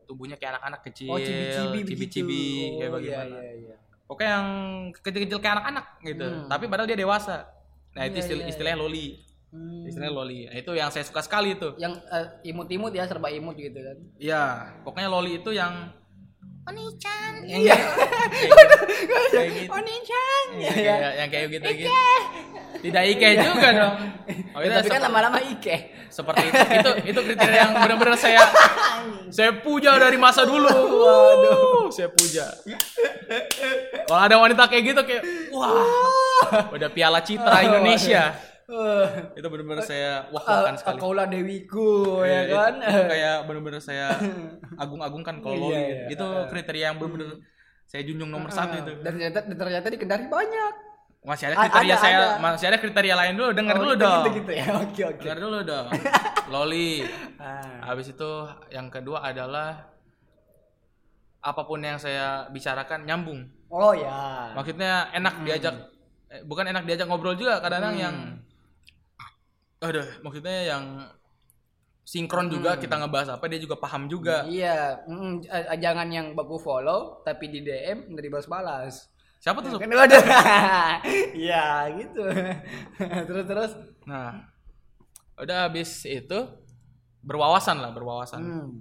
tubuhnya 0.04 0.36
kayak 0.36 0.58
anak-anak 0.58 0.82
kecil 0.84 1.08
Oh 1.08 1.20
cibi-cibi 1.20 1.80
cibi-cibi 1.86 2.42
kayak 2.76 2.90
Oh, 2.90 2.96
bagaimana 2.96 3.30
Iya, 3.30 3.42
iya, 3.46 3.54
iya. 3.64 3.76
pokoknya 4.04 4.32
yang 4.34 4.48
kecil-kecil 4.96 5.38
kayak 5.38 5.54
anak-anak 5.56 5.86
gitu 6.02 6.26
Hmm. 6.26 6.48
tapi 6.48 6.66
padahal 6.66 6.90
dia 6.90 6.98
dewasa 6.98 7.46
nah 7.92 8.04
itu 8.04 8.16
Iya, 8.16 8.22
istilah, 8.24 8.36
iya, 8.36 8.44
iya. 8.44 8.52
istilahnya 8.52 8.80
loli 8.80 9.08
Hmm. 9.50 9.82
istilahnya 9.84 10.14
loli 10.16 10.40
nah, 10.46 10.56
itu 10.56 10.72
yang 10.72 10.90
saya 10.90 11.02
suka 11.04 11.22
sekali 11.22 11.54
itu 11.54 11.70
Yang 11.76 11.94
eh, 12.08 12.26
imut-imut 12.48 12.90
ya 12.92 13.06
serba 13.06 13.30
imut 13.30 13.54
gitu 13.56 13.78
kan. 13.78 13.98
Iya, 14.16 14.44
pokoknya 14.84 15.10
loli 15.10 15.32
itu 15.38 15.50
yang 15.52 15.90
Oni-chan. 16.70 17.34
Iya. 17.50 17.76
kayak 19.34 19.50
gitu. 19.58 19.70
Oni-chan. 19.74 20.46
Iya, 20.54 20.72
kayak 20.72 21.12
yang 21.18 21.30
kayak 21.34 21.46
gitu 21.50 21.68
gitu. 21.82 21.92
Tidak 22.80 23.04
ike 23.18 23.28
juga 23.42 23.68
dong. 23.74 23.96
Oh, 24.54 24.62
itu 24.62 24.70
Ya, 24.70 24.82
tapi 24.82 24.90
kan 24.94 25.02
lama-lama 25.10 25.42
Ike. 25.42 25.78
seperti 26.10 26.54
itu. 26.54 26.60
Itu 26.82 26.92
itu 27.06 27.20
kriteria 27.22 27.70
yang 27.70 27.74
benar-benar 27.74 28.14
saya 28.18 28.46
saya 29.38 29.58
puja 29.62 29.98
dari 29.98 30.18
masa 30.22 30.46
dulu. 30.46 30.70
Waduh, 30.70 31.90
saya 31.90 32.10
puja. 32.14 32.46
Kalau 34.06 34.22
ada 34.22 34.36
wanita 34.38 34.70
kayak 34.70 34.84
gitu 34.86 35.02
kayak 35.06 35.24
wah, 35.50 36.70
udah 36.74 36.90
piala 36.94 37.22
citra 37.26 37.62
Indonesia. 37.66 38.38
Uh, 38.70 39.10
Itu 39.40 39.50
benar-benar 39.50 39.82
saya 39.82 40.30
wah 40.30 40.46
sekali. 40.78 41.02
Kaulah 41.02 41.26
Dewiku 41.26 42.22
ya 42.22 42.46
Iya, 42.46 42.54
kan. 42.54 42.74
Itu, 42.78 42.86
itu 42.86 43.02
kayak 43.18 43.36
bener-bener 43.50 43.82
saya 43.82 44.08
agung-agungkan 44.84 45.42
kalau 45.42 45.58
Iya, 45.58 45.64
loli. 45.66 45.82
iya. 45.82 46.06
Itu 46.14 46.28
kriteria 46.48 46.86
yang 46.94 46.98
bener-bener 47.02 47.42
saya 47.90 48.02
junjung 48.06 48.30
nomor 48.30 48.54
satu 48.54 48.78
itu. 48.78 48.92
Dan 49.02 49.18
ternyata 49.18 49.40
dan 49.42 49.58
ternyata 49.58 49.88
di 49.90 49.98
Kendari 49.98 50.30
banyak. 50.30 50.74
Masih 51.20 51.52
ada 51.52 51.56
kriteria 51.60 51.92
ada, 51.92 51.98
saya, 52.00 52.16
ada. 52.16 52.28
masih 52.40 52.66
ada 52.70 52.78
kriteria 52.78 53.16
lain 53.18 53.34
dulu. 53.36 53.50
Dengar 53.52 53.76
Oh, 53.76 53.80
dulu 53.82 53.92
gitu, 53.92 54.04
dong. 54.06 54.22
Gitu, 54.24 54.32
gitu 54.40 54.52
ya. 54.54 54.66
Oke 54.78 55.02
oke. 55.04 55.20
Dengar 55.20 55.38
dulu 55.42 55.58
dong. 55.66 55.86
Loli. 56.48 56.92
Ah. 57.36 57.90
Habis 57.90 58.14
itu 58.14 58.32
yang 58.70 58.88
kedua 58.88 59.26
adalah 59.26 59.90
apa 61.40 61.62
pun 61.64 61.80
yang 61.80 61.98
saya 61.98 62.46
bicarakan 62.48 63.04
nyambung. 63.04 63.48
Oh 63.68 63.92
ya. 63.92 64.54
Maksudnya 64.54 65.10
enak 65.10 65.42
diajak 65.42 65.76
eh, 66.30 66.42
bukan 66.44 66.70
enak 66.70 66.84
diajak 66.86 67.10
ngobrol 67.10 67.34
juga 67.34 67.58
kadang-kadang 67.60 67.96
Hmm. 67.96 68.04
yang 68.06 68.16
aduh, 69.80 70.08
maksudnya 70.24 70.76
yang 70.76 70.84
sinkron 72.04 72.50
juga 72.50 72.74
Hmm. 72.76 72.82
kita 72.82 72.96
ngebahas 72.98 73.30
apa 73.38 73.46
dia 73.46 73.60
juga 73.62 73.78
paham 73.78 74.10
juga. 74.10 74.44
Iya, 74.50 75.06
mm, 75.06 75.46
jangan 75.78 76.08
yang 76.10 76.34
baku 76.34 76.58
follow 76.58 77.22
tapi 77.22 77.54
di 77.54 77.62
DM 77.62 78.10
nggak 78.12 78.24
dibalas-balas. 78.26 79.08
Siapa 79.40 79.64
tuh? 79.64 79.80
Kan 79.80 79.88
waduh. 79.94 80.20
Iya, 81.38 81.96
gitu. 81.96 82.24
terus 83.30 83.46
terus. 83.48 83.72
Nah, 84.04 84.42
udah 85.40 85.70
habis 85.70 86.04
itu 86.04 86.40
berwawasan 87.24 87.80
lah, 87.80 87.92
berwawasan. 87.96 88.42
Hmm. 88.44 88.72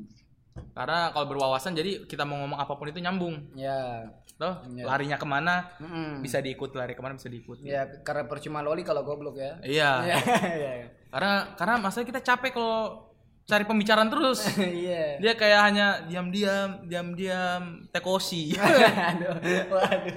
Karena 0.71 1.11
kalau 1.11 1.27
berwawasan 1.27 1.73
jadi 1.73 2.05
kita 2.05 2.23
mau 2.23 2.39
ngomong 2.39 2.57
apa 2.57 2.73
pun 2.73 2.87
itu 2.87 2.99
nyambung. 2.99 3.53
Ya. 3.53 4.09
Loh, 4.39 4.63
Iya. 4.71 4.87
larinya 4.87 5.19
ke 5.19 5.27
mana 5.27 5.67
Mm-mm. 5.77 6.23
bisa 6.23 6.39
diikut, 6.39 6.71
lari 6.73 6.95
ke 6.95 7.03
mana 7.03 7.15
bisa 7.15 7.27
diikut. 7.27 7.59
Ya, 7.59 7.91
karena 8.01 8.23
percuma 8.25 8.63
loli 8.63 8.83
kalau 8.83 9.03
goblok 9.03 9.35
ya. 9.35 9.59
Iya. 9.61 9.91
Iya, 10.07 10.17
iya. 10.55 10.87
Karena 11.09 11.33
karena 11.53 11.75
masalah 11.77 12.07
kita 12.07 12.23
capek 12.23 12.55
kalau 12.55 13.11
cari 13.45 13.65
pembicaraan 13.65 14.07
terus. 14.07 14.47
Iya. 14.63 15.19
Dia 15.19 15.33
kayak 15.35 15.61
hanya 15.65 15.87
diam-diam, 16.07 16.87
diam-diam, 16.87 17.83
tekosi. 17.91 18.55
Waduh, 18.59 19.43
waduh. 19.69 20.17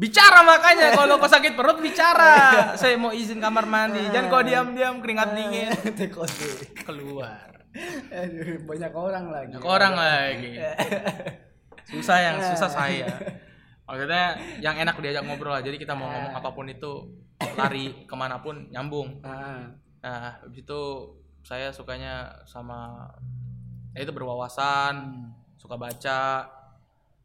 bicara 0.00 0.40
makanya 0.40 0.96
kalau 0.96 1.20
kau 1.20 1.28
sakit 1.28 1.52
perut 1.52 1.76
bicara. 1.76 2.72
Saya 2.72 2.96
mau 2.96 3.12
izin 3.12 3.36
kamar 3.36 3.66
mandi. 3.66 4.00
Jangan 4.06 4.26
kau 4.28 4.40
diam-diam 4.40 5.02
keringat 5.02 5.34
dingin 5.34 5.68
Tekosi. 5.92 6.78
keluar. 6.80 7.59
Aduh, 8.10 8.66
banyak 8.66 8.92
orang 8.94 9.24
lagi. 9.30 9.52
Banyak 9.54 9.66
orang 9.66 9.94
lagi. 9.94 10.52
Susah 11.90 12.18
yang 12.18 12.36
susah 12.54 12.70
saya. 12.82 13.06
Maksudnya 13.86 14.38
yang 14.62 14.78
enak 14.78 14.98
diajak 15.02 15.26
ngobrol 15.26 15.54
lah. 15.54 15.62
Jadi 15.62 15.78
kita 15.78 15.94
mau 15.98 16.10
ngomong 16.10 16.34
apa 16.34 16.50
pun 16.54 16.66
itu 16.70 17.10
lari 17.58 18.06
ke 18.06 18.14
mana 18.14 18.38
pun 18.38 18.70
nyambung. 18.70 19.18
Ah. 19.26 19.70
Nah, 20.00 20.40
habis 20.40 20.62
itu 20.62 20.80
saya 21.42 21.72
sukanya 21.72 22.30
sama 22.46 23.10
ya 23.96 24.06
itu 24.06 24.12
berwawasan, 24.14 25.26
suka 25.58 25.74
baca, 25.74 26.46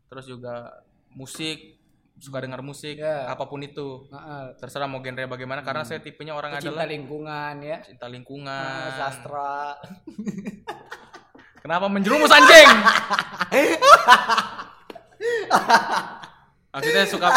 terus 0.09 0.25
juga 0.25 0.71
musik, 1.13 1.74
suka 2.15 2.39
dengar 2.39 2.59
musik, 2.59 2.95
Ya. 2.95 3.27
apa 3.27 3.43
pun 3.45 3.59
itu. 3.59 4.07
Ah. 4.09 4.55
Terserah 4.55 4.85
mau 4.85 4.99
genre 4.99 5.25
bagaimana 5.25 5.61
karena 5.61 5.83
saya 5.83 5.99
tipenya 5.99 6.31
orang 6.31 6.55
Cinta 6.55 6.71
adalah 6.71 6.87
lingkungan 6.87 7.53
ya. 7.59 7.77
cinta 7.81 8.07
lingkungan. 8.07 8.87
sastra. 8.93 9.75
Kenapa 11.63 11.85
menjerumus 11.87 12.29
anjing? 12.29 12.69
Maksudnya 16.75 17.03
suka 17.07 17.29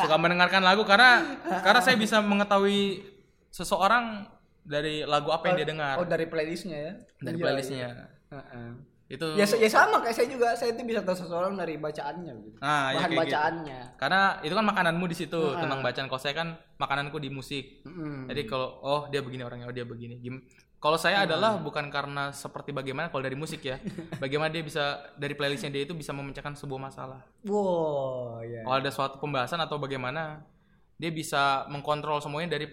suka 0.00 0.16
mendengarkan 0.16 0.64
lagu 0.64 0.80
karena 0.82 1.20
karena 1.60 1.80
saya 1.80 1.94
bisa 1.94 2.18
mengetahui 2.18 3.04
seseorang 3.48 4.24
dari 4.64 5.04
lagu 5.04 5.28
apa 5.28 5.44
yang 5.48 5.56
dia 5.56 5.68
dengar 5.68 5.94
Oh, 5.96 6.04
dari 6.04 6.24
playlistnya 6.24 6.78
ya. 6.78 6.92
dari 7.20 7.36
Iya, 7.36 7.44
playlistnya. 7.44 7.78
iya. 7.78 7.90
Ah. 8.32 8.72
Itu 9.08 9.24
Ya, 9.34 9.48
ya 9.48 9.68
sama 9.68 10.04
kayak 10.04 10.14
saya 10.14 10.28
juga. 10.28 10.52
Saya 10.52 10.76
itu 10.76 10.84
bisa 10.84 11.00
tahu 11.00 11.16
seseorang 11.16 11.56
dari 11.56 11.76
bacaannya 11.76 12.32
gitu. 12.44 12.58
Nah, 12.60 12.92
ya 12.92 12.96
Bahan 13.00 13.10
gitu. 13.10 13.20
bacaannya. 13.24 13.80
Karena 13.96 14.20
itu 14.38 14.52
kan 14.52 14.64
makananmu 14.64 15.04
di 15.08 15.16
situ 15.16 15.40
Ah. 15.40 15.58
tentang 15.58 15.80
bacaan. 15.80 16.06
Kalau 16.06 16.20
saya 16.20 16.34
kan 16.36 16.48
makananku 16.76 17.16
di 17.16 17.28
musik. 17.28 17.80
Mm-mm. 17.82 18.28
Jadi 18.28 18.42
kalau 18.44 18.68
oh 18.78 19.00
dia 19.08 19.20
begini 19.20 19.42
orangnya, 19.42 19.64
oh 19.64 19.72
dia 19.72 19.82
begini. 19.82 20.20
Gim- 20.20 20.44
Kalau 20.78 20.94
saya 20.94 21.18
Hmm. 21.18 21.26
adalah 21.26 21.58
bukan 21.58 21.88
karena 21.88 22.30
seperti 22.30 22.70
bagaimana 22.70 23.08
kalau 23.08 23.18
dari 23.20 23.34
musik 23.34 23.58
ya. 23.60 23.82
Bagaimana 24.22 24.46
dia 24.46 24.62
bisa 24.62 24.84
dari 25.16 25.34
playlistnya 25.34 25.72
dia 25.72 25.82
itu 25.82 25.90
bisa 25.90 26.14
memecahkan 26.14 26.54
sebuah 26.54 26.78
masalah. 26.80 27.18
Wow, 27.42 28.38
ya. 28.42 28.62
Kalau 28.62 28.76
ada 28.76 28.90
suatu 28.92 29.18
pembahasan 29.18 29.58
atau 29.58 29.74
bagaimana 29.76 30.46
dia 30.94 31.10
bisa 31.10 31.66
mengkontrol 31.66 32.22
semuanya 32.22 32.54
dari 32.54 32.70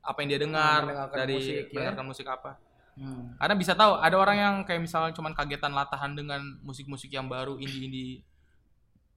apa 0.00 0.20
yang 0.20 0.28
dia 0.28 0.40
dengar, 0.42 0.80
dari 1.10 1.32
musik, 1.34 1.56
ya. 1.64 1.72
mendengarkan 1.72 2.04
musik 2.04 2.26
apa. 2.26 2.60
Hmm. 2.94 3.34
Karena 3.36 3.54
bisa 3.54 3.74
tahu 3.74 3.98
ada 3.98 4.14
orang 4.14 4.36
yang 4.36 4.54
kayak 4.62 4.80
misalnya 4.80 5.10
cuman 5.12 5.34
kagetan 5.34 5.74
latahan 5.74 6.14
dengan 6.14 6.40
musik-musik 6.62 7.10
yang 7.10 7.26
baru 7.26 7.58
indie-indie. 7.58 8.22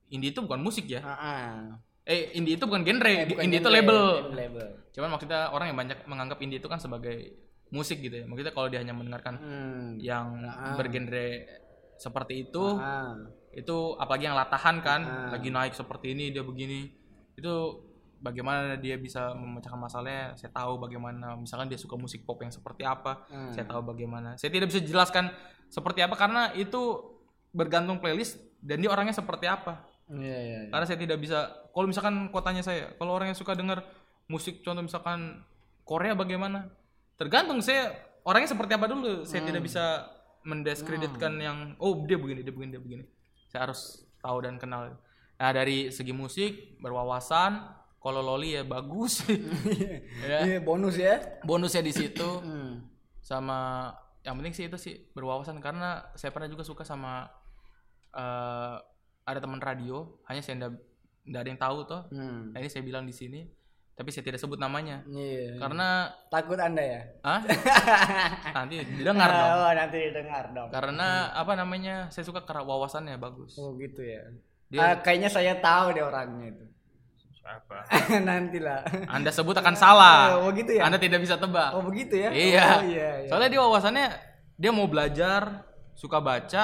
Indie 0.08 0.32
itu 0.32 0.40
bukan 0.40 0.60
musik 0.60 0.88
ya. 0.88 1.02
Ah. 1.04 1.78
Eh, 2.08 2.32
indie 2.34 2.56
itu 2.56 2.64
bukan 2.64 2.82
genre, 2.82 3.12
Eh, 3.12 3.28
bukan 3.28 3.44
indie 3.44 3.60
itu 3.60 3.68
genre, 3.68 3.78
label. 3.78 4.04
label. 4.32 4.68
Cuman 4.96 5.10
maksudnya 5.12 5.52
orang 5.52 5.68
yang 5.70 5.78
banyak 5.78 6.00
menganggap 6.08 6.38
indie 6.40 6.58
itu 6.58 6.66
kan 6.66 6.80
sebagai 6.80 7.36
musik 7.70 8.00
gitu 8.00 8.24
ya. 8.24 8.26
Maksudnya 8.26 8.56
kalau 8.56 8.72
dia 8.72 8.80
hanya 8.80 8.96
mendengarkan 8.96 9.36
Hmm. 9.36 9.90
yang 10.00 10.40
Ah. 10.48 10.74
bergenre 10.74 11.46
seperti 12.00 12.48
itu, 12.48 12.66
Ah. 12.80 13.14
itu 13.52 13.94
apalagi 14.00 14.26
yang 14.26 14.40
latahan 14.40 14.80
kan, 14.80 15.02
Ah. 15.04 15.30
lagi 15.36 15.52
naik 15.52 15.76
seperti 15.76 16.16
ini 16.16 16.32
dia 16.32 16.42
begini, 16.42 16.88
itu 17.36 17.54
bagaimana 18.18 18.76
dia 18.76 18.96
bisa 18.96 19.32
memecahkan 19.32 19.78
masalahnya 19.78 20.34
saya 20.34 20.50
tahu 20.50 20.78
bagaimana 20.78 21.36
misalkan 21.36 21.68
dia 21.68 21.78
suka 21.78 21.96
musik 21.96 22.24
pop 22.24 22.40
yang 22.40 22.50
seperti 22.50 22.82
apa 22.82 23.24
Hmm. 23.28 23.52
saya 23.52 23.64
tahu 23.64 23.82
bagaimana 23.84 24.36
saya 24.36 24.50
tidak 24.50 24.70
bisa 24.70 24.82
jelaskan 24.82 25.30
seperti 25.68 26.02
apa 26.02 26.16
karena 26.16 26.50
itu 26.54 27.04
bergantung 27.52 27.98
playlist 27.98 28.38
dan 28.60 28.80
dia 28.80 28.90
orangnya 28.90 29.14
seperti 29.14 29.46
apa 29.46 29.86
Iya 30.08 30.24
iya. 30.24 30.58
iya. 30.64 30.70
karena 30.72 30.86
saya 30.86 30.98
tidak 30.98 31.20
bisa 31.20 31.38
kalau 31.70 31.86
misalkan 31.86 32.32
kotanya 32.32 32.64
saya 32.64 32.96
kalau 32.96 33.12
orang 33.12 33.30
yang 33.30 33.38
suka 33.38 33.54
dengar 33.54 33.84
musik 34.26 34.64
contoh 34.64 34.82
misalkan 34.82 35.44
Korea 35.84 36.16
bagaimana 36.16 36.72
tergantung 37.16 37.60
saya 37.60 37.92
orangnya 38.24 38.50
seperti 38.50 38.76
apa 38.76 38.88
dulu 38.88 39.24
saya 39.24 39.44
tidak 39.44 39.62
bisa 39.62 40.08
mendiskreditkan 40.44 41.34
yang 41.38 41.58
oh 41.78 42.08
dia 42.08 42.16
begini 42.16 42.40
dia 42.40 42.52
begini 42.52 42.72
dia 42.72 42.82
begini 42.82 43.04
saya 43.48 43.68
harus 43.68 44.04
tahu 44.18 44.42
dan 44.42 44.56
kenal 44.56 44.96
nah 45.36 45.52
dari 45.52 45.92
segi 45.92 46.12
musik 46.12 46.80
berwawasan 46.80 47.68
kalau 47.98 48.22
loli 48.22 48.54
ya 48.54 48.64
bagus 48.64 49.26
ya 50.24 50.40
Iya 50.46 50.60
bonus 50.60 50.96
ya. 50.96 51.18
bonusnya 51.42 51.82
di 51.82 51.92
situ 51.92 52.30
Hmm. 52.40 52.86
sama 53.20 53.90
yang 54.22 54.36
penting 54.36 54.54
sih 54.54 54.66
itu 54.66 54.76
sih 54.76 54.96
berwawasan 55.12 55.58
karena 55.58 56.04
saya 56.14 56.30
pernah 56.30 56.48
juga 56.48 56.62
suka 56.62 56.84
sama 56.84 57.28
eh, 58.14 58.76
ada 59.24 59.40
teman 59.40 59.60
radio 59.60 60.08
hanya 60.26 60.40
saya 60.40 60.56
ndak 60.58 60.72
ndak 61.26 61.40
ada 61.42 61.50
yang 61.50 61.60
tahu 61.60 61.78
toh 61.84 62.02
Hmm. 62.10 62.52
nah, 62.52 62.60
ini 62.60 62.68
saya 62.68 62.82
bilang 62.82 63.04
di 63.04 63.12
sini 63.12 63.44
tapi 63.92 64.14
saya 64.14 64.24
tidak 64.24 64.38
sebut 64.38 64.56
namanya 64.56 65.02
Iya. 65.04 65.58
karena 65.58 65.88
Takut 66.28 66.56
anda 66.56 66.80
ya? 66.80 67.02
ah 67.24 67.42
nanti 68.56 68.86
didengar 68.86 69.26
dong 69.28 69.50
Oh, 69.58 69.72
nanti 69.74 69.98
didengar 70.04 70.46
dong. 70.52 70.70
karena 70.70 71.08
apa 71.34 71.54
namanya 71.54 72.08
saya 72.08 72.24
suka 72.24 72.44
karena 72.44 72.62
wawasannya 72.62 73.18
bagus 73.18 73.58
Oh 73.58 73.74
gitu 73.76 74.00
ya. 74.00 74.22
Dia- 74.68 74.84
Ah, 74.84 74.96
kayaknya 74.98 75.28
saya 75.28 75.58
tahu 75.58 75.92
deh 75.92 76.04
orangnya 76.04 76.52
itu. 76.52 76.66
Siapa? 77.48 77.78
Nanti 78.28 78.60
lah. 78.60 78.84
anda 79.08 79.32
sebut 79.32 79.56
akan 79.56 79.72
salah 79.74 80.36
Oh 80.38 80.52
gitu 80.52 80.76
ya. 80.76 80.84
anda 80.84 81.00
tidak 81.00 81.24
bisa 81.24 81.40
tebak 81.40 81.72
Oh 81.72 81.80
begitu 81.82 82.20
ya? 82.20 82.30
Iya. 82.30 82.68
Oh, 82.68 82.84
iya, 82.84 83.10
iya. 83.24 83.30
Soalnya 83.32 83.50
dia 83.50 83.62
wawasannya 83.62 84.08
dia 84.54 84.72
mau 84.74 84.84
belajar, 84.86 85.64
suka 85.94 86.20
baca, 86.20 86.64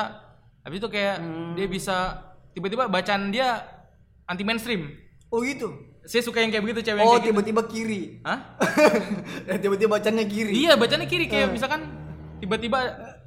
habis 0.60 0.78
itu 0.78 0.90
kayak 0.90 1.18
Hmm. 1.18 1.54
dia 1.54 1.66
bisa 1.66 2.20
tiba-tiba 2.52 2.86
bacaan 2.86 3.30
dia 3.30 3.64
anti 4.26 4.44
mainstream. 4.44 4.92
Oh 5.30 5.40
gitu. 5.40 5.72
Saya 6.04 6.20
suka 6.20 6.44
yang 6.44 6.52
kayak 6.52 6.64
begitu 6.64 6.84
cewek 6.84 7.00
yang 7.00 7.08
Oh 7.08 7.16
gitu. 7.16 7.32
tiba-tiba 7.32 7.62
kiri. 7.64 8.20
Hah? 8.22 8.60
tiba-tiba 9.64 9.90
bacanya 9.94 10.26
kiri. 10.26 10.52
Iya, 10.54 10.76
bacanya 10.76 11.08
kiri 11.08 11.26
kayak 11.26 11.48
Hmm. 11.48 11.56
misalkan 11.56 11.82
tiba-tiba 12.38 12.80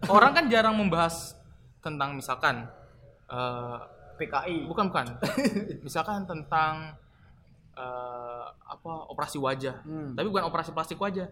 orang 0.06 0.32
kan 0.34 0.44
jarang 0.46 0.76
membahas 0.76 1.32
tentang 1.80 2.12
misalkan 2.12 2.68
eh 3.26 3.78
PKI. 4.16 4.66
bukan 4.66 4.88
bukan. 4.88 5.06
misalkan 5.80 6.24
tentang 6.24 6.96
eh 7.76 8.44
apa 8.48 8.90
operasi 9.06 9.36
wajah. 9.36 9.84
Hmm. 9.84 10.16
Tapi 10.16 10.26
bukan 10.26 10.44
operasi 10.44 10.72
plastik 10.72 10.96
wajah 10.96 11.28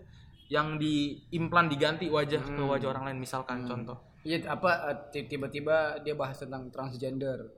yang 0.47 0.76
diimplan 0.76 1.66
diganti 1.66 2.07
wajah 2.07 2.38
ke 2.38 2.53
Hmm. 2.55 2.68
wajah 2.68 2.88
orang 2.90 3.09
lain 3.09 3.18
misalkan 3.18 3.64
contoh. 3.64 3.97
Iya 4.22 4.45
apa 4.47 4.70
eh, 4.86 4.97
ti- 5.11 5.24
tiba-tiba 5.26 6.01
dia 6.01 6.12
bahas 6.12 6.36
tentang 6.36 6.68
transgender. 6.68 7.49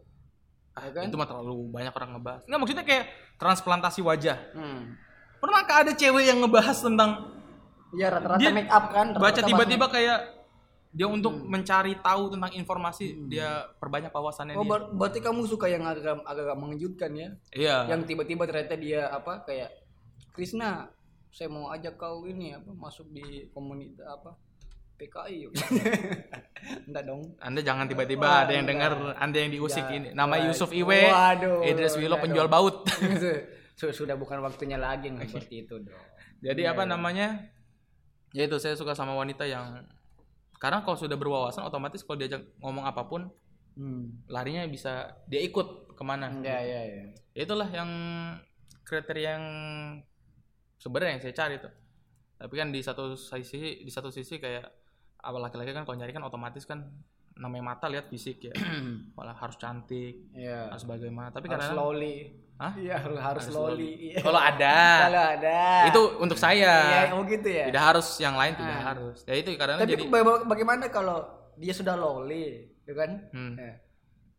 Ya 0.73 0.91
kan? 0.93 1.09
Itu 1.09 1.17
mah 1.17 1.25
terlalu 1.25 1.67
banyak 1.69 1.91
orang 1.91 2.11
ngebahas. 2.15 2.43
Enggak 2.45 2.59
maksudnya 2.59 2.85
kayak 2.85 3.05
transplantasi 3.37 4.01
wajah. 4.01 4.39
Hmm. 4.53 4.95
Pernahkah 5.37 5.83
ada 5.83 5.93
cewek 5.93 6.25
yang 6.25 6.39
ngebahas 6.39 6.77
tentang 6.77 7.33
Iya 7.91 8.11
rata-rata 8.11 8.51
make 8.51 8.69
up 8.69 8.91
kan. 8.91 9.07
baca 9.15 9.41
tiba-tiba 9.41 9.87
kayak 9.89 10.19
dia 10.97 11.05
untuk 11.05 11.45
mencari 11.45 12.01
tahu 12.01 12.33
tentang 12.33 12.49
informasi 12.51 13.29
dia 13.29 13.69
perbanyak 13.77 14.09
wawasannya 14.09 14.57
Oh 14.57 14.65
dia. 14.65 14.73
ber- 14.73 14.89
berarti 14.91 15.21
kamu 15.21 15.45
suka 15.45 15.69
yang 15.69 15.85
agak 15.85 16.25
agak 16.25 16.57
mengejutkan 16.57 17.13
ya? 17.13 17.29
Iya. 17.53 17.77
Yang 17.93 18.01
tiba-tiba 18.09 18.49
ternyata 18.49 18.75
dia 18.75 19.05
apa 19.07 19.45
kayak 19.45 19.77
Krisna, 20.33 20.89
saya 21.29 21.49
mau 21.49 21.69
ajak 21.69 21.97
kau 21.97 22.25
ini 22.25 22.53
apa 22.53 22.73
masuk 22.73 23.09
di 23.09 23.23
komunitas 23.51 24.05
apa 24.07 24.41
PKI. 24.97 25.53
Enggak 26.89 27.05
dong. 27.05 27.23
Anda 27.39 27.61
jangan 27.61 27.85
tiba-tiba 27.85 28.45
ada 28.45 28.53
yang 28.53 28.65
dengar 28.65 28.97
Anda 29.17 29.39
yang 29.39 29.53
diusik 29.53 29.85
Ya. 29.87 29.95
ini. 29.95 30.09
Nama 30.11 30.33
Wah, 30.33 30.45
Yusuf 30.49 30.73
Iwe, 30.73 31.01
waduh, 31.07 31.61
Idris 31.63 31.95
Wilo 31.95 32.17
penjual 32.17 32.49
dong. 32.49 32.55
baut. 32.55 32.77
Su- 33.79 33.93
Sudah 33.93 34.17
bukan 34.17 34.41
waktunya 34.41 34.77
lagi 34.77 35.13
nggak 35.13 35.29
seperti 35.29 35.55
itu 35.63 35.77
dong. 35.79 36.01
Jadi 36.39 36.65
Iya, 36.65 36.73
apa 36.73 36.85
namanya? 36.85 37.53
Ya 38.33 38.45
itu 38.45 38.57
saya 38.57 38.73
suka 38.73 38.93
sama 38.93 39.13
wanita 39.13 39.45
yang 39.45 39.85
karena 40.57 40.81
kalau 40.81 40.97
sudah 40.97 41.15
berwawasan 41.15 41.63
otomatis 41.63 42.01
kalau 42.01 42.17
diajak 42.17 42.43
ngomong 42.59 42.85
apa 42.85 43.05
pun 43.05 43.29
Hmm. 43.77 44.25
larinya 44.33 44.65
bisa 44.65 45.21
dia 45.29 45.45
ikut 45.45 45.93
ke 45.93 46.01
mana. 46.01 46.33
Ya 46.41 46.65
ya 46.65 46.81
ya. 46.81 47.05
Ya 47.37 47.43
itulah 47.45 47.69
yang 47.69 47.91
kriteria 48.89 49.37
yang 49.37 49.45
sebenarnya 50.77 51.13
yang 51.13 51.23
saya 51.23 51.35
cari 51.37 51.57
tuh 51.61 51.73
tapi 52.37 52.57
kan 52.57 52.69
di 52.69 52.81
satu 52.81 53.17
sisi 53.17 53.85
di 53.85 53.93
satu 53.93 54.09
sisi 54.09 54.37
kayak 54.37 54.65
apa 55.19 55.37
laki-laki 55.37 55.73
kan 55.73 55.85
kalau 55.85 55.97
nyari 55.97 56.13
kan 56.13 56.25
otomatis 56.25 56.65
kan 56.65 56.89
namanya 57.37 57.77
mata 57.77 57.89
lihat 57.89 58.09
fisik 58.09 58.49
ya 58.49 58.55
malah 59.17 59.37
harus 59.37 59.57
cantik 59.57 60.25
Iya. 60.33 60.73
harus 60.73 60.85
bagaimana 60.85 61.29
tapi 61.29 61.45
kadang 61.45 61.77
loli. 61.77 62.33
Hah? 62.57 62.73
Iya 62.75 62.97
harus, 62.97 63.19
harus 63.19 63.47
loli. 63.51 63.91
Iya. 64.09 64.19
kalau 64.19 64.41
ada 64.41 64.77
Kalau 65.03 65.23
ada. 65.31 65.59
itu 65.87 66.01
untuk 66.19 66.37
saya 66.37 66.73
Iya, 67.05 67.13
oh 67.13 67.23
gitu 67.23 67.45
ya. 67.47 67.65
tidak 67.69 67.85
harus 67.87 68.07
yang 68.17 68.33
lain 68.33 68.53
tidak 68.55 68.73
Ah. 68.75 68.85
harus 68.91 69.19
ya 69.23 69.35
itu 69.35 69.49
kadang 69.55 69.77
Tapi 69.77 69.93
jadi 69.93 70.05
ba- 70.07 70.45
bagaimana 70.47 70.89
kalau 70.89 71.21
dia 71.55 71.71
sudah 71.71 71.93
loli, 71.95 72.65
ya 72.83 72.95
kan? 72.95 73.11
Hmm. 73.31 73.55
Ya. 73.55 73.77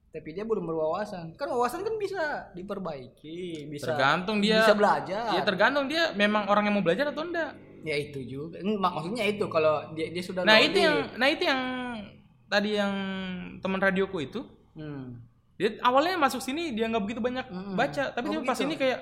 Tapi 0.09 0.30
dia 0.32 0.41
belum 0.41 0.65
berwawasan. 0.65 1.36
Kan 1.36 1.45
wawasan 1.47 1.82
kan 1.82 1.93
bisa 1.95 2.49
diperbaiki, 2.51 3.68
bisa 3.68 3.86
tergantung 3.88 4.38
dia 4.39 4.61
bisa 4.61 4.74
belajar. 4.74 5.30
ya 5.30 5.41
tergantung 5.43 5.86
dia 5.86 6.09
memang 6.11 6.45
orang 6.45 6.65
yang 6.65 6.74
mau 6.74 6.82
belajar 6.82 7.07
atau 7.07 7.22
enggak 7.22 7.53
Ya 7.80 7.93
itu 7.95 8.20
juga. 8.22 8.57
Mak- 8.59 8.97
Maksudnya 8.97 9.24
itu 9.24 9.45
kalau 9.45 9.93
dia 9.93 10.09
dia 10.09 10.20
sudah 10.20 10.41
nah 10.41 10.57
loli. 10.57 10.68
itu 10.68 10.78
yang 10.80 10.95
nah 11.13 11.28
itu 11.28 11.43
yang 11.43 11.61
tadi 12.47 12.70
yang 12.74 12.93
teman 13.59 13.78
radioku 13.78 14.18
itu 14.20 14.41
Hmm. 14.74 15.22
Dia 15.58 15.70
awalnya 15.82 16.16
masuk 16.16 16.39
sini 16.39 16.72
dia 16.72 16.86
nggak 16.86 17.01
begitu 17.01 17.20
banyak 17.20 17.45
Mm-mm. 17.45 17.74
baca 17.74 18.03
tapi 18.10 18.26
Oh, 18.26 18.32
dia 18.32 18.39
pas 18.41 18.53
begitu. 18.53 18.64
ini 18.64 18.76
kayak 18.76 18.99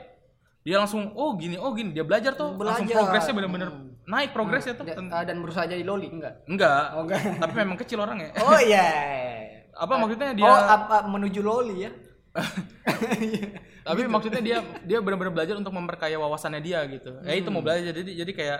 dia 0.61 0.75
langsung 0.77 1.13
oh 1.13 1.35
gini 1.35 1.55
oh 1.55 1.71
gini 1.71 1.91
dia 1.91 2.01
belajar 2.01 2.33
tuh 2.33 2.55
langsung 2.55 2.83
Belajar. 2.83 2.97
progresnya 2.97 3.33
bener-bener 3.33 3.69
Mm. 3.69 3.83
naik 4.05 4.29
progresnya 4.31 4.73
tuh 4.73 4.83
Da- 4.83 4.95
Ten- 4.95 5.09
ah, 5.09 5.21
dan 5.21 5.37
berusaha 5.37 5.63
jadi 5.63 5.81
loli 5.81 6.07
enggak? 6.09 6.33
enggak 6.45 6.83
Oh 6.93 7.03
enggak. 7.03 7.21
tapi 7.41 7.53
memang 7.55 7.77
kecil 7.77 7.99
orangnya 7.99 8.31
Oh 8.39 8.57
iya. 8.57 8.85
apa 9.83 9.93
maksudnya 9.95 10.31
dia 10.31 10.43
Oh 10.43 10.55
apa 10.55 11.03
menuju 11.05 11.39
loli 11.39 11.83
ya? 11.83 11.91
tapi 13.85 14.01
maksudnya 14.05 14.41
dia 14.41 14.57
dia 14.81 14.99
benar-benar 14.99 15.31
belajar 15.31 15.55
untuk 15.55 15.71
memperkaya 15.71 16.17
wawasannya 16.17 16.59
dia 16.59 16.83
gitu 16.85 17.11
ya 17.21 17.33
itu 17.33 17.47
mau 17.47 17.59
Hmm. 17.59 17.67
belajar 17.67 17.93
jadi 17.93 18.11
jadi 18.17 18.31
kayak 18.31 18.59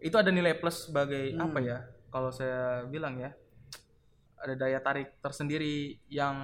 itu 0.00 0.14
ada 0.14 0.28
nilai 0.28 0.54
plus 0.54 0.86
sebagai 0.86 1.32
apa 1.34 1.58
ya 1.58 1.78
kalau 2.08 2.28
saya 2.28 2.84
bilang 2.84 3.16
ya 3.16 3.30
ada 4.36 4.54
daya 4.54 4.78
tarik 4.78 5.18
tersendiri 5.18 5.98
yang 6.06 6.36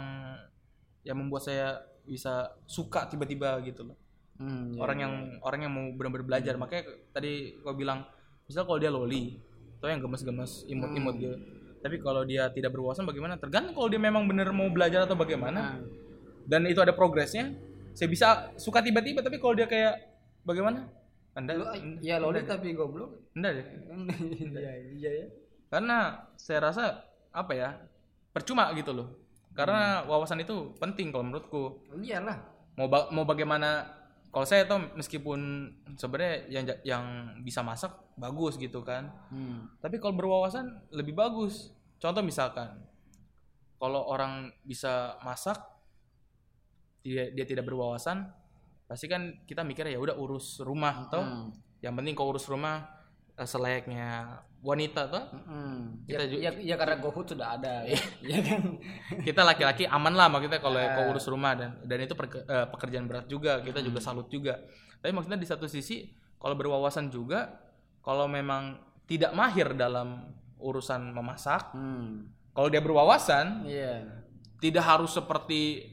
yang 1.05 1.17
membuat 1.21 1.45
saya 1.45 1.79
bisa 2.05 2.53
suka 2.65 3.07
tiba-tiba 3.07 3.61
gitu 3.65 3.85
loh. 3.85 3.97
Hmm, 4.35 4.75
iya, 4.75 4.81
orang 4.83 4.99
yang 4.99 5.13
orang 5.41 5.61
yang 5.63 5.73
mau 5.73 5.87
benar-benar 5.95 6.27
belajar. 6.27 6.55
Makanya 6.59 6.83
tadi 7.15 7.55
gua 7.63 7.73
bilang 7.73 8.03
misal 8.45 8.67
kalau 8.67 8.83
dia 8.83 8.91
loli 8.91 9.39
atau 9.79 9.89
yang 9.89 10.01
gemes-gemes 10.03 10.65
imut-imut 10.67 11.15
gitu. 11.21 11.37
Tapi 11.85 12.01
kalau 12.01 12.25
dia 12.25 12.49
tidak 12.49 12.73
berwawasan 12.73 13.05
bagaimana? 13.05 13.37
Tergantung 13.37 13.77
kalau 13.77 13.89
dia 13.93 14.01
memang 14.01 14.25
benar 14.25 14.51
mau 14.51 14.67
belajar 14.73 15.05
atau 15.05 15.15
bagaimana. 15.15 15.77
Nah, 15.77 15.77
dan 16.49 16.65
itu 16.65 16.81
ada 16.81 16.97
progresnya. 16.97 17.53
Saya 17.95 18.09
bisa 18.11 18.51
suka 18.59 18.83
tiba-tiba 18.83 19.23
tapi 19.23 19.39
kalau 19.39 19.55
dia 19.55 19.69
kayak 19.71 20.01
bagaimana? 20.43 20.89
Anda 21.35 21.55
lo- 21.55 21.71
ya 22.01 22.17
loli 22.19 22.43
tapi 22.43 22.75
goblok. 22.75 23.31
anda 23.35 23.51
deh. 23.55 23.67
Iya 24.55 24.73
iya 24.95 25.11
ya. 25.25 25.27
karena 25.67 26.23
saya 26.39 26.71
rasa 26.71 27.03
apa 27.35 27.51
ya 27.51 27.75
percuma 28.31 28.71
gitu 28.79 28.95
loh 28.95 29.11
karena 29.55 29.81
wawasan 30.05 30.39
itu 30.39 30.75
penting 30.77 31.09
kalau 31.09 31.25
menurutku 31.25 31.63
iyalah. 31.97 32.39
mau 32.75 32.87
ba- 32.87 33.07
mau 33.09 33.23
bagaimana 33.23 33.87
kalau 34.29 34.43
saya 34.43 34.67
tuh 34.67 34.83
meskipun 34.93 35.39
sebenarnya 35.95 36.35
yang 36.51 36.65
yang 36.83 37.05
bisa 37.41 37.63
masak 37.63 37.95
bagus 38.15 38.55
gitu 38.57 38.83
kan 38.83 39.15
Hmm. 39.31 39.71
tapi 39.79 39.97
kalau 39.97 40.13
berwawasan 40.13 40.67
lebih 40.91 41.15
bagus 41.15 41.71
contoh 41.97 42.19
misalkan 42.21 42.83
kalau 43.77 44.03
orang 44.05 44.51
bisa 44.61 45.15
masak 45.21 45.55
dia 47.01 47.31
dia 47.31 47.45
tidak 47.45 47.63
berwawasan 47.65 48.27
pasti 48.85 49.07
kan 49.07 49.45
kita 49.45 49.63
mikir 49.63 49.87
ya 49.87 49.97
udah 49.97 50.17
urus 50.17 50.59
rumah 50.61 51.07
toh 51.09 51.23
Hmm. 51.23 51.49
yang 51.79 51.95
penting 51.95 52.13
kau 52.13 52.27
urus 52.27 52.49
rumah 52.49 52.91
eh, 53.35 53.45
selayaknya 53.45 54.41
wanita 54.65 55.07
toh 55.07 55.25
Hmm. 55.45 56.01
Kita 56.03 56.17
Ya, 56.17 56.27
ju- 56.27 56.41
ya, 56.41 56.51
ya 56.57 56.75
karena 56.75 56.97
GoFood 56.97 57.29
sudah 57.31 57.55
ada. 57.55 57.85
ya 58.25 58.39
kan. 58.41 58.81
kita 59.21 59.41
laki-laki 59.41 59.85
aman 59.87 60.13
lah 60.13 60.27
maksudnya 60.27 60.59
kalau 60.59 60.77
Ah. 60.77 60.97
kau 60.97 61.05
urus 61.11 61.25
rumah 61.27 61.53
dan 61.53 61.77
dan 61.83 61.99
itu 62.01 62.13
perke- 62.13 62.43
eh, 62.43 62.67
pekerjaan 62.67 63.05
berat 63.05 63.27
juga 63.27 63.61
kita 63.61 63.79
juga 63.79 64.01
Hmm. 64.01 64.09
salut 64.11 64.29
juga 64.29 64.57
tapi 64.99 65.13
maksudnya 65.13 65.37
di 65.37 65.45
satu 65.45 65.65
sisi 65.67 66.09
kalau 66.37 66.55
berwawasan 66.55 67.09
juga 67.09 67.61
kalau 68.01 68.25
memang 68.27 68.77
tidak 69.05 69.33
mahir 69.33 69.73
dalam 69.75 70.33
urusan 70.57 71.13
memasak 71.13 71.73
Hmm. 71.73 72.33
kalau 72.51 72.69
dia 72.69 72.81
berwawasan 72.81 73.65
Iya. 73.65 74.25
tidak 74.59 74.81
harus 74.83 75.13
seperti 75.13 75.93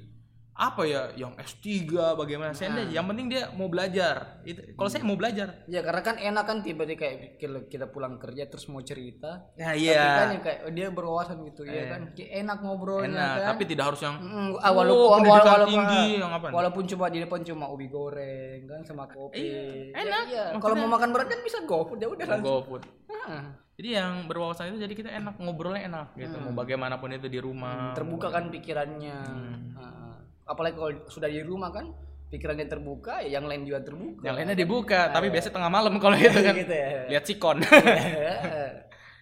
apa 0.53 0.83
ya 0.83 1.09
yang 1.15 1.31
S3 1.33 1.65
bagaimana 2.13 2.51
saya 2.51 2.69
enggak, 2.71 2.91
yang 2.91 3.05
penting 3.05 3.27
dia 3.27 3.49
mau 3.51 3.65
belajar 3.65 4.43
itu 4.43 4.59
kalau 4.73 4.87
saya 4.87 5.01
mau 5.01 5.15
belajar 5.15 5.63
Ya 5.65 5.79
karena 5.79 6.01
kan 6.01 6.15
enak 6.15 6.43
kan 6.43 6.57
tiba-tiba 6.59 6.99
kayak 6.99 7.39
kita- 7.39 7.87
pulang 7.87 8.15
kerja 8.17 8.45
terus 8.45 8.67
mau 8.67 8.79
cerita. 8.79 9.47
ya 9.55 9.71
Tapi 9.73 9.87
kan 10.13 10.27
yang 10.29 10.43
kayak 10.43 10.59
oh, 10.61 10.71
dia 10.71 10.87
berwawasan 10.87 11.37
gitu 11.45 11.63
ya 11.63 11.87
kan. 11.89 12.01
Kayak 12.13 12.31
enak 12.41 12.57
ngobrolnya 12.59 13.09
enak 13.09 13.31
kan. 13.33 13.47
tapi 13.49 13.63
tidak 13.65 13.85
harus 13.89 14.01
yang 14.01 14.15
Mm, 14.17 14.29
ah, 14.53 14.69
Oh, 14.69 14.73
walaupun 14.75 15.09
pendidikan 15.17 15.43
walaupun, 15.49 15.71
tinggi, 15.71 16.05
yang 16.17 16.31
apa? 16.31 16.47
walaupun 16.51 16.83
cuma 16.85 17.05
di 17.07 17.19
depan 17.19 17.39
cuma 17.41 17.65
ubi 17.67 17.87
goreng 17.87 18.59
kan 18.65 18.81
sama 18.83 19.03
kopi. 19.07 19.39
Iya, 19.39 19.61
Ya, 19.89 19.97
enak. 19.97 20.23
iya. 20.25 20.43
Maksudnya- 20.49 20.61
Kalau 20.61 20.75
mau 20.77 20.89
makan 20.89 21.09
berat 21.09 21.27
kan 21.27 21.39
bisa 21.41 21.57
GoFood 21.61 21.97
ya 21.97 22.07
udah 22.07 22.25
langsung. 22.27 22.47
GoFood 22.59 22.83
Ah, 23.21 23.43
jadi 23.73 23.89
yang 23.97 24.25
berwawasan 24.25 24.71
itu 24.71 24.79
jadi 24.79 24.93
kita 24.95 25.09
enak 25.11 25.35
ngobrolnya 25.37 25.85
enak 25.85 26.07
gitu 26.15 26.33
Hmm. 26.33 26.45
mau 26.47 26.53
bagaimanapun 26.55 27.11
itu 27.13 27.27
di 27.27 27.37
rumah 27.37 27.91
terbuka 27.93 28.27
kan 28.29 28.47
pikirannya. 28.47 29.17
Hmm. 29.17 29.75
Ah, 29.75 30.10
apalagi 30.51 30.75
kalau 30.75 30.91
sudah 31.07 31.27
di 31.27 31.41
rumah 31.41 31.71
kan 31.71 31.89
pikirannya 32.27 32.63
terbuka 32.65 33.19
ya 33.19 33.35
yang 33.35 33.43
lain 33.43 33.63
juga 33.63 33.79
terbuka. 33.81 34.23
yang 34.23 34.35
lainnya 34.35 34.55
dibuka 34.55 35.09
tapi 35.09 35.27
biasanya 35.27 35.55
tengah 35.55 35.67
malam 35.69 35.93
kalau 35.97 36.15
itu 36.15 36.31
kan 36.37 36.53
gitu 36.53 36.71
ya. 36.71 36.89
lihat 37.07 37.23
sikon 37.25 37.57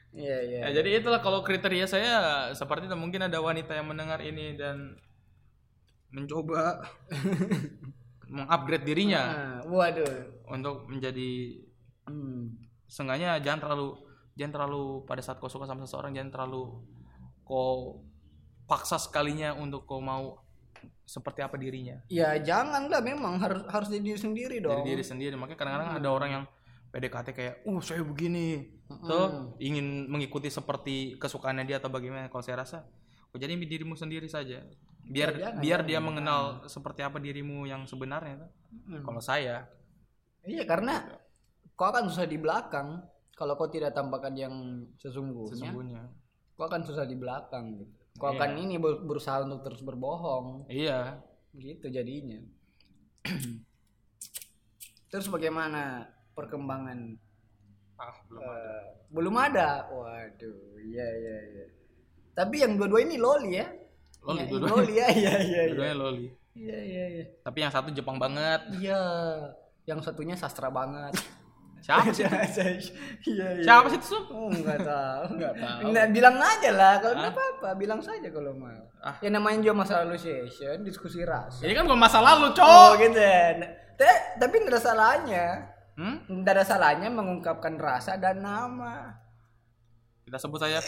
Iya 0.09 0.37
iya. 0.41 0.59
Ya, 0.65 0.81
jadi 0.81 0.89
itulah 0.97 1.21
kalau 1.21 1.45
kriteria 1.45 1.85
saya 1.85 2.13
seperti 2.51 2.89
itu 2.89 2.97
mungkin 2.97 3.21
ada 3.21 3.37
wanita 3.37 3.77
yang 3.77 3.85
mendengar 3.85 4.17
ini 4.19 4.57
dan 4.57 4.97
mencoba 6.09 6.81
mengupgrade 8.27 8.85
dirinya 8.85 9.21
Ah, 9.21 9.59
waduh. 9.65 10.09
untuk 10.49 10.85
menjadi 10.85 11.61
Hmm. 12.05 12.57
seenggaknya 12.89 13.37
jangan 13.37 13.61
terlalu 13.61 14.01
jangan 14.33 14.53
terlalu 14.57 15.05
pada 15.05 15.21
saat 15.21 15.37
kau 15.37 15.45
suka 15.45 15.69
sama 15.69 15.85
seseorang 15.85 16.09
jangan 16.09 16.33
terlalu 16.33 16.81
kau 17.45 18.01
paksa 18.65 18.97
sekalinya 18.97 19.53
untuk 19.53 19.85
kau 19.85 20.01
mau 20.01 20.41
seperti 21.09 21.41
apa 21.41 21.57
dirinya 21.57 21.97
Ya 22.05 22.37
jangan 22.37 22.85
lah 22.85 23.01
memang 23.01 23.41
harus 23.41 23.65
harus 23.65 23.89
jadi 23.89 24.13
diri 24.13 24.19
sendiri 24.21 24.55
dong. 24.61 24.85
diri 24.85 25.01
sendiri 25.01 25.33
makanya 25.33 25.57
kadang-kadang 25.57 25.89
ada 25.97 26.09
orang 26.13 26.29
yang 26.29 26.43
PDKT 26.89 27.27
kayak 27.33 27.55
uh 27.65 27.79
saya 27.81 28.01
begini 28.05 28.65
tuh 29.01 29.57
ingin 29.57 30.05
mengikuti 30.05 30.53
seperti 30.53 31.17
kesukaannya 31.17 31.65
dia 31.65 31.77
atau 31.81 31.89
bagaimana 31.89 32.29
kalau 32.29 32.45
saya 32.45 32.61
rasa 32.61 32.85
kau 33.29 33.37
jadi 33.37 33.53
dirimu 33.57 33.93
sendiri 33.93 34.25
saja 34.25 34.65
biar 35.05 35.29
Ya, 35.33 35.49
jangan, 35.49 35.61
biar 35.61 35.79
dia 35.85 35.99
mengenal 36.01 36.41
seperti 36.65 37.01
apa 37.01 37.17
dirimu 37.17 37.65
yang 37.65 37.85
sebenarnya 37.85 38.45
tuh. 38.45 38.49
Hmm. 38.89 39.01
kalau 39.05 39.21
saya 39.21 39.65
Iya 40.45 40.63
karena 40.65 41.03
kau 41.75 41.89
akan 41.91 42.09
susah 42.09 42.25
di 42.25 42.37
belakang 42.41 43.01
kalau 43.35 43.53
kau 43.55 43.69
tidak 43.71 43.93
tampakkan 43.95 44.33
yang 44.35 44.53
sesungguhnya. 44.97 45.55
sesungguhnya 45.55 46.01
Kau 46.57 46.67
akan 46.67 46.81
susah 46.83 47.07
di 47.07 47.15
belakang 47.15 47.71
gitu. 47.79 47.93
Kau 48.19 48.29
Iya. 48.29 48.37
akan 48.37 48.51
ini 48.59 48.75
ber- 48.75 49.01
berusaha 49.01 49.39
untuk 49.41 49.63
terus 49.63 49.79
berbohong 49.79 50.67
iya 50.67 51.23
gitu 51.55 51.87
jadinya. 51.87 52.37
terus 55.09 55.27
bagaimana 55.27 56.05
perkembangan? 56.35 57.17
ah 57.95 58.15
belum 58.27 58.39
Eh, 58.39 58.83
belum 59.09 59.35
ada. 59.35 59.87
Waduh, 59.89 60.55
iya 60.79 61.03
iya 61.03 61.37
iya. 61.51 61.65
Tapi 62.31 62.63
yang 62.63 62.79
dua-dua 62.79 63.03
ini 63.03 63.15
loli 63.15 63.59
ya? 63.59 63.67
Loli, 64.23 64.39
Ya, 64.39 64.45
dua-duanya. 64.47 64.71
loli 64.71 64.93
ya, 64.93 65.07
iya 65.11 65.33
iya 65.35 65.35
iya. 65.41 65.61
Dua-duanya 65.71 65.97
loli 65.97 66.25
Iya 66.51 66.77
iya 66.81 67.05
iya. 67.09 67.25
tapi 67.39 67.57
yang 67.59 67.71
satu 67.71 67.87
Jepang 67.89 68.15
banget 68.15 68.59
Iya, 68.75 68.99
yang 69.85 69.99
satunya 69.99 70.35
sastra 70.35 70.67
banget. 70.67 71.15
Siapa 71.79 72.11
sih 72.11 72.23
Iya 73.25 73.47
iya. 73.55 73.63
siapa 73.63 73.87
sih 73.87 73.97
itu 73.97 74.19
Oh, 74.27 74.47
enggak 74.47 74.79
tahu. 74.79 75.23
Nggak 75.35 75.53
tahu. 75.55 75.79
Nggak, 75.89 76.05
bilang 76.09 76.35
aja 76.37 76.69
lah 76.71 76.93
kalau 76.97 77.15
enggak 77.15 77.33
apa-apa, 77.33 77.69
bilang 77.73 77.99
saja 77.99 78.27
kalau 78.27 78.51
mau. 78.53 78.83
Ah. 78.99 79.15
Ya 79.19 79.29
namanya 79.29 79.59
juga 79.59 79.75
masalah 79.79 80.03
lalu 80.03 80.17
session, 80.17 80.81
diskusi 80.81 81.23
rasa. 81.23 81.61
ini 81.61 81.71
kan 81.71 81.83
bukan 81.83 81.97
masa 81.97 82.19
lalu 82.19 82.47
Oh, 82.47 82.53
cowok 82.53 82.91
gitu 83.01 83.17
ya. 83.17 83.47
Te- 83.93 84.23
tapi 84.37 84.55
enggak 84.57 84.75
ada 84.75 84.81
salahnya. 84.81 85.45
hmm? 85.95 86.17
Enggak 86.29 86.53
ada 86.53 86.65
salahnya 86.65 87.07
mengungkapkan 87.07 87.75
rasa 87.75 88.15
dan 88.15 88.39
nama. 88.39 89.15
kita 90.21 90.37
sebut 90.37 90.61
saja 90.61 90.77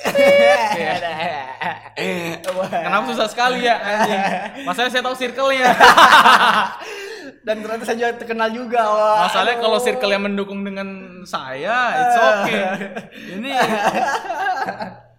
Wah. 2.53 2.69
kenapa 2.69 3.09
susah 3.09 3.25
sekali 3.25 3.65
ya 3.65 3.73
anjing 3.73 4.21
masalahnya 4.61 4.93
saya 4.93 5.01
tahu 5.01 5.17
circle-nya 5.17 5.65
dan 7.41 7.55
ternyata 7.57 7.83
saya 7.83 7.97
juga 7.97 8.11
terkenal 8.15 8.49
juga. 8.49 8.81
Wah. 8.83 9.25
Masalahnya 9.25 9.57
kalau 9.59 9.77
circle 9.77 10.09
yang 10.09 10.23
mendukung 10.23 10.61
dengan 10.61 10.87
saya, 11.23 11.75
it's 11.97 12.17
okay. 12.19 12.61
Ini 13.35 13.49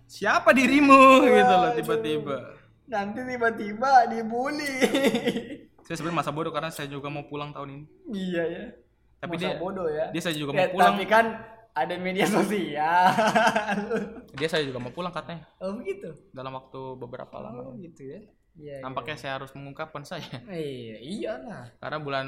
siapa 0.07 0.51
dirimu 0.53 1.01
gitu 1.25 1.53
loh 1.53 1.71
tiba-tiba. 1.73 2.37
Nanti 2.85 3.21
tiba-tiba 3.23 3.91
dibully. 4.07 4.75
Saya 5.83 5.99
sebenarnya 5.99 6.19
masa 6.21 6.31
bodoh 6.31 6.55
karena 6.55 6.71
saya 6.71 6.87
juga 6.87 7.11
mau 7.11 7.27
pulang 7.27 7.51
tahun 7.51 7.69
ini. 7.75 7.85
iya 8.15 8.43
ya. 8.47 8.65
Tapi 9.19 9.35
Masa 9.35 9.43
dia 9.43 9.53
bodoh 9.59 9.89
ya. 9.91 10.07
dia 10.09 10.23
saya 10.23 10.35
juga 10.35 10.51
Ya, 10.53 10.71
mau 10.71 10.71
pulang. 10.73 10.95
Tapi 10.95 11.05
kan 11.11 11.25
ada 11.73 11.95
media 11.99 12.23
sosial. 12.25 13.03
Dia 14.33 14.47
saya 14.47 14.63
juga 14.63 14.79
mau 14.79 14.95
pulang 14.95 15.11
katanya 15.11 15.43
oh 15.59 15.75
begitu. 15.75 16.07
dalam 16.31 16.55
waktu 16.55 16.81
beberapa 16.97 17.35
Oh 17.35 17.43
lama. 17.43 17.63
gitu 17.79 18.03
ya. 18.05 18.21
Iya. 18.53 18.81
Nampaknya 18.81 19.17
saya 19.17 19.33
harus 19.41 19.49
mengungkapkan 19.53 20.05
saya 20.05 20.29
Iya, 20.47 21.01
iyalah. 21.01 21.73
karena 21.81 21.99
bulan 21.99 22.27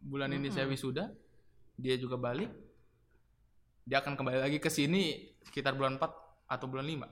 bulan 0.00 0.30
ini 0.30 0.48
saya 0.48 0.64
wisuda, 0.64 1.12
dia 1.74 1.94
juga 1.94 2.16
balik. 2.16 2.48
Dia 3.84 4.00
akan 4.00 4.14
kembali 4.14 4.38
lagi 4.38 4.58
ke 4.58 4.68
sini 4.68 5.16
sekitar 5.42 5.72
bulan 5.72 5.96
4 5.96 6.08
atau 6.46 6.66
bulan 6.66 6.84
5 6.84 7.08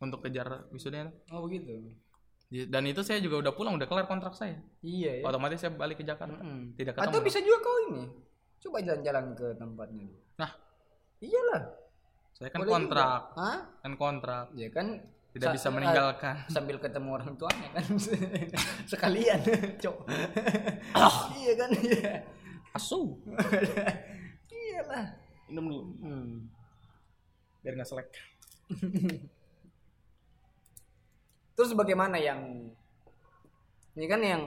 untuk 0.00 0.22
kejar 0.22 0.66
wisudanya. 0.70 1.10
Oh 1.30 1.42
begitu. 1.42 1.92
Dan 2.52 2.84
itu 2.84 3.00
saya 3.00 3.16
juga 3.16 3.40
udah 3.40 3.52
pulang, 3.52 3.74
udah 3.74 3.86
kelar 3.86 4.04
kontrak 4.04 4.34
saya. 4.34 4.60
Iya 4.80 5.18
ya. 5.18 5.24
Otomatis 5.24 5.56
saya 5.58 5.72
balik 5.72 5.98
ke 5.98 6.04
Jakarta. 6.04 6.36
Mm-mm. 6.36 6.76
Tidak 6.76 6.92
Atau 6.94 7.08
ketemu. 7.08 7.26
bisa 7.26 7.38
juga 7.40 7.58
kau 7.62 7.78
ini. 7.88 8.02
Coba 8.58 8.78
jalan-jalan 8.78 9.24
ke 9.34 9.46
tempatnya. 9.56 10.06
Nah, 10.36 10.50
Iyalah. 11.18 11.62
saya 12.32 12.50
kan 12.50 12.60
Boleh 12.62 12.72
kontrak. 12.74 13.20
Hah? 13.34 13.58
kan 13.80 13.92
kontrak. 13.96 14.44
Ya 14.54 14.68
kan 14.68 14.86
Tidak 15.32 15.48
sa- 15.48 15.54
bisa 15.54 15.68
eh, 15.68 15.74
meninggalkan. 15.74 16.34
sambil 16.46 16.76
ketemu 16.76 17.08
orang 17.10 17.32
tuanya 17.34 17.68
kan 17.72 17.84
sekalian 18.92 19.40
cok 19.82 19.96
iya 21.34 21.52
kan 21.56 21.70
iya 21.74 22.12
Asu. 22.72 23.16
iyalah 24.52 25.04
Minum 25.48 25.64
dulu 25.66 25.82
hmm. 26.00 26.48
biar 27.60 27.76
nggak 27.76 27.84
selek. 27.86 28.08
terus 31.52 31.72
bagaimana 31.72 32.16
yang 32.16 32.72
ini 33.92 34.06
kan 34.08 34.20
yang 34.20 34.42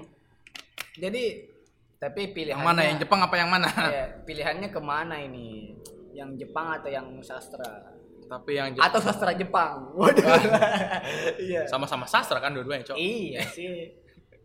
jadi 0.97 1.45
tapi 1.95 2.33
pilihannya 2.33 2.61
Yang 2.61 2.67
mana 2.67 2.81
yang 2.83 2.97
Jepang 2.97 3.21
apa 3.21 3.35
yang 3.37 3.49
mana? 3.49 3.69
ya, 3.87 4.05
pilihannya 4.25 4.69
ke 4.69 4.81
mana 4.81 5.15
ini 5.17 5.77
yang 6.11 6.33
Jepang 6.35 6.73
atau 6.73 6.89
yang 6.89 7.07
sastra 7.21 7.93
Tapi 8.25 8.51
yang 8.53 8.73
Jepang 8.73 8.87
atau 8.89 8.99
sastra 8.99 9.31
Jepang 9.41 9.93
waduh 9.93 10.25
iya 11.37 11.63
sama-sama 11.65 12.05
sastra 12.05 12.37
kan 12.37 12.51
dua-duanya, 12.51 12.81
Cok. 12.83 12.97
iya 12.97 13.41
sih 13.45 13.93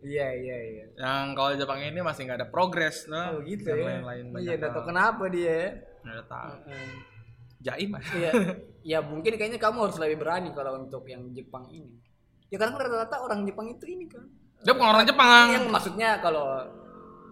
iya 0.01 0.27
iya 0.31 0.57
iya 0.61 0.85
Yang 0.95 1.25
kalau 1.33 1.51
Jepang 1.55 1.79
ini 1.79 1.99
masih 1.99 2.25
nggak 2.25 2.39
ada 2.41 2.49
progres, 2.49 3.05
nah. 3.05 3.33
oh 3.33 3.41
gitu 3.41 3.65
Yang 3.67 3.81
ya 3.81 3.85
lain-lain 4.05 4.23
iya 4.37 4.53
nggak 4.55 4.71
tahu 4.71 4.83
kenapa 4.85 5.23
dia 5.27 5.59
Nggak 6.01 6.25
tahu. 6.25 6.53
Heeh. 6.65 6.91
Jaim. 7.61 7.93
Iya, 7.93 8.31
ya 8.97 8.99
mungkin 9.05 9.37
kayaknya 9.37 9.61
kamu 9.61 9.85
harus 9.85 10.01
lebih 10.01 10.17
berani 10.17 10.49
kalau 10.49 10.81
untuk 10.81 11.05
yang 11.05 11.29
Jepang 11.29 11.69
ini. 11.69 11.93
Ya 12.49 12.57
karena 12.57 12.73
rata-rata 12.73 13.21
orang 13.21 13.45
Jepang 13.45 13.69
itu 13.69 13.85
ini 13.85 14.09
kan. 14.09 14.25
Dia 14.65 14.73
bukan 14.73 14.89
orang 14.89 15.05
Jepang. 15.05 15.45
Yang 15.53 15.69
maksudnya 15.69 16.17
kalau 16.17 16.57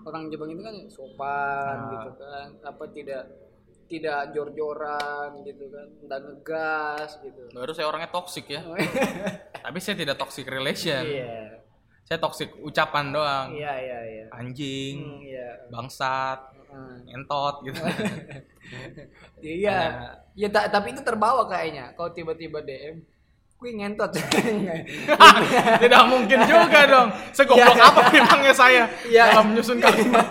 orang 0.06 0.30
Jepang 0.30 0.54
itu 0.54 0.62
kan 0.62 0.76
sopan 0.86 1.78
Ah. 1.82 1.89
gitu 1.91 2.10
kan, 2.16 2.47
apa 2.62 2.84
tidak 2.93 3.24
tidak 3.89 4.31
jor-joran 4.31 5.41
gitu 5.41 5.65
kan, 5.67 5.87
dan 6.05 6.21
ngegas 6.23 7.17
gitu. 7.19 7.41
Baru 7.49 7.73
saya 7.73 7.89
orangnya 7.89 8.07
toxic 8.07 8.45
ya. 8.47 8.61
Tapi 9.65 9.77
saya 9.77 9.97
tidak 9.97 10.15
toxic 10.15 10.45
relation. 10.45 11.01
Iya, 11.01 11.57
Saya 12.05 12.17
toxic 12.17 12.53
ucapan 12.55 13.09
doang. 13.09 13.47
iya, 13.51 13.73
iya, 13.75 13.99
iya. 14.03 14.25
Anjing, 14.31 14.97
Hmm, 14.97 15.21
Iya. 15.21 15.49
bangsat, 15.67 16.39
Heeh. 16.55 16.95
entot 17.13 17.55
gitu. 17.63 17.81
Iya, 19.39 19.77
ya 20.33 20.47
ta- 20.47 20.69
tapi 20.69 20.91
itu 20.91 21.01
terbawa 21.01 21.45
kayaknya. 21.45 21.93
Kalau 21.93 22.11
tiba-tiba 22.11 22.61
DM, 22.61 23.01
gue 23.55 23.69
ngentot. 23.71 24.11
tidak 25.81 26.03
mungkin 26.05 26.39
juga 26.45 26.79
dong. 26.85 27.09
Segoblok 27.31 27.73
Iya. 27.73 27.87
apa 27.87 28.01
memangnya 28.11 28.53
saya 28.53 28.83
Iya. 29.03 29.23
dalam 29.33 29.45
menyusun 29.49 29.79
kalimat. 29.79 30.27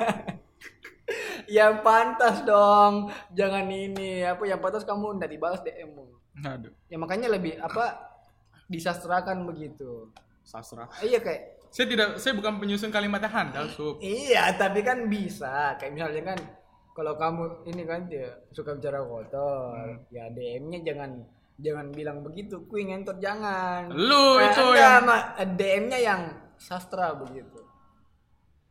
Yang 1.48 1.80
pantas 1.80 2.44
dong, 2.44 3.08
jangan 3.32 3.64
ini. 3.66 4.22
Apa 4.22 4.44
yang 4.44 4.60
pantas 4.60 4.84
kamu 4.84 5.16
ndak 5.16 5.30
dibalas 5.30 5.60
DM-mu. 5.60 6.04
Aduh, 6.38 6.70
Ya 6.86 6.96
makanya 6.96 7.28
lebih 7.28 7.58
apa 7.58 7.98
disastrakan 8.64 9.42
begitu. 9.44 10.12
sastra. 10.44 10.88
Eh, 11.00 11.12
Iya 11.12 11.20
kayak 11.20 11.42
Saya 11.68 11.84
tidak, 11.84 12.08
saya 12.16 12.32
bukan 12.32 12.56
penyusun 12.56 12.88
kalimatnya 12.88 13.28
handal, 13.28 13.68
sup. 13.68 14.00
iya, 14.00 14.56
tapi 14.56 14.80
kan 14.80 15.04
bisa. 15.04 15.76
Kayak 15.76 15.92
misalnya 15.92 16.22
kan 16.24 16.38
kalau 16.92 17.12
kamu 17.14 17.42
ini 17.68 17.82
kan 17.84 18.00
dia 18.08 18.32
suka 18.48 18.72
bicara 18.72 19.04
kotor, 19.04 19.76
ya 20.08 20.32
DM-nya 20.32 20.80
jangan 20.80 21.20
jangan 21.60 21.92
bilang 21.92 22.24
begitu. 22.24 22.64
Kuing 22.64 22.88
ngentot 22.88 23.20
jangan. 23.20 23.92
Lu 23.92 24.40
itu 24.40 24.62
enggak, 24.64 24.80
yang. 24.80 25.04
DM-nya 25.54 25.98
yang 26.00 26.20
sastra 26.56 27.12
begitu. 27.12 27.57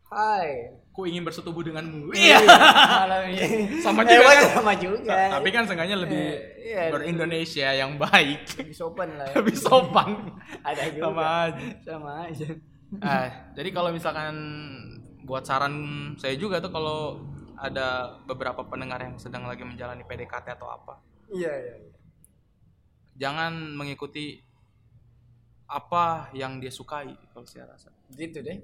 Hai. 0.08 0.72
ku 0.90 1.06
ingin 1.06 1.22
bersetubuh 1.22 1.62
denganmu 1.62 2.10
Iya. 2.10 2.42
Malam 2.42 3.30
ini. 3.30 3.78
Sama 3.78 4.02
Eh, 4.02 4.10
juga 4.10 4.26
kan? 4.26 4.44
sama 4.52 4.74
juga. 4.74 5.18
tapi 5.30 5.50
kan 5.52 5.64
seenggaknya 5.64 5.98
lebih 6.00 6.26
Iya, 6.58 6.90
berindonesia 6.90 7.70
yang 7.72 7.96
baik 7.96 8.58
lebih 8.58 8.74
sopan 8.74 9.14
lah. 9.14 9.30
Ya. 9.30 9.36
lebih 9.38 9.56
sopan 9.56 10.10
Ada 10.66 10.84
juga. 10.90 11.06
sama 11.06 11.24
aja 11.44 11.66
Sama 11.84 12.12
aja. 12.26 12.48
Ah, 12.98 13.28
jadi 13.54 13.70
kalau 13.70 13.92
misalkan 13.92 14.36
buat 15.22 15.44
saran 15.44 15.76
saya 16.16 16.34
juga 16.34 16.58
tuh 16.58 16.72
kalau 16.72 17.22
ada 17.54 18.18
beberapa 18.24 18.64
pendengar 18.64 18.98
yang 18.98 19.18
sedang 19.18 19.44
lagi 19.44 19.62
menjalani 19.62 20.02
PDKT 20.02 20.56
atau 20.56 20.66
apa, 20.68 20.98
Iya, 21.28 21.52
iya. 21.52 21.76
iya. 21.76 21.94
jangan 23.18 23.54
mengikuti 23.72 24.40
apa 25.68 26.32
yang 26.32 26.58
dia 26.58 26.70
sukai 26.70 27.12
kalau 27.28 27.44
saya 27.44 27.68
rasa. 27.68 27.92
Gitu 28.10 28.40
deh. 28.40 28.56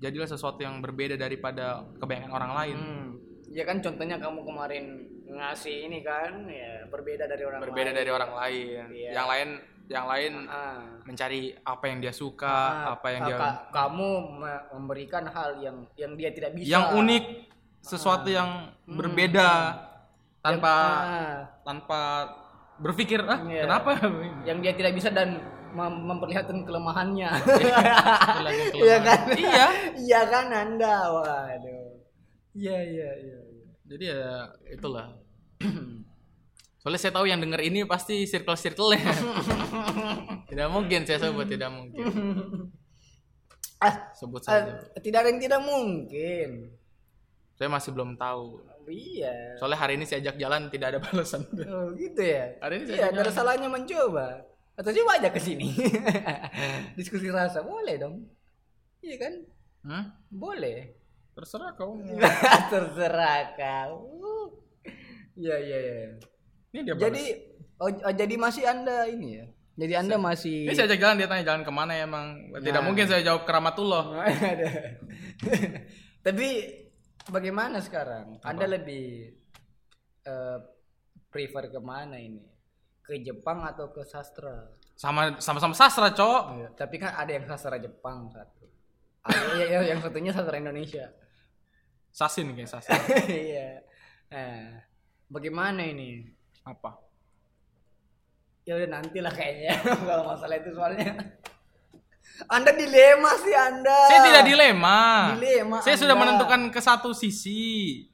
Jadilah 0.00 0.24
sesuatu 0.26 0.58
yang 0.58 0.80
berbeda 0.80 1.14
daripada 1.14 1.64
kebanyakan 1.96 2.32
orang 2.32 2.52
lain. 2.54 2.76
Hmm. 2.76 3.06
Ya 3.50 3.62
kan 3.62 3.78
contohnya 3.78 4.16
kamu 4.16 4.40
kemarin 4.42 4.84
ngasih 5.26 5.86
ini 5.86 6.00
kan 6.00 6.46
ya 6.46 6.86
berbeda 6.86 7.24
dari 7.24 7.42
orang 7.42 7.60
Berbeda 7.60 7.90
lain. 7.90 7.98
dari 7.98 8.10
orang 8.10 8.32
lain. 8.32 8.84
Iya. 8.90 9.10
Yang 9.12 9.26
lain 9.28 9.48
yang 9.86 10.06
lain 10.06 10.32
Ah. 10.46 11.02
mencari 11.02 11.40
apa 11.60 11.84
yang 11.84 11.98
dia 11.98 12.12
suka, 12.12 12.46
Ah, 12.46 12.94
apa 12.94 13.06
yang 13.10 13.22
ah, 13.22 13.26
dia 13.26 13.36
ka- 13.36 13.58
kamu 13.70 14.10
me- 14.36 14.64
memberikan 14.72 15.24
hal 15.26 15.58
yang 15.58 15.76
yang 15.94 16.14
dia 16.14 16.30
tidak 16.30 16.54
bisa. 16.54 16.70
yang 16.70 16.94
unik, 16.94 17.24
sesuatu 17.80 18.26
yang 18.26 18.70
berbeda 18.86 19.50
tanpa 20.40 20.74
Ah, 20.96 21.36
tanpa 21.60 22.00
berpikir 22.78 23.20
ah 23.20 23.42
Iya. 23.42 23.66
kenapa 23.66 23.90
yang 24.42 24.58
dia 24.58 24.72
tidak 24.72 24.94
bisa 24.94 25.10
dan 25.10 25.36
mem- 25.72 26.04
memperlihatkan 26.06 26.62
kelemahannya. 26.62 27.30
Iya 28.76 28.96
kan? 29.00 29.20
iya 29.32 29.66
Iya 29.94 30.20
kan 30.26 30.46
Anda. 30.48 30.96
Waduh. 31.10 32.02
Iya 32.50 32.76
iya 32.78 33.10
iya. 33.16 33.38
iya. 33.40 33.66
jadi 33.86 34.04
ya 34.10 34.22
itulah 34.68 35.06
soalnya 36.80 36.98
saya 36.98 37.12
tahu 37.12 37.26
yang 37.26 37.38
denger 37.38 37.58
ini 37.60 37.82
pasti 37.84 38.22
circle 38.22 38.54
circle 38.54 38.90
nya 38.90 39.02
tidak 40.50 40.66
mungkin 40.68 41.02
saya 41.02 41.18
sebut 41.20 41.46
tidak 41.46 41.70
mungkin 41.70 42.06
Ah, 43.78 44.12
sebut 44.12 44.44
ah, 44.44 44.60
saja 44.62 44.72
tidak 44.98 45.18
ada 45.22 45.28
yang 45.30 45.40
tidak 45.40 45.60
mungkin. 45.60 46.48
saya 47.54 47.68
masih 47.68 47.90
belum 47.90 48.14
tahu 48.14 48.62
Iya. 48.86 49.54
soalnya 49.54 49.78
hari 49.78 49.94
ini 49.94 50.04
saya 50.04 50.18
ajak 50.20 50.36
jalan 50.36 50.66
tidak 50.68 50.86
ada 50.90 50.98
balasan 50.98 51.46
Oh, 51.66 51.94
gitu 51.94 52.18
ya. 52.20 52.58
Hari 52.58 52.74
ini 52.76 52.84
saya 52.88 52.98
Iya, 52.98 53.06
ada 53.16 53.30
salahnya 53.30 53.68
mencoba. 53.68 54.26
Atau 54.80 54.96
coba 54.96 55.20
aja 55.20 55.28
ke 55.28 55.36
sini. 55.36 55.76
Diskusi 56.98 57.28
rasa 57.28 57.60
boleh 57.60 58.00
dong. 58.00 58.24
Iya 59.04 59.16
kan? 59.20 59.32
hmm? 59.84 60.04
Boleh. 60.32 60.96
terserah 61.30 61.72
kau 61.76 62.00
Terserah 62.72 63.52
kau. 63.60 63.96
Iya 65.36 65.56
iya 65.60 65.78
iya. 65.78 65.96
ini 66.72 66.80
dia 66.84 66.92
Jadi 66.96 67.24
oh, 67.80 67.88
oh, 67.88 68.12
jadi 68.12 68.34
masih 68.40 68.64
Anda 68.64 69.04
ini 69.08 69.28
ya. 69.40 69.46
Jadi 69.80 69.94
Anda 69.96 70.16
masih 70.20 70.68
ini 70.68 70.76
saya 70.76 70.92
ajak 70.92 71.00
jalan 71.00 71.16
dia 71.20 71.28
tanya 71.28 71.44
jalan 71.44 71.62
ke 71.64 71.72
mana 71.72 71.92
ya 71.96 72.04
emang 72.04 72.52
tidak 72.60 72.80
Nah. 72.80 72.86
mungkin 72.88 73.04
saya 73.08 73.20
jawab 73.24 73.48
keramatullah. 73.48 74.04
Tapi 76.26 76.48
bagaimana 77.28 77.80
sekarang? 77.80 78.40
Anda 78.44 78.80
lebih 78.80 79.32
eh, 80.24 80.58
prefer 81.32 81.72
ke 81.72 81.80
mana 81.80 82.20
ini? 82.20 82.44
Ke 83.10 83.18
Jepang 83.18 83.66
atau 83.66 83.90
ke 83.90 84.06
sastra? 84.06 84.70
sama 84.94 85.34
sama-sama 85.40 85.74
sastra 85.74 86.12
cok 86.12 86.42
Iya, 86.54 86.68
Tapi 86.76 86.94
kan 86.94 87.10
ada 87.10 87.32
yang 87.32 87.42
sastra 87.42 87.74
Jepang 87.74 88.30
satu. 88.30 88.68
Ada 89.20 89.64
yang, 89.66 89.82
yang 89.82 89.98
satunya 89.98 90.30
sastra 90.30 90.54
Indonesia. 90.56 91.10
sasin 92.10 92.54
kayak 92.54 92.70
sasin 92.70 92.94
Iya. 93.50 93.82
Nah, 94.28 94.78
bagaimana 95.26 95.82
ini? 95.82 96.22
apa 96.62 96.94
Ya 98.62 98.76
udah 98.76 98.88
nantilah 98.92 99.32
kayaknya 99.32 99.74
kalau 100.08 100.24
masalah 100.28 100.54
itu 100.54 100.70
soalnya. 100.70 101.10
Anda 102.46 102.70
dilema 102.72 103.32
sih 103.36 103.52
Anda. 103.52 103.98
Saya 104.06 104.20
tidak 104.22 104.44
dilema. 104.46 105.00
Dilema 105.34 105.76
Saya 105.80 105.96
sudah 105.96 106.14
Anda. 106.14 106.22
menentukan 106.22 106.60
ke 106.68 106.78
satu 106.78 107.10
sisi 107.10 108.06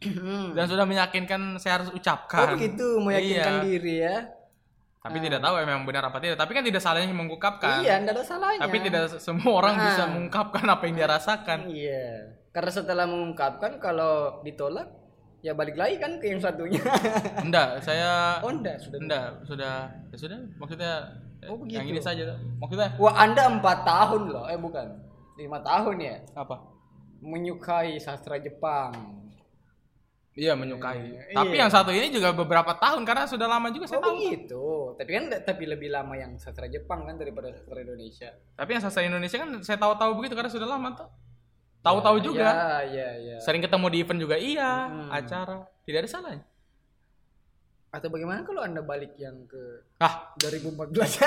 dan 0.55 0.65
sudah 0.65 0.87
meyakinkan 0.87 1.59
saya 1.59 1.83
harus 1.83 1.91
Oh 1.91 1.99
ucapkan. 1.99 2.57
begitu, 2.57 2.97
meyakinkan 2.99 3.53
Iya. 3.53 3.63
diri 3.63 3.95
ya. 4.01 4.17
Tapi 5.07 5.19
tidak 5.21 5.41
tahu 5.41 5.55
memang 5.61 5.83
benar 5.83 6.03
apa 6.05 6.19
tidak. 6.19 6.37
Tapi 6.37 6.53
kan 6.53 6.63
tidak 6.63 6.81
salahnya 6.81 7.11
mengungkapkan. 7.11 7.81
Iya, 7.81 7.95
enggak 7.99 8.15
ada 8.17 8.25
salahnya. 8.25 8.61
Tapi 8.63 8.77
tidak 8.81 9.03
semua 9.19 9.53
orang 9.55 9.75
Ah. 9.75 9.83
bisa 9.85 10.03
mengungkapkan 10.07 10.65
apa 10.65 10.83
yang 10.85 10.95
dia 10.95 11.09
rasakan. 11.09 11.59
Iya. 11.67 12.07
Karena 12.51 12.71
setelah 12.71 13.05
mengungkapkan 13.05 13.77
kalau 13.77 14.41
ditolak 14.41 14.89
ya 15.41 15.53
balik 15.53 15.77
lagi 15.77 15.97
kan 15.97 16.17
ke 16.17 16.27
yang 16.27 16.41
satunya. 16.41 16.81
Enggak, 17.45 17.79
saya 17.81 18.41
oh 18.41 18.51
enggak, 18.51 18.81
sudah. 18.81 18.99
enggak, 18.99 19.27
sudah 19.45 19.75
ya 20.11 20.17
sudah 20.17 20.39
maksudnya 20.57 20.93
eh, 21.39 21.47
Oh, 21.47 21.61
yang 21.69 21.85
begitu. 21.85 21.93
ini 21.93 22.01
saja. 22.01 22.35
Maksudnya 22.57 22.97
Wah, 22.97 23.15
Anda 23.15 23.47
empat 23.49 23.79
tahun 23.85 24.23
loh. 24.29 24.45
Eh 24.49 24.57
bukan. 24.57 24.87
lima 25.37 25.61
tahun 25.61 25.97
ya 26.01 26.17
apa? 26.33 26.57
menyukai 27.19 27.97
sastra 27.97 28.37
Jepang. 28.37 28.93
Iya 30.37 30.53
menyukai. 30.53 31.01
Iya. 31.01 31.33
Tapi 31.33 31.55
yang 31.57 31.73
satu 31.73 31.89
ini 31.89 32.13
juga 32.13 32.29
beberapa 32.31 32.77
tahun 32.77 33.03
karena 33.03 33.25
sudah 33.25 33.49
lama 33.49 33.73
juga 33.73 33.89
saya 33.89 33.99
Oh 33.99 34.13
tahu. 34.13 34.17
begitu. 34.21 34.65
Tapi 34.95 35.11
kan 35.11 35.25
tapi 35.41 35.65
lebih 35.65 35.89
lama 35.89 36.13
yang 36.13 36.37
sastra 36.37 36.69
Jepang 36.69 37.03
kan 37.03 37.17
daripada 37.17 37.49
sastra 37.51 37.81
Indonesia. 37.81 38.37
Tapi 38.53 38.71
yang 38.71 38.83
sastra 38.85 39.01
Indonesia 39.03 39.41
kan 39.41 39.51
saya 39.61 39.81
tahu-tahu 39.81 40.13
begitu 40.15 40.37
karena 40.37 40.53
sudah 40.53 40.69
lama 40.69 40.93
tuh. 40.93 41.09
Tahu-tahu 41.81 42.21
juga. 42.21 42.45
Ya, 42.45 42.85
ya, 42.85 43.09
ya. 43.17 43.37
Sering 43.41 43.65
ketemu 43.65 43.87
di 43.89 43.99
event 43.99 44.21
juga 44.21 44.37
iya, 44.37 44.87
Hmm. 44.87 45.09
acara. 45.09 45.65
Tidak 45.83 45.99
ada 45.99 46.11
salahnya. 46.11 46.45
Atau 47.89 48.13
bagaimana 48.13 48.45
kalau 48.45 48.61
Anda 48.61 48.85
balik 48.85 49.17
yang 49.17 49.49
ke 49.49 49.81
Ah, 49.97 50.37
2014? 50.37 51.17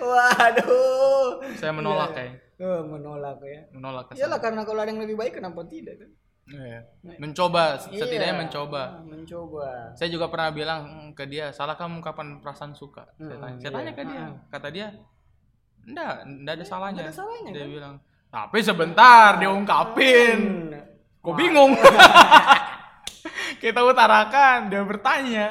Waduh. 0.00 1.42
saya 1.56 1.72
menolak 1.72 2.10
Iya. 2.10 2.16
kayak. 2.16 2.32
Oh, 2.62 2.80
menolak 2.86 3.42
ya. 3.42 3.60
Menolak 3.74 4.04
ke 4.06 4.12
Iyalah 4.14 4.38
karena 4.38 4.62
kalau 4.62 4.80
ada 4.80 4.90
yang 4.90 5.02
lebih 5.02 5.18
baik 5.18 5.34
kenapa 5.34 5.66
tidak 5.66 5.98
kan? 5.98 6.10
Iya. 6.42 6.78
Mencoba, 7.18 7.78
setidaknya 7.78 8.34
Iya. 8.34 8.40
mencoba. 8.46 8.82
Mencoba. 9.02 9.94
Saya 9.94 10.10
juga 10.10 10.26
pernah 10.26 10.50
bilang 10.50 10.80
"Hmm, 10.86 11.08
ke 11.10 11.26
dia, 11.26 11.50
salah 11.50 11.74
kamu 11.74 11.98
kapan 11.98 12.38
perasaan 12.38 12.74
suka? 12.74 13.06
Saya 13.16 13.34
Hmm, 13.34 13.42
tanya, 13.42 13.56
saya 13.58 13.70
iya. 13.70 13.76
tanya 13.78 13.92
ke 13.94 14.02
dia, 14.06 14.24
kata 14.48 14.68
dia, 14.70 14.86
enggak, 15.82 16.14
enggak 16.22 16.54
ada 16.54 16.64
salahnya. 16.64 17.02
ada 17.02 17.14
salahnya, 17.14 17.50
dia 17.50 17.62
kan? 17.62 17.70
bilang, 17.70 17.94
tapi 18.28 18.58
sebentar 18.60 19.28
dia 19.38 19.50
ungkapin. 19.50 20.38
Hmm. 20.70 20.82
Kok 21.18 21.34
bingung? 21.34 21.72
Kita 23.62 23.80
utarakan, 23.80 24.58
dia 24.66 24.82
bertanya. 24.82 25.46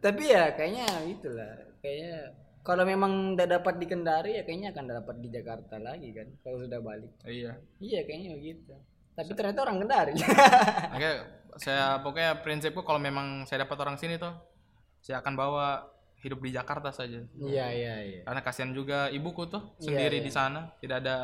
Tapi 0.00 0.22
ya 0.28 0.52
kayaknya 0.52 0.84
itulah. 1.04 1.52
Kayaknya 1.80 2.32
kalau 2.68 2.84
memang 2.84 3.32
tidak 3.32 3.64
dapat 3.64 3.80
dikendari 3.80 4.36
ya 4.36 4.42
kayaknya 4.44 4.76
akan 4.76 4.84
dapat 5.00 5.16
di 5.24 5.28
Jakarta 5.32 5.80
lagi 5.80 6.12
kan 6.12 6.28
kalau 6.44 6.60
sudah 6.60 6.84
balik. 6.84 7.08
Iya. 7.24 7.56
Iya 7.80 8.04
kayaknya 8.04 8.36
begitu. 8.36 8.76
Tapi 9.16 9.32
ternyata 9.32 9.64
orang 9.64 9.80
kendari. 9.80 10.12
Oke, 11.00 11.10
saya 11.56 11.96
pokoknya 12.04 12.44
prinsipku 12.44 12.84
kalau 12.84 13.00
memang 13.00 13.48
saya 13.48 13.64
dapat 13.64 13.80
orang 13.80 13.96
sini 13.96 14.20
tuh, 14.20 14.36
saya 15.00 15.24
akan 15.24 15.32
bawa 15.32 15.88
hidup 16.20 16.44
di 16.44 16.52
Jakarta 16.52 16.92
saja. 16.92 17.24
Iya 17.40 17.66
iya 17.72 17.94
iya. 18.04 18.20
Karena 18.28 18.40
kasihan 18.44 18.76
juga 18.76 19.08
ibuku 19.08 19.48
tuh 19.48 19.72
Iya, 19.80 19.88
sendiri 19.88 20.20
iya. 20.20 20.26
di 20.28 20.30
sana, 20.30 20.68
tidak 20.76 21.08
ada 21.08 21.16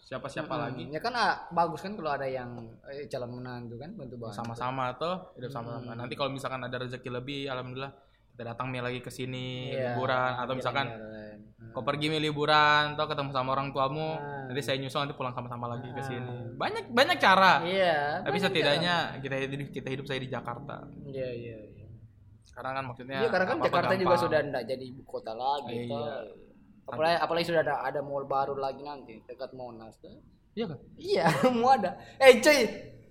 siapa-siapa 0.00 0.54
lagi. 0.56 0.88
Ya 0.88 1.04
kan 1.04 1.12
ah, 1.12 1.44
bagus 1.52 1.84
kan 1.84 1.92
kalau 1.92 2.08
ada 2.16 2.24
yang 2.24 2.72
eh, 2.88 3.04
calon 3.12 3.36
menantu 3.36 3.76
kan 3.76 3.92
bantu 3.92 4.16
bantu. 4.16 4.32
Sama-sama 4.32 4.96
tuh, 4.96 5.36
hidup 5.36 5.52
sama-sama. 5.52 5.92
Nanti 5.92 6.16
kalau 6.16 6.32
misalkan 6.32 6.64
ada 6.64 6.80
rezeki 6.80 7.10
lebih, 7.12 7.52
alhamdulillah 7.52 7.92
kita 8.36 8.44
datang 8.46 8.68
mi 8.68 8.78
lagi 8.78 9.00
ke 9.00 9.08
sini 9.08 9.72
Iya, 9.72 9.96
liburan 9.96 10.32
atau 10.36 10.52
misalkan. 10.52 10.86
Hmm. 10.92 11.72
kau 11.72 11.80
pergi 11.80 12.06
mi 12.06 12.16
liburan 12.18 12.92
atau 12.92 13.04
ketemu 13.06 13.32
sama 13.32 13.52
orang 13.52 13.68
tuamu, 13.70 14.12
Ah. 14.14 14.44
nanti 14.44 14.60
saya 14.60 14.76
nyusul 14.76 15.00
nanti 15.02 15.12
pulang 15.12 15.32
sama-sama 15.32 15.68
lagi 15.70 15.88
ke 15.88 16.02
sini. 16.02 16.52
Banyak 16.52 16.88
banyak 16.90 17.16
cara. 17.16 17.60
Iya. 17.62 18.20
Tapi 18.22 18.28
banyak 18.30 18.44
setidaknya 18.46 18.94
kita 19.18 19.34
hidup 19.38 19.68
kita 19.70 19.88
hidup 19.88 20.04
saya 20.04 20.20
di 20.20 20.28
Jakarta. 20.28 20.84
jalan. 20.84 21.04
Iya 21.06 21.28
iya 21.32 21.56
iya. 21.66 21.86
Sekarang 22.42 22.72
kan 22.74 22.84
maksudnya 22.86 23.18
Iya 23.18 23.28
karena 23.28 23.46
kan 23.46 23.56
Jakarta 23.58 23.92
juga 23.94 24.04
gampang. 24.06 24.20
sudah 24.22 24.40
tidak 24.42 24.62
jadi 24.66 24.84
ibu 24.86 25.02
kota 25.02 25.32
lagi. 25.32 25.74
Iya. 25.74 25.88
toh. 25.90 26.22
Apalagi, 26.86 27.16
apalagi 27.18 27.44
sudah 27.46 27.60
ada 27.62 27.74
ada 27.82 28.00
mall 28.00 28.24
baru 28.26 28.54
lagi 28.54 28.80
nanti 28.80 29.14
dekat 29.22 29.50
Monas. 29.52 29.96
tuh. 29.98 30.12
Iya 30.52 30.64
kan? 30.66 30.78
Iya, 30.94 31.24
mau 31.56 31.72
ada. 31.72 31.90
Eh 32.16 32.36
cuy, 32.38 32.60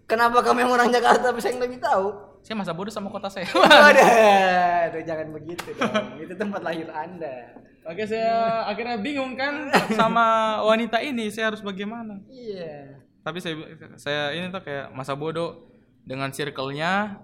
kenapa 0.06 0.42
kami 0.42 0.62
orang 0.64 0.90
Jakarta 0.90 1.34
bisa 1.34 1.50
yang 1.50 1.60
lebih 1.60 1.78
tahu? 1.78 2.14
Saya 2.46 2.62
masa 2.62 2.78
bodoh 2.78 2.94
sama 2.94 3.10
kota 3.10 3.26
saya. 3.26 3.50
Waduh, 3.50 4.06
aduh, 4.86 5.02
jangan 5.02 5.34
begitu 5.34 5.74
dong. 5.74 6.22
Itu 6.22 6.38
tempat 6.38 6.62
lahir 6.62 6.86
Anda. 6.94 7.58
Oke, 7.90 8.06
saya 8.06 8.70
akhirnya 8.70 9.02
bingung 9.02 9.34
kan 9.34 9.74
sama 9.98 10.58
wanita 10.62 11.02
ini, 11.02 11.34
saya 11.34 11.50
harus 11.50 11.66
bagaimana? 11.66 12.22
Iya. 12.30 13.02
Tapi 13.26 13.42
saya 13.42 13.58
saya 13.98 14.24
ini 14.38 14.54
tuh 14.54 14.62
kayak 14.62 14.94
masa 14.94 15.18
bodoh 15.18 15.66
dengan 16.06 16.30
circle-nya, 16.30 17.18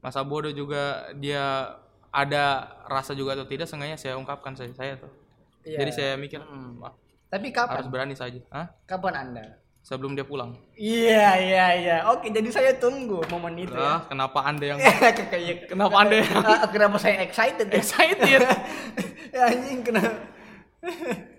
masa 0.00 0.24
bodoh 0.24 0.56
juga 0.56 1.12
dia 1.20 1.76
ada 2.08 2.72
rasa 2.88 3.12
juga 3.12 3.36
atau 3.36 3.44
tidak, 3.44 3.68
seenggaknya 3.68 4.00
saya 4.00 4.16
ungkapkan 4.16 4.56
saya, 4.56 4.72
saya 4.72 4.96
tuh. 4.96 5.12
Iya. 5.68 5.84
Jadi 5.84 5.90
saya 5.92 6.12
mikir, 6.16 6.40
hmm, 6.40 6.80
Tapi 7.28 7.48
kapan? 7.52 7.76
harus 7.76 7.88
berani 7.88 8.16
saja 8.16 8.40
Hah? 8.52 8.72
Kapan 8.88 9.14
Anda? 9.16 9.61
Sebelum 9.82 10.14
dia 10.14 10.22
pulang 10.22 10.54
Iya, 10.72 11.28
iya, 11.38 11.66
iya. 11.74 11.96
Oke, 12.08 12.30
jadi 12.30 12.46
saya 12.48 12.70
tunggu 12.74 13.22
momen 13.28 13.54
itu 13.56 13.70
ya. 13.70 13.98
ah, 13.98 14.00
kenapa 14.04 14.38
anda 14.42 14.64
yang 14.64 14.78
Kayak 15.32 15.66
kenapa 15.66 15.96
anda 15.98 16.14
yang 16.18 16.30
Ah, 16.38 16.66
kenapa 16.66 16.96
saya 16.96 17.18
excited 17.20 17.66
ya? 17.66 17.74
excited 17.76 18.22
ya 19.34 19.42
anjing 19.44 19.82
kenapa? 19.82 20.14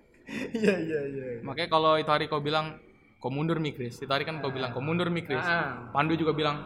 Iya, 0.54 0.74
iya, 0.80 1.00
iya. 1.06 1.26
makanya 1.42 1.70
kalau 1.70 1.94
itu 1.94 2.08
hari 2.08 2.26
kau 2.26 2.40
bilang 2.40 2.80
kau 3.20 3.30
mundur 3.30 3.60
mi 3.60 3.70
Chris 3.70 3.96
itu 3.96 4.08
hari 4.08 4.24
kan 4.24 4.40
kau 4.40 4.50
bilang 4.50 4.72
kau 4.72 4.82
mundur 4.82 5.08
mi 5.08 5.22
Chris 5.22 5.40
Ah. 5.40 5.92
Pandu 5.92 6.16
juga 6.16 6.32
bilang 6.32 6.64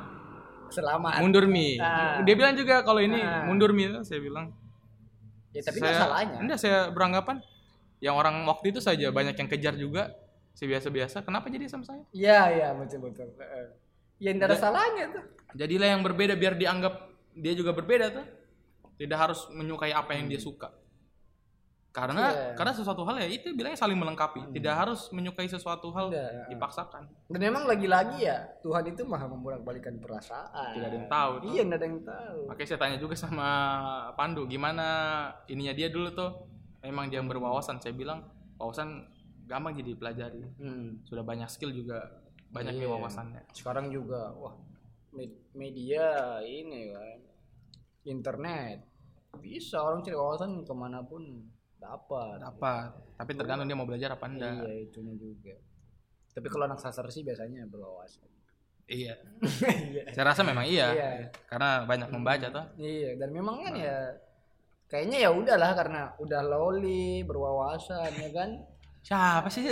Selamat. 0.67 1.19
mundur 1.19 1.45
mi 1.45 1.75
Ah. 1.77 2.21
dia 2.21 2.33
bilang 2.33 2.53
juga 2.53 2.81
kalau 2.81 2.99
ini 2.99 3.17
mundur 3.43 3.71
mi 3.71 3.85
saya 4.01 4.17
bilang 4.17 4.53
Ya 5.51 5.63
tapi 5.63 5.79
saya, 5.79 5.95
salahnya. 5.97 6.37
Enggak, 6.37 6.59
saya 6.59 6.79
beranggapan 6.89 7.41
yang 7.97 8.13
orang 8.13 8.45
waktu 8.45 8.69
itu 8.69 8.77
saja 8.77 9.09
banyak 9.09 9.33
yang 9.33 9.49
kejar 9.49 9.73
juga 9.73 10.13
si 10.57 10.65
biasa-biasa 10.65 11.21
kenapa 11.21 11.47
jadi 11.47 11.69
sama 11.69 11.85
saya 11.85 12.01
Iya, 12.09 12.39
iya, 12.51 12.67
betul 12.73 13.05
betul. 13.05 13.29
Ya 14.17 14.33
tidak 14.33 14.49
ada 14.49 14.57
salahnya 14.57 15.05
tuh. 15.13 15.23
jadilah 15.53 15.87
yang 15.87 16.01
berbeda 16.01 16.33
biar 16.33 16.53
dianggap 16.53 16.93
dia 17.31 17.53
juga 17.53 17.69
berbeda 17.71 18.09
tuh 18.11 18.25
tidak 18.97 19.17
harus 19.19 19.45
menyukai 19.51 19.93
apa 19.93 20.11
yang 20.11 20.25
dia 20.25 20.41
suka 20.41 20.73
karena 21.89 22.29
Iya. 22.29 22.53
karena 22.53 22.73
sesuatu 22.73 23.01
hal 23.03 23.17
ya 23.17 23.27
itu 23.27 23.53
bilangnya 23.53 23.73
saling 23.75 23.97
melengkapi 23.97 24.53
tidak 24.53 24.73
harus 24.75 25.09
menyukai 25.09 25.45
sesuatu 25.45 25.89
hal 25.91 26.09
Tidak. 26.09 26.49
dipaksakan 26.49 27.09
Dan 27.25 27.41
memang 27.41 27.65
lagi-lagi 27.65 28.21
ya 28.21 28.37
Tuhan 28.61 28.85
itu 28.87 29.01
maha 29.03 29.25
membolak-balikan 29.25 29.97
perasaan. 29.97 30.77
Tidak 30.77 30.85
ada 30.85 30.93
yang 30.95 31.09
tahu 31.09 31.31
tuh. 31.41 31.49
Iya, 31.49 31.61
tidak 31.63 31.77
ada 31.77 31.85
yang 31.85 31.99
tahu. 32.01 32.39
makanya 32.49 32.67
saya 32.67 32.79
tanya 32.79 32.97
juga 32.97 33.13
sama 33.13 33.49
Pandu 34.13 34.45
gimana 34.45 34.85
ininya 35.45 35.73
dia 35.73 35.89
dulu 35.89 36.09
tuh 36.11 36.29
memang 36.81 37.09
dia 37.09 37.17
yang 37.17 37.25
berwawasan 37.25 37.77
saya 37.77 37.93
bilang 37.93 38.29
wawasan 38.57 39.09
gampang 39.47 39.73
jadi 39.73 39.91
pelajari 39.93 40.43
Hmm. 40.57 40.99
sudah 41.01 41.23
banyak 41.23 41.47
skill 41.47 41.71
juga 41.71 42.03
banyak 42.47 42.73
Iya. 42.73 42.79
nih 42.79 42.89
wawasannya 42.89 43.41
Sekarang 43.51 43.87
juga 43.87 44.31
wah 44.33 44.55
med- 45.09 45.39
media 45.51 46.05
ini 46.41 46.91
kan 46.91 47.19
internet 48.05 48.83
bisa 49.37 49.79
orang 49.79 50.01
cari 50.01 50.15
wawasan 50.15 50.61
ke 50.61 50.73
mana 50.73 50.99
pun 51.01 51.23
dapat. 51.77 52.39
dapat 52.39 52.89
tapi 53.15 53.31
tergantung 53.33 53.65
dia 53.65 53.75
mau 53.75 53.85
belajar 53.85 54.11
apa 54.11 54.25
enggak 54.25 54.61
Iya 54.61 54.73
itunya 54.83 55.13
juga. 55.13 55.55
Tapi 56.29 56.47
kalau 56.47 56.65
anak 56.65 56.77
sastra 56.77 57.07
sih 57.07 57.21
biasanya 57.21 57.65
berwawasan. 57.65 58.29
iya 58.85 59.13
Iya. 59.91 60.03
saya 60.11 60.25
rasa 60.25 60.41
memang 60.41 60.63
iya 60.63 60.87
Iya. 60.89 61.09
karena 61.45 61.83
banyak 61.83 62.09
membaca 62.09 62.47
tuh 62.47 62.65
Iya, 62.77 63.15
dan 63.15 63.29
memang 63.29 63.59
kan 63.61 63.73
ya 63.75 63.97
kayaknya 64.87 65.17
ya 65.19 65.29
udahlah 65.29 65.71
karena 65.73 66.01
udah 66.17 66.41
loli 66.41 67.21
berwawasan 67.21 68.11
ya 68.15 68.29
kan. 68.31 68.49
Siapa 69.07 69.47
sih 69.47 69.63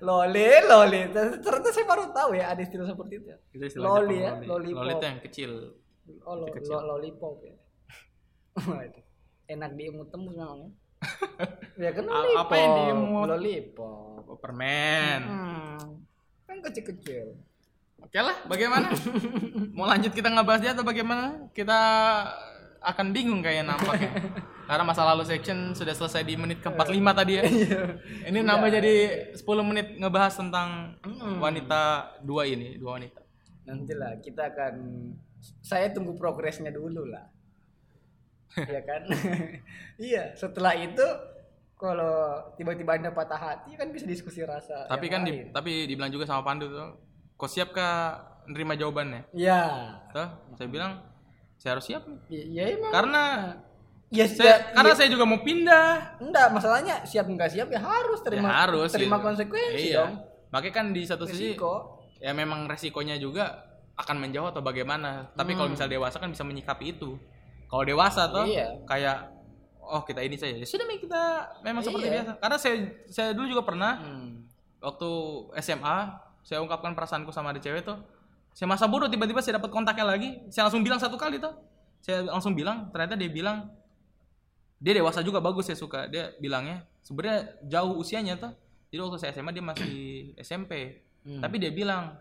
loli, 0.00 0.46
loli. 0.62 1.00
Ternyata 1.12 1.68
saya 1.68 1.84
baru 1.84 2.04
tahu 2.10 2.32
ya 2.32 2.48
ada 2.48 2.60
istilah 2.60 2.86
seperti 2.86 3.14
itu. 3.14 3.28
itu 3.52 3.64
istilah 3.66 3.84
Loli 3.94 4.16
Jepang, 4.16 4.40
ya, 4.40 4.48
loli 4.48 4.70
loli 4.72 4.92
itu 4.94 5.04
yang 5.04 5.20
kecil 5.20 5.52
Oh, 6.22 6.34
lo, 6.34 6.46
Kecil. 6.48 6.70
lo- 6.72 6.86
lollipop 6.96 7.42
ya. 7.42 7.54
Enak 9.48 9.70
diemut 9.74 10.08
tembus 10.08 10.32
memang 10.32 10.60
ya. 11.76 11.84
ya 11.84 11.90
kan 11.92 12.04
lollipop. 12.04 12.40
apa 12.40 12.54
yang 12.54 12.70
diemut? 12.74 13.26
Lollipop. 13.28 14.22
oh, 14.24 14.38
permen 14.38 15.20
Hmm. 15.20 15.78
Kan 16.46 16.56
kecil-kecil. 16.62 17.36
oke 17.98 18.18
lah 18.18 18.36
bagaimana 18.44 18.92
mau 19.72 19.84
lanjut 19.84 20.10
kita 20.10 20.30
ngebahas 20.30 20.60
dia 20.60 20.72
atau 20.72 20.82
bagaimana 20.82 21.24
kita 21.50 21.80
akan 22.78 23.06
bingung 23.10 23.40
kayaknya 23.40 23.70
nampaknya 23.70 24.10
karena 24.68 24.82
masa 24.82 25.02
lalu 25.04 25.22
section 25.22 25.70
sudah 25.70 25.92
selesai 25.92 26.22
di 26.22 26.34
menit 26.34 26.58
ke 26.58 26.68
45 26.68 26.90
tadi 27.14 27.32
ya 27.34 27.44
ini 28.24 28.38
nambah 28.40 28.68
jadi 28.68 28.94
10 29.32 29.42
menit 29.62 29.86
ngebahas 29.96 30.34
tentang 30.34 30.98
Hmm. 31.00 31.38
wanita 31.38 31.82
dua 32.20 32.44
ini 32.44 32.76
dua 32.76 32.96
wanita 32.96 33.20
Nantilah 33.62 34.18
kita 34.20 34.46
akan 34.48 34.74
saya 35.58 35.90
tunggu 35.90 36.14
progresnya 36.14 36.70
dulu 36.70 37.02
lah. 37.04 37.26
ya 38.64 38.80
kan? 38.80 39.02
iya, 40.00 40.30
setelah 40.32 40.70
itu 40.72 41.02
kalau 41.74 42.14
tiba-tiba 42.54 42.94
Anda 42.94 43.10
patah 43.10 43.36
hati 43.36 43.74
kan 43.74 43.90
bisa 43.90 44.04
diskusi 44.04 44.40
rasa. 44.40 44.86
tapi 44.86 45.06
kan 45.06 45.22
di, 45.22 45.50
tapi 45.50 45.84
dibilang 45.84 46.08
juga 46.08 46.24
sama 46.24 46.40
Pandu 46.42 46.66
tuh 46.66 46.88
kau 47.34 47.44
siap 47.44 47.70
kah 47.70 48.16
nerima 48.46 48.72
jawabannya 48.72 49.28
Iya. 49.30 49.60
tuh 50.08 50.28
saya 50.54 50.68
bilang 50.68 51.02
saya 51.56 51.70
harus 51.74 51.84
siap 51.84 52.02
Iya 52.28 52.44
iya, 52.46 52.64
emang. 52.76 52.92
karena 52.92 53.22
ya, 54.08 54.24
saya, 54.24 54.46
ya, 54.46 54.56
karena 54.72 54.92
iya. 54.92 54.98
saya 54.98 55.08
juga 55.10 55.24
mau 55.24 55.40
pindah 55.40 55.86
enggak 56.20 56.46
masalahnya 56.50 56.94
siap 57.02 57.26
enggak 57.26 57.50
siap 57.50 57.68
ya 57.68 57.80
harus 57.80 58.20
terima 58.20 58.46
ya 58.46 58.54
harus 58.62 58.90
terima 58.90 59.16
gitu. 59.16 59.26
konsekuensi 59.26 59.86
iya. 59.88 59.98
dong. 60.00 60.12
makanya 60.48 60.74
kan 60.74 60.86
di 60.90 61.02
satu 61.02 61.24
sisi 61.24 61.52
Risiko. 61.52 61.72
ya 62.16 62.30
memang 62.30 62.64
resikonya 62.64 63.16
juga 63.16 63.66
akan 63.96 64.16
menjauh 64.20 64.48
atau 64.48 64.60
bagaimana 64.60 65.32
tapi 65.32 65.52
kalau 65.52 65.66
misal 65.66 65.88
dewasa 65.88 66.16
kan 66.16 66.28
bisa 66.28 66.44
menyikapi 66.44 66.92
itu 66.92 67.16
kalau 67.66 67.82
dewasa 67.82 68.28
tuh 68.28 68.44
Hmm. 68.44 68.52
Iya. 68.52 68.68
kayak 68.84 69.18
oh 69.80 70.02
kita 70.02 70.20
ini 70.20 70.34
saja 70.34 70.54
ya 70.54 70.66
sudah 70.66 70.86
kita 70.86 71.22
memang 71.62 71.80
seperti 71.80 72.06
Iya. 72.06 72.14
biasa 72.20 72.30
karena 72.38 72.56
saya 72.56 72.76
saya 73.06 73.28
dulu 73.32 73.46
juga 73.48 73.64
pernah 73.64 73.92
Hmm. 73.96 74.44
waktu 74.78 75.10
SMA 75.58 75.96
saya 76.42 76.60
ungkapkan 76.60 76.92
perasaanku 76.92 77.30
sama 77.30 77.50
ada 77.50 77.58
cewek 77.58 77.82
tuh 77.82 77.98
saya 78.56 78.66
masa 78.66 78.88
bodoh 78.88 79.04
tiba-tiba 79.06 79.38
saya 79.38 79.60
dapat 79.60 79.68
kontaknya 79.68 80.08
lagi. 80.08 80.40
Saya 80.48 80.64
langsung 80.64 80.80
bilang 80.80 80.96
satu 80.96 81.14
kali 81.14 81.36
tuh 81.36 81.52
saya 81.98 82.24
langsung 82.24 82.52
bilang 82.52 82.88
ternyata 82.88 83.12
dia 83.14 83.28
bilang 83.28 83.68
dia 84.76 84.92
dewasa 84.92 85.20
juga 85.20 85.38
bagus 85.38 85.66
saya 85.66 85.76
suka. 85.76 86.08
Dia 86.08 86.32
bilangnya 86.36 86.88
sebenarnya 87.00 87.38
jauh 87.62 87.96
usianya 87.96 88.36
tuh 88.36 88.52
jadi 88.86 89.00
waktu 89.02 89.18
saya 89.18 89.30
SMA 89.32 89.52
dia 89.52 89.60
masih 89.62 89.94
SMP 90.38 90.72
Hmm. 91.20 91.42
tapi 91.42 91.58
dia 91.58 91.68
bilang 91.68 92.14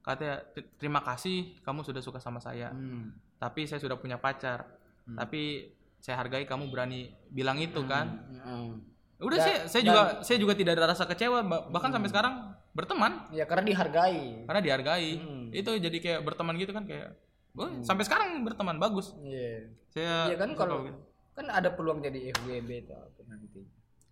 katanya 0.00 0.38
"Ter- 0.48 0.70
terima 0.76 1.02
kasih 1.02 1.58
kamu 1.60 1.82
sudah 1.82 1.98
suka 1.98 2.16
sama 2.16 2.38
saya. 2.38 2.70
Hmm. 2.70 3.10
tapi 3.36 3.66
saya 3.66 3.76
sudah 3.76 3.98
punya 3.98 4.16
pacar. 4.16 4.70
Tapi 5.04 5.66
saya 5.98 6.14
hargai 6.16 6.46
kamu 6.46 6.70
berani 6.70 7.10
bilang 7.26 7.58
itu 7.58 7.82
kan. 7.84 8.22
Hmm. 8.38 8.78
udah 9.18 9.34
Dan- 9.34 9.44
saya 9.44 9.58
saya 9.66 9.82
juga 9.82 10.02
saya 10.20 10.38
juga 10.38 10.54
tidak 10.54 10.72
ada 10.72 10.86
rasa 10.88 11.04
kecewa 11.04 11.42
bah- 11.42 11.66
bahkan 11.68 11.90
sampai 11.90 12.06
sekarang 12.06 12.34
berteman. 12.70 13.12
Ya 13.30 13.42
karena 13.44 13.66
dihargai. 13.66 14.46
karena 14.46 14.60
dihargai. 14.62 15.10
Hmm. 15.18 15.41
Itu 15.52 15.70
jadi 15.76 15.98
kayak 15.98 16.20
berteman 16.22 16.56
gitu 16.56 16.72
kan 16.72 16.84
kayak 16.84 17.12
oh, 17.52 17.68
sampai 17.80 18.02
sekarang 18.02 18.40
berteman 18.40 18.76
bagus 18.76 19.12
Iya. 19.18 19.68
saya 19.88 20.14
Iya 20.26 20.36
kan 20.36 20.50
kalau 20.52 20.84
gitu. 20.84 20.98
kan 21.32 21.46
ada 21.46 21.68
peluang 21.68 22.00
jadi 22.00 22.32
FWB 22.32 22.70
apa 22.88 23.20
nanti. 23.26 23.60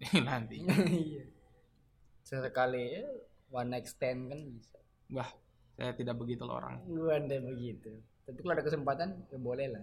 nanti 0.29 0.57
Iya. 0.87 1.25
Sesekali 2.23 2.95
ya, 2.95 3.05
one 3.51 3.69
night 3.69 3.87
stand 3.87 4.29
kan 4.29 4.39
bisa. 4.47 4.79
wah 5.11 5.31
saya 5.73 5.91
tidak 5.93 6.15
begitu 6.15 6.45
loh 6.45 6.57
orang 6.57 6.79
Gua 6.85 7.17
anda 7.17 7.41
begitu. 7.41 7.91
Tapi 8.23 8.39
kalau 8.39 8.53
ada 8.53 8.63
kesempatan 8.63 9.09
ya 9.27 9.37
boleh 9.37 9.67
lah. 9.69 9.83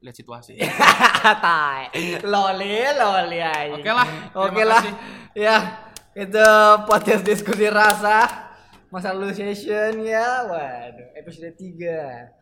lihat 0.00 0.16
situasi 0.16 0.56
Tai. 1.44 1.92
loli, 2.22 2.72
loli 2.90 3.38
aja. 3.38 3.74
oke 3.74 3.90
lah 3.90 4.08
Oke 4.34 4.62
lah. 4.62 4.82
Ya, 5.30 5.56
itu 6.12 6.46
podcast 6.84 7.20
diskusi 7.22 7.68
rasa. 7.68 8.48
Masa 8.90 9.14
lalu 9.14 9.30
session 9.32 10.02
ya. 10.02 10.44
Waduh, 10.44 11.14
episode 11.14 11.54
3. 11.54 12.38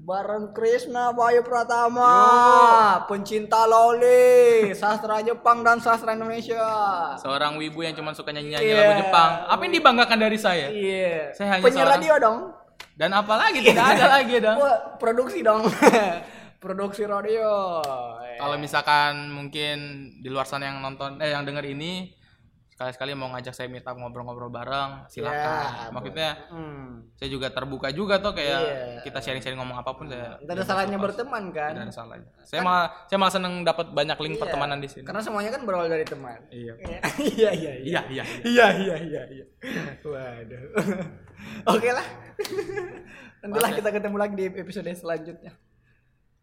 Bareng 0.00 0.56
Krishna 0.56 1.12
Bayu 1.12 1.44
Pratama, 1.44 2.08
pencinta 3.04 3.68
loli, 3.68 4.72
sastra 4.72 5.20
Jepang 5.20 5.60
dan 5.60 5.76
sastra 5.76 6.16
Indonesia. 6.16 6.56
seorang 7.20 7.60
wibu 7.60 7.84
yang 7.84 7.92
cuma 7.92 8.16
suka 8.16 8.32
nyanyi 8.32 8.56
nyanyi 8.56 8.64
Iya. 8.66 8.80
lagu 8.80 8.94
Jepang 8.98 9.30
apa 9.44 9.60
yang 9.60 9.74
dibanggakan 9.76 10.18
dari 10.18 10.38
saya 10.40 10.72
Iya. 10.72 11.36
Saya 11.36 11.46
hanya 11.52 11.60
Penyiar 11.60 11.76
seorang- 11.84 12.00
radio 12.00 12.14
dong. 12.16 12.38
dan 12.96 13.10
apalagi 13.12 13.60
tidak 13.60 13.86
ada 13.92 14.06
lagi 14.10 14.36
dong 14.40 14.56
Wah, 14.56 14.76
produksi 14.96 15.38
dong. 15.40 15.62
produksi 16.64 17.04
radio. 17.04 17.80
kalau 18.36 18.56
misalkan 18.56 19.28
mungkin 19.28 19.76
di 20.16 20.28
luar 20.28 20.44
sana 20.44 20.64
yang 20.66 20.80
nonton 20.80 21.20
eh 21.20 21.28
yang 21.28 21.44
denger 21.44 21.64
ini 21.66 22.08
sekali-sekali 22.80 23.12
mau 23.12 23.28
ngajak 23.28 23.52
saya 23.52 23.68
meet 23.68 23.84
up 23.84 23.92
ngobrol-ngobrol 23.92 24.48
bareng 24.48 25.04
silakan 25.04 25.36
Ya, 25.60 25.92
maksudnya 25.92 26.30
Hmm. 26.48 27.12
saya 27.12 27.28
juga 27.28 27.52
terbuka 27.52 27.92
juga 27.92 28.16
tuh 28.16 28.32
kayak 28.32 28.56
Iya. 28.58 29.04
kita 29.04 29.20
sharing-sharing 29.20 29.60
ngomong 29.60 29.76
apa 29.76 29.92
pun 29.92 30.08
saya 30.08 30.40
Tidak 30.40 30.48
ada 30.50 30.64
salahnya 30.64 30.96
berteman 30.96 31.52
kan? 31.52 31.76
tidak 31.76 31.84
ada 31.84 31.94
salahnya 31.94 32.30
saya 32.40 32.64
malah 32.64 32.88
saya 33.04 33.18
malah 33.20 33.34
seneng 33.34 33.54
dapat 33.60 33.92
banyak 33.92 34.16
link 34.18 34.34
Iya. 34.34 34.42
pertemanan 34.42 34.80
di 34.80 34.88
sini 34.88 35.04
Karena 35.04 35.20
semuanya 35.20 35.52
kan 35.52 35.60
berawal 35.62 35.86
dari 35.86 36.08
teman. 36.08 36.40
iya 36.48 36.72
Iya 37.20 37.50
iya 37.52 37.72
iya 37.76 38.00
iya 38.08 38.24
Iya 38.40 38.66
iya 38.72 38.96
iya 38.98 39.22
iya. 39.30 39.44
Waduh. 40.00 40.62
Oke 41.72 41.90
lah. 41.90 42.06
Nantilah 43.40 43.70
kita 43.72 43.90
ketemu 43.90 44.16
lagi 44.16 44.34
di 44.34 44.44
episode 44.50 44.88
selanjutnya. 44.90 45.52